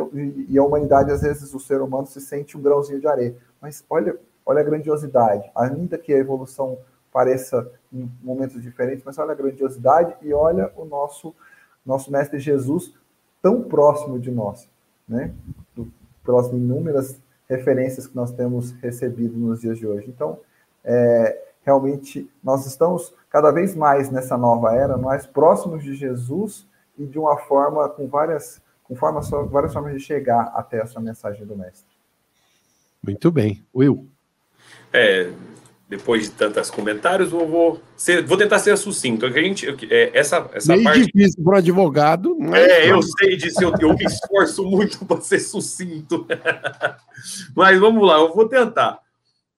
e 0.50 0.58
a 0.58 0.64
humanidade, 0.64 1.10
às 1.10 1.22
vezes, 1.22 1.54
o 1.54 1.60
ser 1.60 1.82
humano 1.82 2.06
se 2.06 2.20
sente 2.20 2.58
um 2.58 2.62
grãozinho 2.62 3.00
de 3.00 3.08
areia. 3.08 3.38
Mas 3.62 3.86
olha, 3.90 4.18
olha 4.46 4.60
a 4.60 4.64
grandiosidade, 4.64 5.50
ainda 5.56 5.98
que 5.98 6.14
a 6.14 6.18
evolução 6.18 6.78
pareça 7.10 7.72
em 7.94 8.12
momentos 8.22 8.62
diferentes, 8.62 9.06
mas 9.06 9.18
olha 9.18 9.32
a 9.32 9.36
grandiosidade 9.36 10.14
e 10.22 10.34
olha 10.34 10.70
o 10.76 10.84
nosso, 10.84 11.34
nosso 11.86 12.12
Mestre 12.12 12.38
Jesus 12.38 12.94
tão 13.46 13.62
próximo 13.62 14.20
de 14.20 14.32
nós, 14.32 14.68
né? 15.08 15.32
Do, 15.76 15.88
pelas 16.24 16.48
inúmeras 16.48 17.22
referências 17.48 18.08
que 18.08 18.16
nós 18.16 18.32
temos 18.32 18.72
recebido 18.82 19.38
nos 19.38 19.62
dias 19.62 19.78
de 19.78 19.86
hoje. 19.86 20.10
Então, 20.10 20.40
é, 20.84 21.44
realmente, 21.62 22.28
nós 22.44 22.66
estamos 22.66 23.14
cada 23.30 23.52
vez 23.52 23.76
mais 23.76 24.10
nessa 24.10 24.36
nova 24.36 24.74
era, 24.74 24.98
mais 24.98 25.28
próximos 25.28 25.84
de 25.84 25.94
Jesus 25.94 26.68
e 26.98 27.06
de 27.06 27.20
uma 27.20 27.38
forma 27.38 27.88
com 27.88 28.08
várias, 28.08 28.60
com 28.84 28.96
formas, 28.96 29.30
várias 29.30 29.72
formas 29.72 29.94
de 29.94 30.00
chegar 30.00 30.52
até 30.56 30.80
essa 30.80 31.00
mensagem 31.00 31.46
do 31.46 31.56
mestre. 31.56 31.96
Muito 33.04 33.32
bem. 33.32 33.64
Will. 33.76 34.08
É, 34.92 35.32
depois 35.96 36.24
de 36.24 36.32
tantos 36.32 36.70
comentários, 36.70 37.32
eu 37.32 37.48
vou, 37.48 37.82
ser, 37.96 38.24
vou 38.26 38.38
tentar 38.38 38.60
ser 38.60 38.78
sucinto. 38.78 39.26
A 39.26 39.32
gente, 39.32 39.66
é, 39.90 40.12
essa, 40.14 40.50
essa 40.54 40.74
Meio 40.74 40.84
parte... 40.84 41.06
difícil 41.06 41.44
para 41.44 41.60
advogado. 41.60 42.36
Mas... 42.38 42.68
É, 42.68 42.92
eu 42.92 43.02
sei 43.02 43.38
disso, 43.38 43.64
eu, 43.64 43.74
eu 43.80 43.94
me 43.94 44.04
esforço 44.04 44.64
muito 44.64 45.06
para 45.06 45.22
ser 45.22 45.40
sucinto. 45.40 46.28
mas 47.56 47.80
vamos 47.80 48.06
lá, 48.06 48.18
eu 48.18 48.34
vou 48.34 48.48
tentar. 48.48 49.00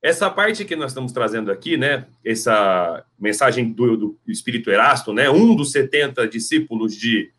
Essa 0.02 0.30
parte 0.30 0.64
que 0.64 0.76
nós 0.76 0.92
estamos 0.92 1.12
trazendo 1.12 1.52
aqui, 1.52 1.76
né, 1.76 2.06
essa 2.24 3.04
mensagem 3.20 3.72
do, 3.72 3.98
do 3.98 4.18
Espírito 4.28 4.70
Erasto, 4.70 5.12
né, 5.12 5.30
um 5.30 5.56
dos 5.56 5.72
70 5.72 6.28
discípulos 6.28 6.96
de, 6.96 7.32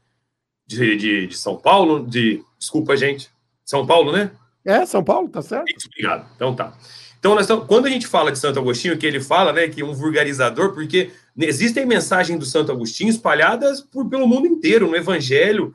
de, 0.66 0.96
de, 0.96 1.26
de 1.28 1.36
São 1.38 1.57
Paulo, 1.57 2.05
de, 2.05 2.42
desculpa, 2.59 2.96
gente, 2.96 3.30
São 3.64 3.86
Paulo, 3.86 4.11
né? 4.11 4.32
É, 4.64 4.84
São 4.84 5.05
Paulo, 5.05 5.28
tá 5.28 5.40
certo. 5.40 5.68
Isso, 5.68 5.86
obrigado. 5.86 6.28
Então 6.34 6.55
tá. 6.55 6.76
Então, 7.19 7.35
nós 7.35 7.45
estamos, 7.45 7.66
quando 7.66 7.87
a 7.87 7.91
gente 7.91 8.07
fala 8.07 8.31
de 8.31 8.39
Santo 8.39 8.59
Agostinho, 8.59 8.97
que 8.97 9.07
ele 9.07 9.21
fala, 9.21 9.53
né, 9.53 9.69
que 9.69 9.81
é 9.81 9.85
um 9.85 9.93
vulgarizador, 9.93 10.73
porque 10.73 11.11
existem 11.37 11.85
mensagens 11.85 12.39
do 12.39 12.47
Santo 12.47 12.71
Agostinho 12.71 13.11
espalhadas 13.11 13.81
por, 13.81 14.09
pelo 14.09 14.27
mundo 14.27 14.47
inteiro, 14.47 14.89
no 14.89 14.97
Evangelho, 14.97 15.75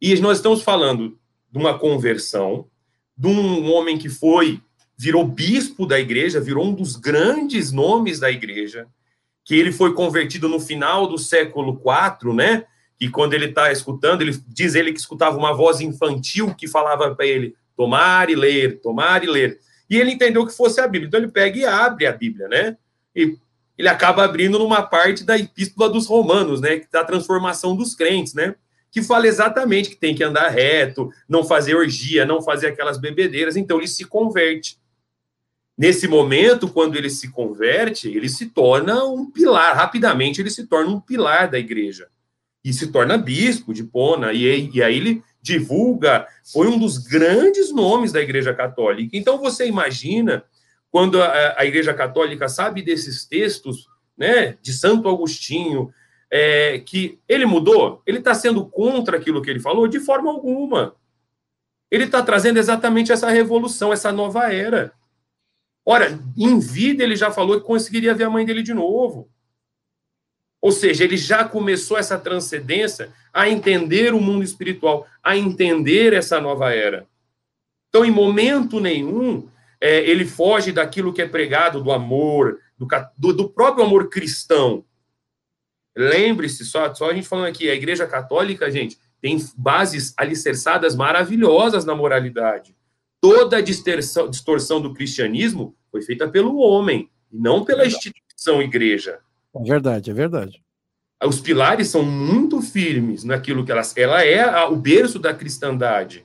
e 0.00 0.18
nós 0.20 0.38
estamos 0.38 0.62
falando 0.62 1.16
de 1.50 1.58
uma 1.58 1.78
conversão, 1.78 2.66
de 3.16 3.26
um 3.26 3.70
homem 3.72 3.98
que 3.98 4.08
foi 4.08 4.60
virou 5.00 5.26
bispo 5.26 5.86
da 5.86 5.98
igreja, 5.98 6.42
virou 6.42 6.66
um 6.66 6.74
dos 6.74 6.94
grandes 6.94 7.72
nomes 7.72 8.20
da 8.20 8.30
igreja, 8.30 8.86
que 9.42 9.54
ele 9.54 9.72
foi 9.72 9.94
convertido 9.94 10.46
no 10.46 10.60
final 10.60 11.06
do 11.06 11.16
século 11.16 11.80
IV, 11.82 12.34
né? 12.34 12.66
E 13.00 13.08
quando 13.08 13.32
ele 13.32 13.46
está 13.46 13.72
escutando, 13.72 14.20
ele 14.20 14.38
diz 14.46 14.74
ele 14.74 14.92
que 14.92 15.00
escutava 15.00 15.38
uma 15.38 15.54
voz 15.54 15.80
infantil 15.80 16.54
que 16.54 16.68
falava 16.68 17.14
para 17.14 17.26
ele 17.26 17.54
tomar 17.74 18.28
e 18.28 18.34
ler, 18.34 18.78
tomar 18.82 19.24
e 19.24 19.26
ler. 19.26 19.58
E 19.90 19.96
ele 19.98 20.12
entendeu 20.12 20.46
que 20.46 20.56
fosse 20.56 20.80
a 20.80 20.86
Bíblia. 20.86 21.08
Então 21.08 21.18
ele 21.18 21.32
pega 21.32 21.58
e 21.58 21.66
abre 21.66 22.06
a 22.06 22.12
Bíblia, 22.12 22.46
né? 22.46 22.76
E 23.14 23.36
ele 23.76 23.88
acaba 23.88 24.24
abrindo 24.24 24.56
numa 24.56 24.82
parte 24.82 25.24
da 25.24 25.36
Epístola 25.36 25.90
dos 25.90 26.06
Romanos, 26.06 26.60
né? 26.60 26.80
Da 26.92 27.02
transformação 27.02 27.74
dos 27.74 27.96
crentes, 27.96 28.32
né? 28.32 28.54
Que 28.92 29.02
fala 29.02 29.26
exatamente 29.26 29.90
que 29.90 29.96
tem 29.96 30.14
que 30.14 30.22
andar 30.22 30.48
reto, 30.48 31.10
não 31.28 31.42
fazer 31.42 31.74
orgia, 31.74 32.24
não 32.24 32.40
fazer 32.40 32.68
aquelas 32.68 32.98
bebedeiras. 32.98 33.56
Então 33.56 33.78
ele 33.78 33.88
se 33.88 34.04
converte. 34.04 34.78
Nesse 35.76 36.06
momento, 36.06 36.68
quando 36.68 36.96
ele 36.96 37.10
se 37.10 37.30
converte, 37.30 38.08
ele 38.08 38.28
se 38.28 38.46
torna 38.46 39.02
um 39.04 39.28
pilar, 39.30 39.74
rapidamente 39.74 40.40
ele 40.40 40.50
se 40.50 40.66
torna 40.66 40.90
um 40.90 41.00
pilar 41.00 41.50
da 41.50 41.58
igreja. 41.58 42.08
E 42.62 42.72
se 42.72 42.88
torna 42.88 43.16
bispo 43.16 43.72
de 43.72 43.82
Pona, 43.82 44.32
e, 44.32 44.70
e 44.74 44.82
aí 44.82 44.96
ele 44.96 45.22
divulga, 45.42 46.26
foi 46.52 46.68
um 46.68 46.78
dos 46.78 46.98
grandes 46.98 47.72
nomes 47.72 48.12
da 48.12 48.20
igreja 48.20 48.54
católica. 48.54 49.16
Então 49.16 49.38
você 49.38 49.66
imagina, 49.66 50.44
quando 50.90 51.22
a, 51.22 51.54
a 51.58 51.64
igreja 51.64 51.94
católica 51.94 52.48
sabe 52.48 52.82
desses 52.82 53.24
textos, 53.24 53.86
né, 54.16 54.58
de 54.60 54.72
Santo 54.72 55.08
Agostinho, 55.08 55.90
é, 56.30 56.78
que 56.78 57.18
ele 57.28 57.46
mudou, 57.46 58.02
ele 58.06 58.18
está 58.18 58.34
sendo 58.34 58.64
contra 58.66 59.16
aquilo 59.16 59.42
que 59.42 59.50
ele 59.50 59.60
falou? 59.60 59.88
De 59.88 59.98
forma 59.98 60.30
alguma. 60.30 60.94
Ele 61.90 62.04
está 62.04 62.22
trazendo 62.22 62.58
exatamente 62.58 63.10
essa 63.10 63.28
revolução, 63.28 63.92
essa 63.92 64.12
nova 64.12 64.52
era. 64.52 64.92
Ora, 65.84 66.18
em 66.36 66.58
vida 66.60 67.02
ele 67.02 67.16
já 67.16 67.32
falou 67.32 67.60
que 67.60 67.66
conseguiria 67.66 68.14
ver 68.14 68.24
a 68.24 68.30
mãe 68.30 68.44
dele 68.44 68.62
de 68.62 68.72
novo. 68.72 69.28
Ou 70.60 70.72
seja, 70.72 71.04
ele 71.04 71.16
já 71.16 71.44
começou 71.44 71.96
essa 71.96 72.18
transcendência 72.18 73.12
a 73.32 73.48
entender 73.48 74.12
o 74.12 74.20
mundo 74.20 74.44
espiritual, 74.44 75.06
a 75.22 75.36
entender 75.36 76.12
essa 76.12 76.40
nova 76.40 76.72
era. 76.72 77.06
Então, 77.88 78.04
em 78.04 78.10
momento 78.10 78.78
nenhum, 78.78 79.48
é, 79.80 80.00
ele 80.00 80.26
foge 80.26 80.70
daquilo 80.70 81.12
que 81.12 81.22
é 81.22 81.28
pregado 81.28 81.82
do 81.82 81.90
amor, 81.90 82.58
do, 82.78 82.86
do, 83.16 83.32
do 83.32 83.48
próprio 83.48 83.84
amor 83.84 84.10
cristão. 84.10 84.84
Lembre-se, 85.96 86.64
só, 86.64 86.92
só 86.94 87.10
a 87.10 87.14
gente 87.14 87.26
falando 87.26 87.46
aqui, 87.46 87.70
a 87.70 87.74
Igreja 87.74 88.06
Católica, 88.06 88.70
gente, 88.70 88.98
tem 89.20 89.38
bases 89.56 90.14
alicerçadas 90.16 90.94
maravilhosas 90.94 91.84
na 91.84 91.94
moralidade 91.94 92.74
toda 93.20 93.58
a 93.58 93.60
distorção, 93.60 94.28
distorção 94.28 94.80
do 94.80 94.94
cristianismo 94.94 95.76
foi 95.90 96.02
feita 96.02 96.26
pelo 96.28 96.56
homem, 96.58 97.10
e 97.30 97.38
não 97.38 97.64
pela 97.64 97.86
instituição 97.86 98.62
igreja. 98.62 99.20
É 99.54 99.62
verdade, 99.62 100.10
é 100.10 100.14
verdade. 100.14 100.62
Os 101.22 101.40
pilares 101.40 101.88
são 101.88 102.02
muito 102.02 102.62
firmes 102.62 103.24
naquilo 103.24 103.64
que 103.64 103.72
ela, 103.72 103.82
ela 103.96 104.24
é 104.24 104.40
a, 104.40 104.68
o 104.68 104.76
berço 104.76 105.18
da 105.18 105.34
cristandade. 105.34 106.24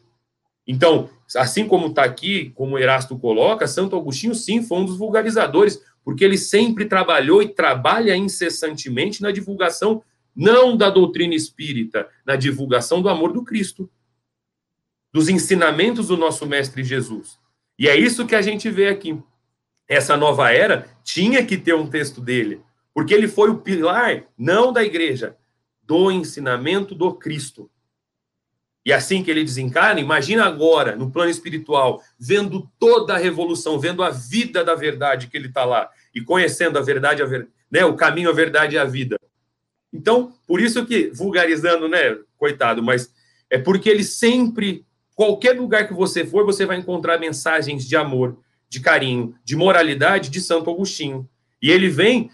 Então, 0.65 1.09
assim 1.35 1.67
como 1.67 1.87
está 1.87 2.03
aqui, 2.03 2.51
como 2.55 2.77
Erasto 2.77 3.17
coloca, 3.17 3.67
Santo 3.67 3.95
Agostinho, 3.95 4.33
sim, 4.33 4.63
foi 4.63 4.79
um 4.79 4.85
dos 4.85 4.97
vulgarizadores, 4.97 5.81
porque 6.03 6.23
ele 6.23 6.37
sempre 6.37 6.85
trabalhou 6.85 7.41
e 7.41 7.49
trabalha 7.49 8.15
incessantemente 8.15 9.21
na 9.21 9.31
divulgação, 9.31 10.01
não 10.35 10.77
da 10.77 10.89
doutrina 10.89 11.35
espírita, 11.35 12.07
na 12.25 12.35
divulgação 12.35 13.01
do 13.01 13.09
amor 13.09 13.33
do 13.33 13.43
Cristo 13.43 13.89
dos 15.15 15.29
ensinamentos 15.29 16.07
do 16.07 16.17
nosso 16.17 16.45
Mestre 16.45 16.83
Jesus. 16.83 17.39
E 17.79 17.87
é 17.87 17.95
isso 17.95 18.25
que 18.25 18.35
a 18.35 18.41
gente 18.41 18.69
vê 18.69 18.89
aqui. 18.89 19.17
Essa 19.87 20.17
nova 20.17 20.51
era 20.51 20.89
tinha 21.05 21.45
que 21.45 21.57
ter 21.57 21.73
um 21.73 21.87
texto 21.87 22.19
dele, 22.19 22.61
porque 22.95 23.13
ele 23.13 23.27
foi 23.27 23.49
o 23.49 23.57
pilar, 23.57 24.23
não 24.37 24.71
da 24.71 24.81
igreja, 24.81 25.35
do 25.83 26.09
ensinamento 26.09 26.95
do 26.95 27.13
Cristo. 27.13 27.69
e 28.85 28.93
assim 28.93 29.23
que 29.23 29.31
ele 29.31 29.43
desencarna, 29.43 29.99
imagina 29.99 30.45
agora, 30.45 30.95
no 30.95 31.09
plano 31.09 31.31
espiritual, 31.31 32.01
vendo 32.19 32.69
toda 32.79 33.15
a 33.15 33.17
revolução, 33.17 33.79
vendo 33.79 34.03
a 34.03 34.11
vida 34.11 34.63
da 34.63 34.75
verdade 34.75 35.27
que 35.27 35.35
ele 35.35 35.47
está 35.47 35.65
lá, 35.65 35.89
e 36.13 36.21
conhecendo 36.21 36.77
a 36.77 36.81
verdade, 36.83 37.23
a 37.23 37.25
ver, 37.25 37.49
né, 37.69 37.83
o 37.83 37.95
caminho, 37.95 38.29
a 38.29 38.33
verdade 38.33 38.75
e 38.75 38.77
a 38.77 38.85
vida. 38.85 39.19
Então, 39.91 40.33
por 40.45 40.61
isso 40.61 40.85
que, 40.85 41.09
vulgarizando, 41.09 41.87
né, 41.87 42.15
coitado, 42.37 42.83
mas 42.83 43.11
é 43.49 43.57
porque 43.57 43.89
ele 43.89 44.03
sempre, 44.03 44.85
qualquer 45.15 45.59
lugar 45.59 45.87
que 45.87 45.93
você 45.93 46.23
for, 46.23 46.45
você 46.45 46.63
vai 46.63 46.77
encontrar 46.77 47.19
mensagens 47.19 47.87
de 47.87 47.95
amor, 47.95 48.37
de 48.69 48.79
carinho, 48.79 49.33
de 49.43 49.55
moralidade 49.55 50.29
de 50.29 50.39
Santo 50.39 50.69
Agostinho. 50.69 51.27
E 51.59 51.71
ele 51.71 51.89
vem, 51.89 52.29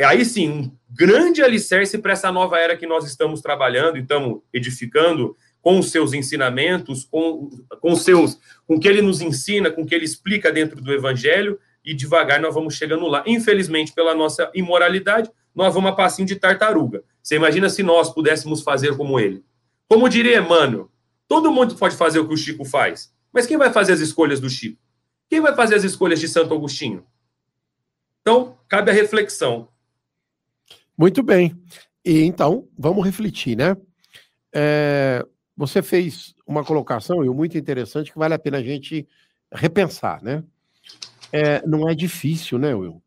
é 0.00 0.04
aí 0.04 0.24
sim, 0.24 0.50
um 0.50 0.72
grande 0.90 1.42
alicerce 1.42 1.98
para 1.98 2.12
essa 2.12 2.32
nova 2.32 2.58
era 2.58 2.76
que 2.76 2.86
nós 2.86 3.04
estamos 3.04 3.40
trabalhando 3.40 3.98
e 3.98 4.00
estamos 4.00 4.40
edificando, 4.52 5.36
com 5.60 5.78
os 5.78 5.90
seus 5.90 6.14
ensinamentos, 6.14 7.04
com, 7.04 7.50
com 7.80 7.94
seus, 7.94 8.38
com 8.66 8.76
o 8.76 8.80
que 8.80 8.88
ele 8.88 9.02
nos 9.02 9.20
ensina, 9.20 9.70
com 9.70 9.82
o 9.82 9.86
que 9.86 9.94
ele 9.94 10.06
explica 10.06 10.50
dentro 10.50 10.80
do 10.80 10.92
evangelho, 10.92 11.58
e 11.84 11.92
devagar 11.92 12.40
nós 12.40 12.54
vamos 12.54 12.74
chegando 12.74 13.06
lá. 13.06 13.22
Infelizmente, 13.26 13.92
pela 13.92 14.14
nossa 14.14 14.50
imoralidade, 14.54 15.30
nós 15.54 15.74
vamos 15.74 15.90
a 15.90 15.94
passinho 15.94 16.26
de 16.26 16.36
tartaruga. 16.36 17.02
Você 17.22 17.36
imagina 17.36 17.68
se 17.68 17.82
nós 17.82 18.08
pudéssemos 18.08 18.62
fazer 18.62 18.96
como 18.96 19.20
ele? 19.20 19.44
Como 19.86 20.08
diria 20.08 20.38
Emmanuel, 20.38 20.90
todo 21.28 21.52
mundo 21.52 21.74
pode 21.74 21.94
fazer 21.96 22.20
o 22.20 22.26
que 22.26 22.34
o 22.34 22.38
Chico 22.38 22.64
faz, 22.64 23.12
mas 23.32 23.46
quem 23.46 23.58
vai 23.58 23.70
fazer 23.70 23.92
as 23.92 24.00
escolhas 24.00 24.40
do 24.40 24.48
Chico? 24.48 24.78
Quem 25.28 25.40
vai 25.40 25.54
fazer 25.54 25.74
as 25.74 25.84
escolhas 25.84 26.20
de 26.20 26.28
Santo 26.28 26.54
Agostinho? 26.54 27.04
Então, 28.20 28.56
cabe 28.68 28.90
a 28.90 28.94
reflexão. 28.94 29.68
Muito 31.00 31.22
bem. 31.22 31.56
E 32.04 32.20
então, 32.24 32.68
vamos 32.78 33.06
refletir, 33.06 33.56
né? 33.56 33.74
É, 34.54 35.24
você 35.56 35.80
fez 35.80 36.34
uma 36.46 36.62
colocação, 36.62 37.24
e 37.24 37.28
muito 37.30 37.56
interessante, 37.56 38.12
que 38.12 38.18
vale 38.18 38.34
a 38.34 38.38
pena 38.38 38.58
a 38.58 38.62
gente 38.62 39.08
repensar, 39.50 40.22
né? 40.22 40.44
É, 41.32 41.66
não 41.66 41.88
é 41.88 41.94
difícil, 41.94 42.58
né, 42.58 42.74
Will? 42.74 43.02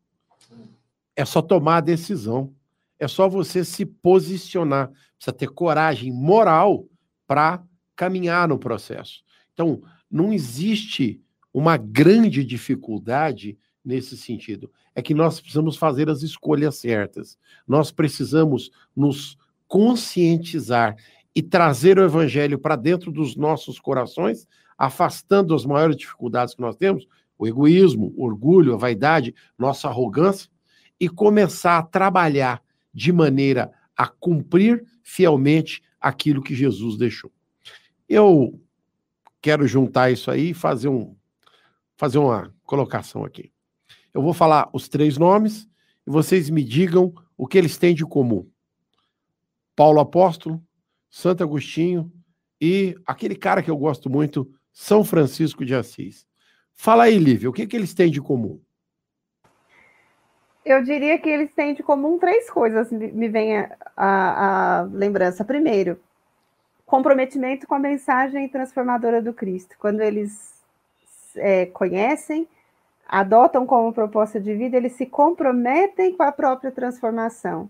É 1.14 1.24
só 1.24 1.40
tomar 1.40 1.76
a 1.76 1.80
decisão. 1.82 2.52
É 2.98 3.06
só 3.06 3.28
você 3.28 3.64
se 3.64 3.86
posicionar. 3.86 4.90
Precisa 5.16 5.32
ter 5.32 5.50
coragem 5.50 6.12
moral 6.12 6.88
para 7.28 7.62
caminhar 7.94 8.48
no 8.48 8.58
processo. 8.58 9.22
Então, 9.52 9.80
não 10.10 10.32
existe 10.32 11.22
uma 11.52 11.76
grande 11.76 12.42
dificuldade 12.42 13.56
nesse 13.84 14.16
sentido. 14.16 14.68
É 14.94 15.02
que 15.02 15.14
nós 15.14 15.40
precisamos 15.40 15.76
fazer 15.76 16.08
as 16.08 16.22
escolhas 16.22 16.76
certas. 16.76 17.38
Nós 17.66 17.90
precisamos 17.90 18.70
nos 18.94 19.36
conscientizar 19.66 20.96
e 21.34 21.42
trazer 21.42 21.98
o 21.98 22.04
evangelho 22.04 22.58
para 22.58 22.76
dentro 22.76 23.10
dos 23.10 23.34
nossos 23.34 23.80
corações, 23.80 24.46
afastando 24.78 25.54
as 25.54 25.64
maiores 25.64 25.96
dificuldades 25.96 26.54
que 26.54 26.60
nós 26.60 26.76
temos, 26.76 27.06
o 27.36 27.46
egoísmo, 27.46 28.12
o 28.16 28.24
orgulho, 28.24 28.74
a 28.74 28.76
vaidade, 28.76 29.34
nossa 29.58 29.88
arrogância, 29.88 30.48
e 31.00 31.08
começar 31.08 31.78
a 31.78 31.82
trabalhar 31.82 32.62
de 32.92 33.12
maneira 33.12 33.72
a 33.96 34.06
cumprir 34.06 34.84
fielmente 35.02 35.82
aquilo 36.00 36.42
que 36.42 36.54
Jesus 36.54 36.96
deixou. 36.96 37.32
Eu 38.08 38.60
quero 39.40 39.66
juntar 39.66 40.10
isso 40.10 40.30
aí 40.30 40.50
e 40.50 40.54
fazer, 40.54 40.88
um, 40.88 41.16
fazer 41.96 42.18
uma 42.18 42.54
colocação 42.64 43.24
aqui. 43.24 43.53
Eu 44.14 44.22
vou 44.22 44.32
falar 44.32 44.70
os 44.72 44.88
três 44.88 45.18
nomes 45.18 45.68
e 46.06 46.10
vocês 46.10 46.48
me 46.48 46.62
digam 46.62 47.12
o 47.36 47.48
que 47.48 47.58
eles 47.58 47.76
têm 47.76 47.94
de 47.94 48.06
comum. 48.06 48.48
Paulo 49.74 49.98
Apóstolo, 49.98 50.62
Santo 51.10 51.42
Agostinho 51.42 52.12
e 52.60 52.96
aquele 53.04 53.34
cara 53.34 53.60
que 53.60 53.70
eu 53.70 53.76
gosto 53.76 54.08
muito, 54.08 54.48
São 54.72 55.04
Francisco 55.04 55.64
de 55.64 55.74
Assis. 55.74 56.24
Fala 56.72 57.04
aí, 57.04 57.18
Lívia, 57.18 57.50
o 57.50 57.52
que, 57.52 57.66
que 57.66 57.76
eles 57.76 57.92
têm 57.92 58.08
de 58.08 58.20
comum? 58.20 58.60
Eu 60.64 60.82
diria 60.82 61.18
que 61.18 61.28
eles 61.28 61.52
têm 61.52 61.74
de 61.74 61.82
comum 61.82 62.18
três 62.18 62.48
coisas, 62.48 62.90
me 62.90 63.28
vem 63.28 63.58
a, 63.58 63.76
a, 63.96 64.78
a 64.78 64.82
lembrança. 64.84 65.44
Primeiro, 65.44 66.00
comprometimento 66.86 67.66
com 67.66 67.74
a 67.74 67.78
mensagem 67.78 68.48
transformadora 68.48 69.20
do 69.20 69.34
Cristo. 69.34 69.76
Quando 69.78 70.00
eles 70.00 70.62
é, 71.36 71.66
conhecem, 71.66 72.48
adotam 73.06 73.66
como 73.66 73.92
proposta 73.92 74.40
de 74.40 74.54
vida, 74.54 74.76
eles 74.76 74.92
se 74.92 75.06
comprometem 75.06 76.14
com 76.14 76.22
a 76.22 76.32
própria 76.32 76.70
transformação. 76.70 77.68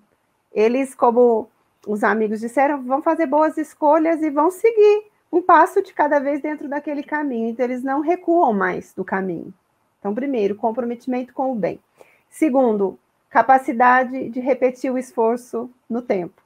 Eles, 0.53 0.95
como 0.95 1.49
os 1.87 2.05
amigos 2.05 2.41
disseram, 2.41 2.83
vão 2.83 3.03
fazer 3.03 3.27
boas 3.27 3.59
escolhas 3.59 4.23
e 4.23 4.31
vão 4.31 4.51
seguir 4.51 5.05
um 5.31 5.43
passo 5.43 5.83
de 5.83 5.93
cada 5.93 6.19
vez 6.21 6.41
dentro 6.41 6.69
daquele 6.69 7.03
caminho. 7.03 7.51
Então, 7.51 7.65
eles 7.65 7.83
não 7.83 8.01
recuam 8.01 8.53
mais 8.53 8.95
do 8.95 9.05
caminho. 9.05 9.53
Então, 9.99 10.15
primeiro, 10.15 10.55
comprometimento 10.55 11.33
com 11.33 11.51
o 11.51 11.55
bem. 11.55 11.81
Segundo, 12.29 12.99
capacidade 13.29 14.29
de 14.29 14.39
repetir 14.39 14.93
o 14.93 14.99
esforço 14.99 15.71
no 15.91 16.01
tempo. 16.01 16.41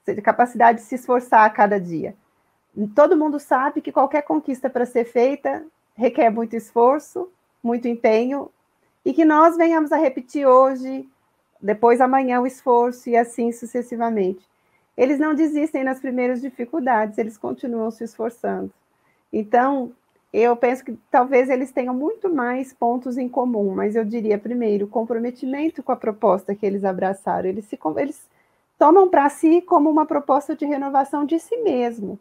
Ou 0.00 0.04
seja, 0.04 0.22
capacidade 0.22 0.78
de 0.78 0.84
se 0.84 0.94
esforçar 0.94 1.44
a 1.44 1.50
cada 1.50 1.80
dia. 1.80 2.14
Todo 2.94 3.16
mundo 3.16 3.40
sabe 3.40 3.80
que 3.80 3.90
qualquer 3.90 4.22
conquista 4.22 4.70
para 4.70 4.86
ser 4.86 5.04
feita 5.04 5.64
requer 5.94 6.30
muito 6.30 6.54
esforço, 6.54 7.28
muito 7.62 7.88
empenho, 7.88 8.50
e 9.04 9.12
que 9.12 9.24
nós 9.24 9.56
venhamos 9.56 9.92
a 9.92 9.96
repetir 9.96 10.46
hoje, 10.46 11.08
depois 11.60 12.00
amanhã 12.00 12.40
o 12.40 12.46
esforço 12.46 13.08
e 13.08 13.16
assim 13.16 13.52
sucessivamente 13.52 14.50
eles 15.00 15.18
não 15.18 15.34
desistem 15.34 15.82
nas 15.82 15.98
primeiras 15.98 16.42
dificuldades, 16.42 17.16
eles 17.16 17.38
continuam 17.38 17.90
se 17.90 18.04
esforçando. 18.04 18.70
Então, 19.32 19.92
eu 20.30 20.54
penso 20.54 20.84
que 20.84 20.94
talvez 21.10 21.48
eles 21.48 21.72
tenham 21.72 21.94
muito 21.94 22.28
mais 22.28 22.74
pontos 22.74 23.16
em 23.16 23.26
comum, 23.26 23.74
mas 23.74 23.96
eu 23.96 24.04
diria, 24.04 24.36
primeiro, 24.36 24.86
comprometimento 24.86 25.82
com 25.82 25.90
a 25.90 25.96
proposta 25.96 26.54
que 26.54 26.66
eles 26.66 26.84
abraçaram. 26.84 27.48
Eles, 27.48 27.64
se, 27.64 27.78
eles 27.96 28.28
tomam 28.78 29.08
para 29.08 29.26
si 29.30 29.62
como 29.62 29.88
uma 29.88 30.04
proposta 30.04 30.54
de 30.54 30.66
renovação 30.66 31.24
de 31.24 31.38
si 31.38 31.56
mesmo, 31.56 32.18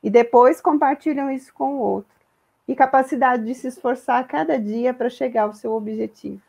e 0.00 0.08
depois 0.08 0.60
compartilham 0.60 1.28
isso 1.28 1.52
com 1.52 1.74
o 1.74 1.80
outro. 1.80 2.21
E 2.66 2.74
capacidade 2.74 3.44
de 3.44 3.54
se 3.54 3.66
esforçar 3.66 4.20
a 4.20 4.24
cada 4.24 4.58
dia 4.58 4.94
para 4.94 5.10
chegar 5.10 5.44
ao 5.44 5.52
seu 5.52 5.72
objetivo. 5.72 6.40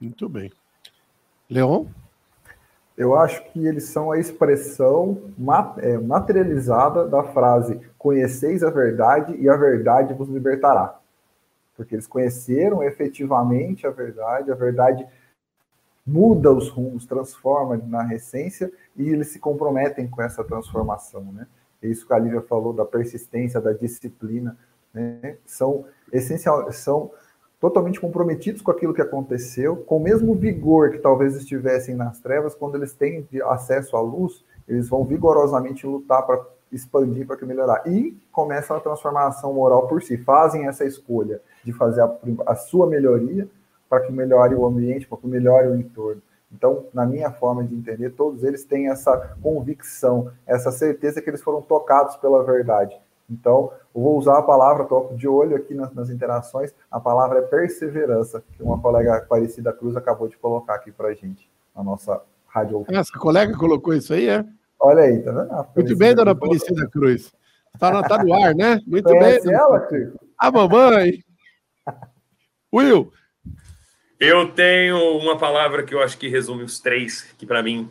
Muito 0.00 0.28
bem. 0.28 0.52
Leon? 1.48 1.86
eu 2.96 3.16
acho 3.16 3.44
que 3.50 3.66
eles 3.66 3.84
são 3.84 4.12
a 4.12 4.18
expressão 4.18 5.20
é, 5.78 5.98
materializada 5.98 7.06
da 7.06 7.24
frase 7.24 7.80
conheceis 7.98 8.62
a 8.62 8.70
verdade 8.70 9.34
e 9.36 9.48
a 9.48 9.56
verdade 9.56 10.14
vos 10.14 10.28
libertará. 10.28 10.98
Porque 11.76 11.94
eles 11.94 12.06
conheceram 12.06 12.84
efetivamente 12.84 13.84
a 13.84 13.90
verdade, 13.90 14.52
a 14.52 14.54
verdade 14.54 15.06
muda 16.06 16.52
os 16.52 16.68
rumos, 16.68 17.04
transforma 17.04 17.76
na 17.76 18.14
essência 18.14 18.70
e 18.96 19.08
eles 19.08 19.28
se 19.28 19.40
comprometem 19.40 20.06
com 20.06 20.22
essa 20.22 20.44
transformação, 20.44 21.24
né? 21.32 21.46
É 21.82 21.88
isso 21.88 22.06
que 22.06 22.12
a 22.14 22.18
Lívia 22.18 22.42
falou 22.42 22.72
da 22.72 22.84
persistência, 22.84 23.60
da 23.60 23.72
disciplina, 23.72 24.56
né? 24.94 25.36
São 25.44 25.84
essencial, 26.12 26.70
são 26.72 27.10
totalmente 27.60 28.00
comprometidos 28.00 28.62
com 28.62 28.70
aquilo 28.70 28.94
que 28.94 29.02
aconteceu, 29.02 29.76
com 29.76 29.96
o 29.96 30.00
mesmo 30.00 30.34
vigor 30.34 30.90
que 30.90 30.98
talvez 30.98 31.34
estivessem 31.34 31.94
nas 31.94 32.20
trevas, 32.20 32.54
quando 32.54 32.76
eles 32.76 32.92
têm 32.92 33.26
acesso 33.44 33.96
à 33.96 34.00
luz, 34.00 34.44
eles 34.68 34.88
vão 34.88 35.04
vigorosamente 35.04 35.86
lutar 35.86 36.26
para 36.26 36.44
expandir, 36.70 37.26
para 37.26 37.44
melhorar. 37.46 37.82
E 37.86 38.16
começam 38.30 38.76
a 38.76 38.80
transformação 38.80 39.52
moral 39.54 39.86
por 39.88 40.02
si, 40.02 40.16
fazem 40.18 40.66
essa 40.66 40.84
escolha 40.84 41.40
de 41.64 41.72
fazer 41.72 42.02
a, 42.02 42.16
a 42.46 42.54
sua 42.54 42.86
melhoria 42.86 43.48
para 43.88 44.00
que 44.00 44.12
melhore 44.12 44.54
o 44.54 44.66
ambiente, 44.66 45.06
para 45.06 45.18
que 45.18 45.26
melhore 45.26 45.68
o 45.68 45.76
entorno. 45.76 46.20
Então, 46.52 46.86
na 46.92 47.04
minha 47.04 47.30
forma 47.30 47.64
de 47.64 47.74
entender, 47.74 48.10
todos 48.10 48.44
eles 48.44 48.64
têm 48.64 48.88
essa 48.88 49.36
convicção, 49.42 50.30
essa 50.46 50.70
certeza 50.70 51.20
que 51.20 51.28
eles 51.28 51.42
foram 51.42 51.60
tocados 51.60 52.16
pela 52.16 52.44
verdade. 52.44 52.96
Então, 53.28 53.72
eu 53.94 54.02
vou 54.02 54.18
usar 54.18 54.38
a 54.38 54.42
palavra, 54.42 54.82
estou 54.82 55.14
de 55.14 55.26
olho 55.26 55.56
aqui 55.56 55.74
nas, 55.74 55.92
nas, 55.94 56.10
interações, 56.10 56.74
a 56.90 57.00
palavra 57.00 57.38
é 57.38 57.42
perseverança, 57.42 58.42
que 58.52 58.62
uma 58.62 58.78
colega 58.80 59.16
Aparecida 59.16 59.72
Cruz 59.72 59.96
acabou 59.96 60.28
de 60.28 60.36
colocar 60.36 60.74
aqui 60.74 60.92
para 60.92 61.08
a 61.08 61.14
gente, 61.14 61.48
na 61.74 61.82
nossa 61.82 62.20
rádio. 62.46 62.84
Essa 62.88 63.18
colega 63.18 63.56
colocou 63.56 63.94
isso 63.94 64.12
aí, 64.12 64.28
é? 64.28 64.44
Olha 64.78 65.04
aí, 65.04 65.22
tá 65.22 65.32
vendo? 65.32 65.66
Muito 65.74 65.96
bem, 65.96 66.14
dona 66.14 66.32
Aparecida 66.32 66.86
Cruz. 66.88 67.32
Está 67.74 68.02
tá 68.02 68.22
no 68.22 68.32
ar, 68.34 68.54
né? 68.54 68.80
Muito 68.86 69.08
Conhece 69.08 69.46
bem. 69.46 69.54
ela, 69.56 69.88
Chico? 69.88 70.18
A 70.38 70.50
mamãe. 70.50 71.24
Will. 72.72 73.12
Eu 74.20 74.52
tenho 74.52 75.18
uma 75.18 75.36
palavra 75.36 75.82
que 75.82 75.94
eu 75.94 76.02
acho 76.02 76.16
que 76.16 76.28
resume 76.28 76.62
os 76.62 76.78
três, 76.78 77.22
que 77.36 77.44
para 77.44 77.62
mim, 77.62 77.90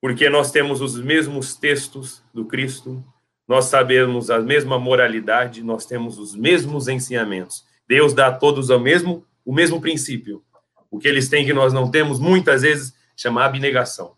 porque 0.00 0.28
nós 0.28 0.50
temos 0.50 0.80
os 0.80 1.00
mesmos 1.00 1.54
textos 1.54 2.22
do 2.34 2.44
Cristo, 2.44 3.02
nós 3.46 3.66
sabemos 3.66 4.30
a 4.30 4.40
mesma 4.40 4.78
moralidade, 4.78 5.62
nós 5.62 5.86
temos 5.86 6.18
os 6.18 6.34
mesmos 6.34 6.88
ensinamentos. 6.88 7.64
Deus 7.88 8.12
dá 8.12 8.28
a 8.28 8.32
todos 8.32 8.70
o 8.70 8.78
mesmo, 8.78 9.24
o 9.44 9.52
mesmo 9.52 9.80
princípio. 9.80 10.42
O 10.90 10.98
que 10.98 11.06
eles 11.06 11.28
têm 11.28 11.44
que 11.44 11.52
nós 11.52 11.72
não 11.72 11.90
temos, 11.90 12.18
muitas 12.18 12.62
vezes, 12.62 12.94
chama 13.16 13.44
abnegação. 13.44 14.14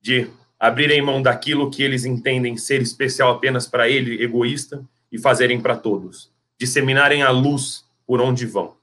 De 0.00 0.30
abrirem 0.58 1.02
mão 1.02 1.20
daquilo 1.20 1.70
que 1.70 1.82
eles 1.82 2.04
entendem 2.04 2.56
ser 2.56 2.80
especial 2.80 3.32
apenas 3.32 3.66
para 3.66 3.88
ele, 3.88 4.22
egoísta, 4.22 4.84
e 5.10 5.18
fazerem 5.18 5.60
para 5.60 5.76
todos. 5.76 6.30
Disseminarem 6.58 7.22
a 7.22 7.30
luz 7.30 7.84
por 8.06 8.20
onde 8.20 8.46
vão. 8.46 8.76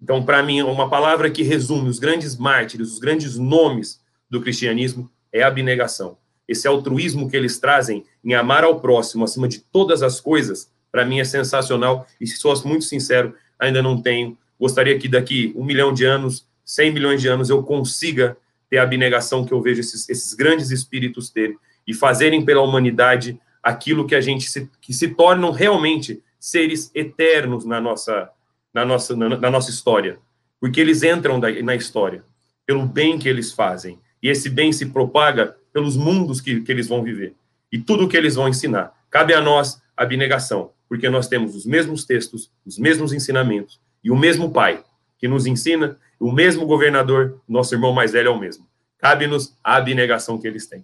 Então, 0.00 0.22
para 0.22 0.42
mim, 0.42 0.60
uma 0.62 0.90
palavra 0.90 1.30
que 1.30 1.42
resume 1.42 1.88
os 1.88 1.98
grandes 1.98 2.36
mártires, 2.36 2.92
os 2.92 2.98
grandes 2.98 3.38
nomes 3.38 4.00
do 4.28 4.40
cristianismo 4.42 5.10
é 5.32 5.42
abnegação. 5.42 6.18
Esse 6.48 6.68
altruísmo 6.68 7.28
que 7.28 7.36
eles 7.36 7.58
trazem 7.58 8.04
em 8.24 8.34
amar 8.34 8.64
ao 8.64 8.80
próximo 8.80 9.24
acima 9.24 9.48
de 9.48 9.60
todas 9.60 10.02
as 10.02 10.20
coisas, 10.20 10.70
para 10.92 11.04
mim 11.04 11.20
é 11.20 11.24
sensacional. 11.24 12.06
E 12.20 12.26
se 12.26 12.36
sou 12.36 12.54
muito 12.64 12.84
sincero, 12.84 13.34
ainda 13.58 13.82
não 13.82 14.00
tenho. 14.00 14.36
Gostaria 14.58 14.98
que 14.98 15.08
daqui 15.08 15.52
um 15.56 15.64
milhão 15.64 15.92
de 15.92 16.04
anos, 16.04 16.46
cem 16.64 16.92
milhões 16.92 17.20
de 17.20 17.28
anos, 17.28 17.50
eu 17.50 17.62
consiga 17.62 18.36
ter 18.70 18.78
a 18.78 18.82
abnegação 18.82 19.44
que 19.44 19.52
eu 19.52 19.60
vejo 19.60 19.80
esses, 19.80 20.08
esses 20.08 20.34
grandes 20.34 20.70
espíritos 20.70 21.30
terem 21.30 21.56
e 21.86 21.94
fazerem 21.94 22.44
pela 22.44 22.62
humanidade 22.62 23.38
aquilo 23.62 24.06
que 24.06 24.14
a 24.14 24.20
gente 24.20 24.50
se, 24.50 24.68
que 24.80 24.92
se 24.92 25.08
tornam 25.08 25.50
realmente 25.50 26.22
seres 26.38 26.90
eternos 26.94 27.64
na 27.64 27.80
nossa 27.80 28.30
na 28.72 28.84
nossa 28.84 29.16
na, 29.16 29.28
na 29.28 29.50
nossa 29.50 29.70
história, 29.70 30.18
porque 30.60 30.80
eles 30.80 31.02
entram 31.02 31.40
da, 31.40 31.50
na 31.62 31.74
história 31.74 32.24
pelo 32.66 32.84
bem 32.84 33.18
que 33.18 33.28
eles 33.28 33.52
fazem 33.52 33.98
e 34.22 34.28
esse 34.28 34.50
bem 34.50 34.72
se 34.72 34.86
propaga 34.86 35.56
pelos 35.76 35.94
mundos 35.94 36.40
que, 36.40 36.62
que 36.62 36.72
eles 36.72 36.88
vão 36.88 37.02
viver 37.02 37.34
e 37.70 37.78
tudo 37.78 38.06
o 38.06 38.08
que 38.08 38.16
eles 38.16 38.34
vão 38.34 38.48
ensinar. 38.48 38.98
Cabe 39.10 39.34
a 39.34 39.42
nós 39.42 39.82
a 39.94 40.04
abnegação, 40.04 40.72
porque 40.88 41.06
nós 41.10 41.28
temos 41.28 41.54
os 41.54 41.66
mesmos 41.66 42.06
textos, 42.06 42.50
os 42.64 42.78
mesmos 42.78 43.12
ensinamentos 43.12 43.78
e 44.02 44.10
o 44.10 44.16
mesmo 44.16 44.50
Pai 44.50 44.82
que 45.18 45.28
nos 45.28 45.44
ensina 45.44 45.98
o 46.18 46.32
mesmo 46.32 46.64
governador, 46.64 47.42
nosso 47.46 47.74
irmão 47.74 47.92
mais 47.92 48.12
velho 48.12 48.28
é 48.28 48.30
o 48.30 48.40
mesmo. 48.40 48.66
Cabe-nos 48.96 49.54
a 49.62 49.76
abnegação 49.76 50.38
que 50.40 50.48
eles 50.48 50.66
têm. 50.66 50.82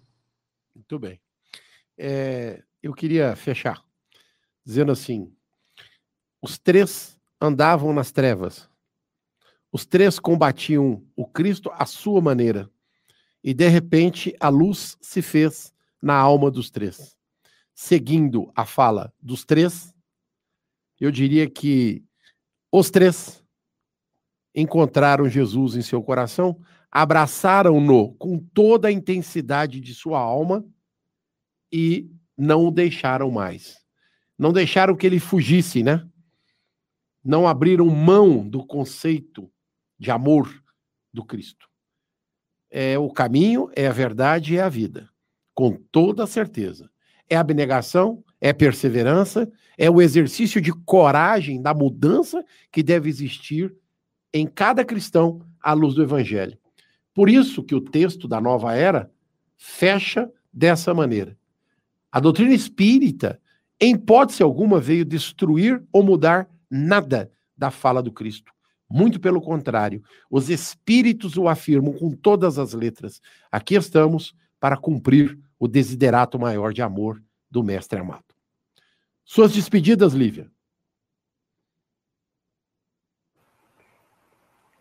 Muito 0.74 0.98
bem. 0.98 1.18
É, 1.96 2.62
eu 2.82 2.92
queria 2.92 3.34
fechar 3.34 3.82
dizendo 4.62 4.92
assim: 4.92 5.32
os 6.42 6.58
três 6.58 7.18
andavam 7.40 7.94
nas 7.94 8.12
trevas, 8.12 8.68
os 9.72 9.86
três 9.86 10.18
combatiam 10.18 11.02
o 11.16 11.26
Cristo 11.26 11.70
à 11.72 11.86
sua 11.86 12.20
maneira, 12.20 12.70
e 13.42 13.52
de 13.52 13.68
repente 13.68 14.34
a 14.38 14.48
luz 14.48 14.96
se 15.00 15.20
fez 15.20 15.72
na 16.02 16.14
alma 16.14 16.50
dos 16.50 16.70
três. 16.70 17.16
Seguindo 17.74 18.52
a 18.54 18.64
fala 18.64 19.12
dos 19.20 19.44
três, 19.44 19.94
eu 21.00 21.10
diria 21.10 21.48
que 21.48 22.04
os 22.70 22.90
três 22.90 23.42
encontraram 24.54 25.28
Jesus 25.28 25.74
em 25.74 25.82
seu 25.82 26.02
coração, 26.02 26.60
abraçaram-no 26.90 28.14
com 28.14 28.38
toda 28.38 28.88
a 28.88 28.92
intensidade 28.92 29.80
de 29.80 29.94
sua 29.94 30.20
alma 30.20 30.64
e 31.72 32.10
não 32.36 32.66
o 32.66 32.70
deixaram 32.70 33.30
mais. 33.30 33.80
Não 34.38 34.52
deixaram 34.52 34.96
que 34.96 35.06
ele 35.06 35.18
fugisse, 35.18 35.82
né? 35.82 36.06
Não 37.24 37.46
abriram 37.46 37.86
mão 37.86 38.46
do 38.48 38.66
conceito 38.66 39.50
de 39.98 40.10
amor 40.10 40.62
do 41.12 41.24
Cristo. 41.24 41.71
É 42.74 42.98
o 42.98 43.10
caminho, 43.10 43.70
é 43.76 43.86
a 43.86 43.92
verdade, 43.92 44.56
é 44.56 44.62
a 44.62 44.68
vida, 44.70 45.06
com 45.54 45.76
toda 45.92 46.26
certeza. 46.26 46.88
É 47.28 47.36
abnegação, 47.36 48.24
é 48.40 48.50
perseverança, 48.50 49.46
é 49.76 49.90
o 49.90 50.00
exercício 50.00 50.58
de 50.58 50.72
coragem 50.72 51.60
da 51.60 51.74
mudança 51.74 52.42
que 52.70 52.82
deve 52.82 53.10
existir 53.10 53.74
em 54.32 54.46
cada 54.46 54.86
cristão 54.86 55.42
à 55.60 55.74
luz 55.74 55.94
do 55.94 56.02
evangelho. 56.02 56.56
Por 57.12 57.28
isso 57.28 57.62
que 57.62 57.74
o 57.74 57.80
texto 57.80 58.26
da 58.26 58.40
nova 58.40 58.74
era 58.74 59.10
fecha 59.58 60.30
dessa 60.50 60.94
maneira. 60.94 61.36
A 62.10 62.20
doutrina 62.20 62.54
espírita, 62.54 63.38
em 63.78 63.94
hipótese 63.94 64.42
alguma, 64.42 64.80
veio 64.80 65.04
destruir 65.04 65.82
ou 65.92 66.02
mudar 66.02 66.48
nada 66.70 67.30
da 67.54 67.70
fala 67.70 68.02
do 68.02 68.10
Cristo. 68.10 68.50
Muito 68.92 69.18
pelo 69.18 69.40
contrário, 69.40 70.02
os 70.30 70.50
espíritos 70.50 71.38
o 71.38 71.48
afirmam 71.48 71.94
com 71.94 72.10
todas 72.10 72.58
as 72.58 72.74
letras. 72.74 73.22
Aqui 73.50 73.74
estamos 73.74 74.36
para 74.60 74.76
cumprir 74.76 75.38
o 75.58 75.66
desiderato 75.66 76.38
maior 76.38 76.74
de 76.74 76.82
amor 76.82 77.18
do 77.50 77.62
Mestre 77.62 77.98
amado. 77.98 78.26
Suas 79.24 79.54
despedidas, 79.54 80.12
Lívia. 80.12 80.46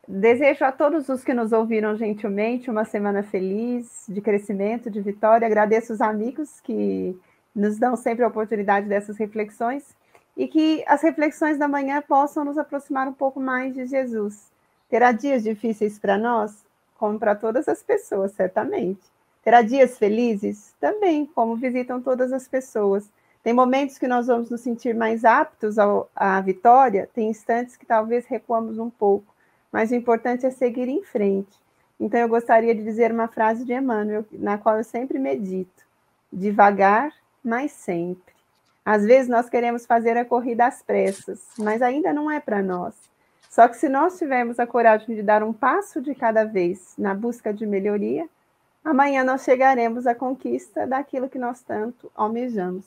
Desejo 0.05 0.65
a 0.65 0.73
todos 0.73 1.07
os 1.07 1.23
que 1.23 1.33
nos 1.33 1.53
ouviram 1.53 1.95
gentilmente 1.95 2.69
uma 2.69 2.83
semana 2.83 3.23
feliz, 3.23 4.03
de 4.09 4.19
crescimento, 4.19 4.91
de 4.91 4.99
vitória. 4.99 5.47
Agradeço 5.47 5.93
os 5.93 6.01
amigos 6.01 6.59
que 6.59 7.17
nos 7.55 7.79
dão 7.79 7.95
sempre 7.95 8.25
a 8.25 8.27
oportunidade 8.27 8.89
dessas 8.89 9.17
reflexões 9.17 9.95
e 10.35 10.47
que 10.47 10.83
as 10.87 11.01
reflexões 11.01 11.57
da 11.57 11.67
manhã 11.67 12.01
possam 12.01 12.45
nos 12.45 12.57
aproximar 12.57 13.07
um 13.07 13.13
pouco 13.13 13.39
mais 13.39 13.73
de 13.73 13.85
Jesus. 13.85 14.51
Terá 14.89 15.11
dias 15.11 15.43
difíceis 15.43 15.99
para 15.99 16.17
nós, 16.17 16.63
como 16.97 17.19
para 17.19 17.35
todas 17.35 17.67
as 17.67 17.81
pessoas, 17.83 18.31
certamente. 18.31 19.01
Terá 19.43 19.61
dias 19.61 19.97
felizes? 19.97 20.73
Também, 20.79 21.25
como 21.25 21.55
visitam 21.55 22.01
todas 22.01 22.31
as 22.31 22.47
pessoas. 22.47 23.09
Tem 23.43 23.53
momentos 23.53 23.97
que 23.97 24.07
nós 24.07 24.27
vamos 24.27 24.49
nos 24.49 24.61
sentir 24.61 24.93
mais 24.93 25.25
aptos 25.25 25.77
à 26.15 26.39
vitória, 26.41 27.09
tem 27.13 27.29
instantes 27.29 27.75
que 27.75 27.85
talvez 27.85 28.25
recuamos 28.27 28.77
um 28.77 28.89
pouco 28.89 29.31
mas 29.71 29.91
o 29.91 29.95
importante 29.95 30.45
é 30.45 30.51
seguir 30.51 30.87
em 30.89 31.03
frente. 31.03 31.57
Então, 31.99 32.19
eu 32.19 32.27
gostaria 32.27 32.75
de 32.75 32.83
dizer 32.83 33.11
uma 33.11 33.27
frase 33.27 33.63
de 33.63 33.73
Emmanuel, 33.73 34.25
na 34.33 34.57
qual 34.57 34.77
eu 34.77 34.83
sempre 34.83 35.17
medito: 35.17 35.85
devagar, 36.31 37.13
mas 37.43 37.71
sempre. 37.71 38.33
Às 38.91 39.05
vezes 39.05 39.29
nós 39.29 39.49
queremos 39.49 39.85
fazer 39.85 40.17
a 40.17 40.25
corrida 40.25 40.65
às 40.65 40.81
pressas, 40.81 41.39
mas 41.57 41.81
ainda 41.81 42.11
não 42.11 42.29
é 42.29 42.41
para 42.41 42.61
nós. 42.61 42.93
Só 43.49 43.65
que 43.69 43.77
se 43.77 43.87
nós 43.87 44.17
tivermos 44.17 44.59
a 44.59 44.67
coragem 44.67 45.15
de 45.15 45.23
dar 45.23 45.43
um 45.43 45.53
passo 45.53 46.01
de 46.01 46.13
cada 46.13 46.43
vez 46.43 46.93
na 46.97 47.15
busca 47.15 47.53
de 47.53 47.65
melhoria, 47.65 48.27
amanhã 48.83 49.23
nós 49.23 49.45
chegaremos 49.45 50.05
à 50.05 50.13
conquista 50.13 50.85
daquilo 50.85 51.29
que 51.29 51.39
nós 51.39 51.61
tanto 51.61 52.11
almejamos. 52.13 52.83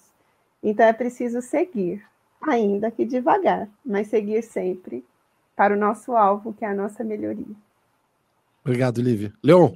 Então 0.63 0.85
é 0.85 0.93
preciso 0.93 1.41
seguir, 1.41 2.05
ainda 2.39 2.91
que 2.91 3.07
devagar, 3.07 3.67
mas 3.83 4.09
seguir 4.09 4.43
sempre 4.43 5.03
para 5.57 5.73
o 5.73 5.79
nosso 5.79 6.15
alvo, 6.15 6.53
que 6.53 6.67
é 6.67 6.69
a 6.69 6.75
nossa 6.75 7.03
melhoria. 7.03 7.57
Obrigado, 8.63 9.01
Lívia. 9.01 9.33
Leon. 9.43 9.73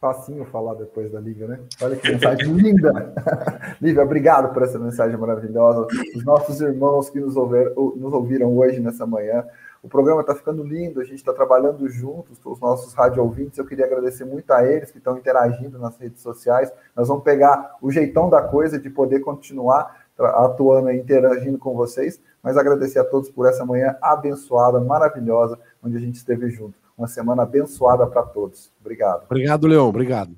Facinho 0.00 0.44
falar 0.44 0.74
depois 0.74 1.10
da 1.10 1.18
Lívia, 1.20 1.48
né? 1.48 1.60
Olha 1.82 1.96
que 1.96 2.10
mensagem 2.10 2.46
linda. 2.54 3.12
Lívia, 3.82 4.02
obrigado 4.02 4.52
por 4.52 4.62
essa 4.62 4.78
mensagem 4.78 5.16
maravilhosa. 5.16 5.86
Os 6.14 6.24
nossos 6.24 6.60
irmãos 6.60 7.10
que 7.10 7.18
nos 7.18 7.36
ouviram, 7.36 7.74
nos 7.96 8.12
ouviram 8.12 8.56
hoje 8.56 8.80
nessa 8.80 9.04
manhã. 9.04 9.44
O 9.82 9.88
programa 9.88 10.20
está 10.20 10.34
ficando 10.34 10.62
lindo, 10.62 11.00
a 11.00 11.04
gente 11.04 11.16
está 11.16 11.32
trabalhando 11.32 11.88
juntos, 11.88 12.40
os 12.44 12.60
nossos 12.60 12.94
rádio 12.94 13.22
ouvintes. 13.22 13.58
Eu 13.58 13.66
queria 13.66 13.86
agradecer 13.86 14.24
muito 14.24 14.52
a 14.52 14.64
eles 14.64 14.90
que 14.90 14.98
estão 14.98 15.16
interagindo 15.16 15.78
nas 15.78 15.96
redes 15.98 16.22
sociais. 16.22 16.72
Nós 16.94 17.08
vamos 17.08 17.24
pegar 17.24 17.76
o 17.82 17.90
jeitão 17.90 18.30
da 18.30 18.42
coisa 18.42 18.78
de 18.78 18.90
poder 18.90 19.20
continuar 19.20 20.06
atuando 20.18 20.90
e 20.90 20.96
interagindo 20.96 21.58
com 21.58 21.74
vocês 21.74 22.20
mas 22.42 22.56
agradecer 22.56 22.98
a 22.98 23.04
todos 23.04 23.28
por 23.30 23.46
essa 23.46 23.64
manhã 23.64 23.96
abençoada, 24.00 24.80
maravilhosa, 24.80 25.58
onde 25.82 25.96
a 25.96 26.00
gente 26.00 26.16
esteve 26.16 26.48
junto. 26.48 26.87
Uma 26.98 27.06
semana 27.06 27.44
abençoada 27.44 28.04
para 28.08 28.22
todos. 28.24 28.72
Obrigado. 28.80 29.22
Obrigado, 29.24 29.68
Leão. 29.68 29.88
Obrigado. 29.88 30.36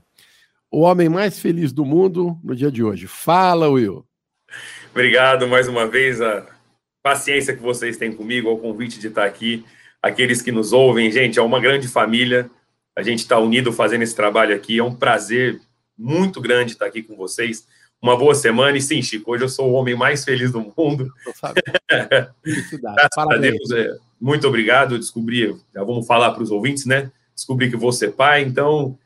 O 0.70 0.80
homem 0.80 1.08
mais 1.08 1.38
feliz 1.38 1.72
do 1.72 1.86
mundo 1.86 2.38
no 2.44 2.54
dia 2.54 2.70
de 2.70 2.84
hoje. 2.84 3.06
Fala, 3.06 3.70
Will. 3.70 4.04
Obrigado 4.90 5.48
mais 5.48 5.68
uma 5.68 5.86
vez 5.86 6.20
a 6.20 6.46
paciência 7.02 7.56
que 7.56 7.62
vocês 7.62 7.96
têm 7.96 8.12
comigo, 8.12 8.50
ao 8.50 8.58
convite 8.58 9.00
de 9.00 9.06
estar 9.06 9.24
aqui. 9.24 9.64
Aqueles 10.02 10.42
que 10.42 10.52
nos 10.52 10.74
ouvem, 10.74 11.10
gente, 11.10 11.38
é 11.38 11.42
uma 11.42 11.58
grande 11.58 11.88
família. 11.88 12.50
A 12.94 13.02
gente 13.02 13.20
está 13.20 13.38
unido 13.38 13.72
fazendo 13.72 14.02
esse 14.02 14.14
trabalho 14.14 14.54
aqui. 14.54 14.78
É 14.78 14.84
um 14.84 14.94
prazer 14.94 15.60
muito 15.96 16.42
grande 16.42 16.72
estar 16.72 16.84
aqui 16.84 17.02
com 17.02 17.16
vocês 17.16 17.66
uma 18.00 18.16
boa 18.16 18.34
semana. 18.34 18.76
E 18.76 18.80
sim, 18.80 19.02
Chico, 19.02 19.32
hoje 19.32 19.44
eu 19.44 19.48
sou 19.48 19.70
o 19.70 19.72
homem 19.74 19.94
mais 19.94 20.24
feliz 20.24 20.52
do 20.52 20.60
mundo. 20.76 21.12
Felicidade. 22.42 23.08
Parabéns. 23.14 23.70
é, 23.70 23.96
muito 24.20 24.46
obrigado. 24.46 24.94
Eu 24.94 24.98
descobri, 24.98 25.56
já 25.74 25.84
vamos 25.84 26.06
falar 26.06 26.30
para 26.32 26.42
os 26.42 26.50
ouvintes, 26.50 26.86
né? 26.86 27.10
Descobri 27.34 27.70
que 27.70 27.76
vou 27.76 27.92
ser 27.92 28.12
pai, 28.12 28.42
então, 28.42 28.98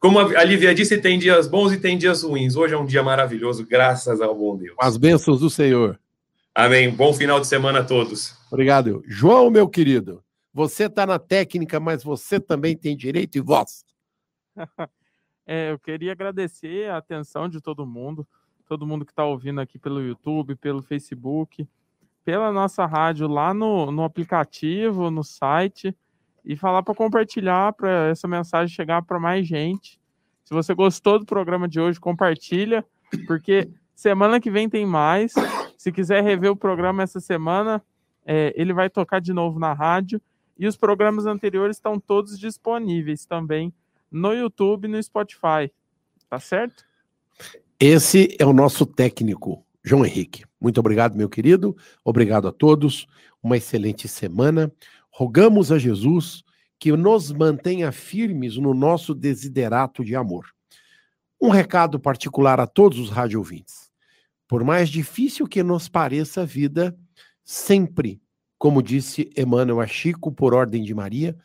como 0.00 0.18
a 0.18 0.44
Lívia 0.44 0.74
disse, 0.74 0.98
tem 0.98 1.18
dias 1.18 1.46
bons 1.46 1.72
e 1.72 1.78
tem 1.78 1.96
dias 1.96 2.22
ruins. 2.22 2.56
Hoje 2.56 2.74
é 2.74 2.78
um 2.78 2.86
dia 2.86 3.02
maravilhoso, 3.02 3.66
graças 3.66 4.20
ao 4.20 4.34
bom 4.34 4.56
Deus. 4.56 4.76
As 4.80 4.96
bênçãos 4.96 5.40
do 5.40 5.48
Senhor. 5.48 5.98
Amém. 6.54 6.90
Bom 6.90 7.12
final 7.12 7.38
de 7.38 7.46
semana 7.46 7.80
a 7.80 7.84
todos. 7.84 8.34
Obrigado. 8.50 9.02
João, 9.06 9.50
meu 9.50 9.68
querido, 9.68 10.22
você 10.52 10.84
está 10.84 11.06
na 11.06 11.18
técnica, 11.18 11.78
mas 11.78 12.02
você 12.02 12.40
também 12.40 12.76
tem 12.76 12.96
direito 12.96 13.36
e 13.36 13.40
voz. 13.40 13.84
É, 15.46 15.70
eu 15.70 15.78
queria 15.78 16.12
agradecer 16.12 16.90
a 16.90 16.96
atenção 16.96 17.48
de 17.48 17.60
todo 17.60 17.86
mundo, 17.86 18.26
todo 18.66 18.86
mundo 18.86 19.04
que 19.04 19.12
está 19.12 19.24
ouvindo 19.24 19.60
aqui 19.60 19.78
pelo 19.78 20.02
YouTube, 20.02 20.56
pelo 20.56 20.82
Facebook, 20.82 21.68
pela 22.24 22.50
nossa 22.50 22.84
rádio 22.84 23.28
lá 23.28 23.54
no, 23.54 23.92
no 23.92 24.02
aplicativo, 24.02 25.08
no 25.08 25.22
site, 25.22 25.96
e 26.44 26.56
falar 26.56 26.82
para 26.82 26.94
compartilhar, 26.94 27.72
para 27.74 28.08
essa 28.08 28.26
mensagem 28.26 28.74
chegar 28.74 29.02
para 29.02 29.20
mais 29.20 29.46
gente. 29.46 30.00
Se 30.44 30.52
você 30.52 30.74
gostou 30.74 31.18
do 31.20 31.26
programa 31.26 31.68
de 31.68 31.80
hoje, 31.80 32.00
compartilha, 32.00 32.84
porque 33.26 33.68
semana 33.94 34.40
que 34.40 34.50
vem 34.50 34.68
tem 34.68 34.84
mais. 34.84 35.32
Se 35.78 35.92
quiser 35.92 36.22
rever 36.22 36.50
o 36.50 36.56
programa 36.56 37.04
essa 37.04 37.20
semana, 37.20 37.82
é, 38.24 38.52
ele 38.56 38.72
vai 38.72 38.90
tocar 38.90 39.20
de 39.20 39.32
novo 39.32 39.60
na 39.60 39.72
rádio. 39.72 40.20
E 40.58 40.66
os 40.66 40.76
programas 40.76 41.26
anteriores 41.26 41.76
estão 41.76 41.98
todos 42.00 42.38
disponíveis 42.38 43.26
também 43.26 43.72
no 44.10 44.32
YouTube 44.32 44.86
e 44.86 44.88
no 44.88 45.02
Spotify. 45.02 45.70
Tá 46.28 46.40
certo? 46.40 46.84
Esse 47.78 48.34
é 48.38 48.46
o 48.46 48.52
nosso 48.52 48.86
técnico, 48.86 49.64
João 49.84 50.04
Henrique. 50.04 50.44
Muito 50.60 50.80
obrigado, 50.80 51.16
meu 51.16 51.28
querido. 51.28 51.76
Obrigado 52.04 52.48
a 52.48 52.52
todos. 52.52 53.06
Uma 53.42 53.56
excelente 53.56 54.08
semana. 54.08 54.72
Rogamos 55.10 55.70
a 55.70 55.78
Jesus 55.78 56.42
que 56.78 56.92
nos 56.92 57.32
mantenha 57.32 57.92
firmes 57.92 58.56
no 58.56 58.74
nosso 58.74 59.14
desiderato 59.14 60.04
de 60.04 60.14
amor. 60.14 60.46
Um 61.40 61.50
recado 61.50 62.00
particular 62.00 62.58
a 62.60 62.66
todos 62.66 62.98
os 62.98 63.10
rádio 63.10 63.38
ouvintes. 63.38 63.90
Por 64.48 64.64
mais 64.64 64.88
difícil 64.88 65.46
que 65.46 65.62
nos 65.62 65.88
pareça 65.88 66.42
a 66.42 66.44
vida, 66.44 66.96
sempre, 67.44 68.20
como 68.58 68.82
disse 68.82 69.30
Emmanuel 69.36 69.80
a 69.80 69.86
Chico 69.86 70.32
por 70.32 70.54
ordem 70.54 70.82
de 70.82 70.94
Maria, 70.94 71.36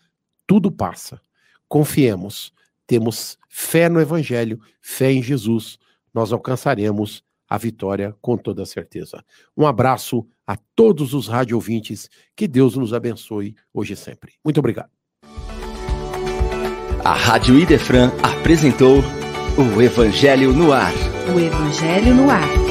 tudo 0.47 0.71
passa. 0.71 1.21
Confiemos, 1.71 2.51
temos 2.85 3.37
fé 3.47 3.87
no 3.87 4.01
Evangelho, 4.01 4.59
fé 4.81 5.09
em 5.13 5.23
Jesus, 5.23 5.79
nós 6.13 6.33
alcançaremos 6.33 7.23
a 7.49 7.57
vitória 7.57 8.13
com 8.21 8.35
toda 8.35 8.65
certeza. 8.65 9.23
Um 9.55 9.65
abraço 9.65 10.27
a 10.45 10.57
todos 10.75 11.13
os 11.13 11.29
rádio 11.29 11.55
ouvintes, 11.55 12.09
que 12.35 12.45
Deus 12.45 12.75
nos 12.75 12.93
abençoe 12.93 13.55
hoje 13.73 13.93
e 13.93 13.95
sempre. 13.95 14.33
Muito 14.43 14.59
obrigado. 14.59 14.89
A 17.05 17.13
Rádio 17.13 17.57
Idefran 17.57 18.11
apresentou 18.21 18.97
o 19.57 19.81
Evangelho 19.81 20.51
no 20.51 20.73
Ar. 20.73 20.91
O 21.33 21.39
Evangelho 21.39 22.13
no 22.13 22.29
Ar. 22.29 22.70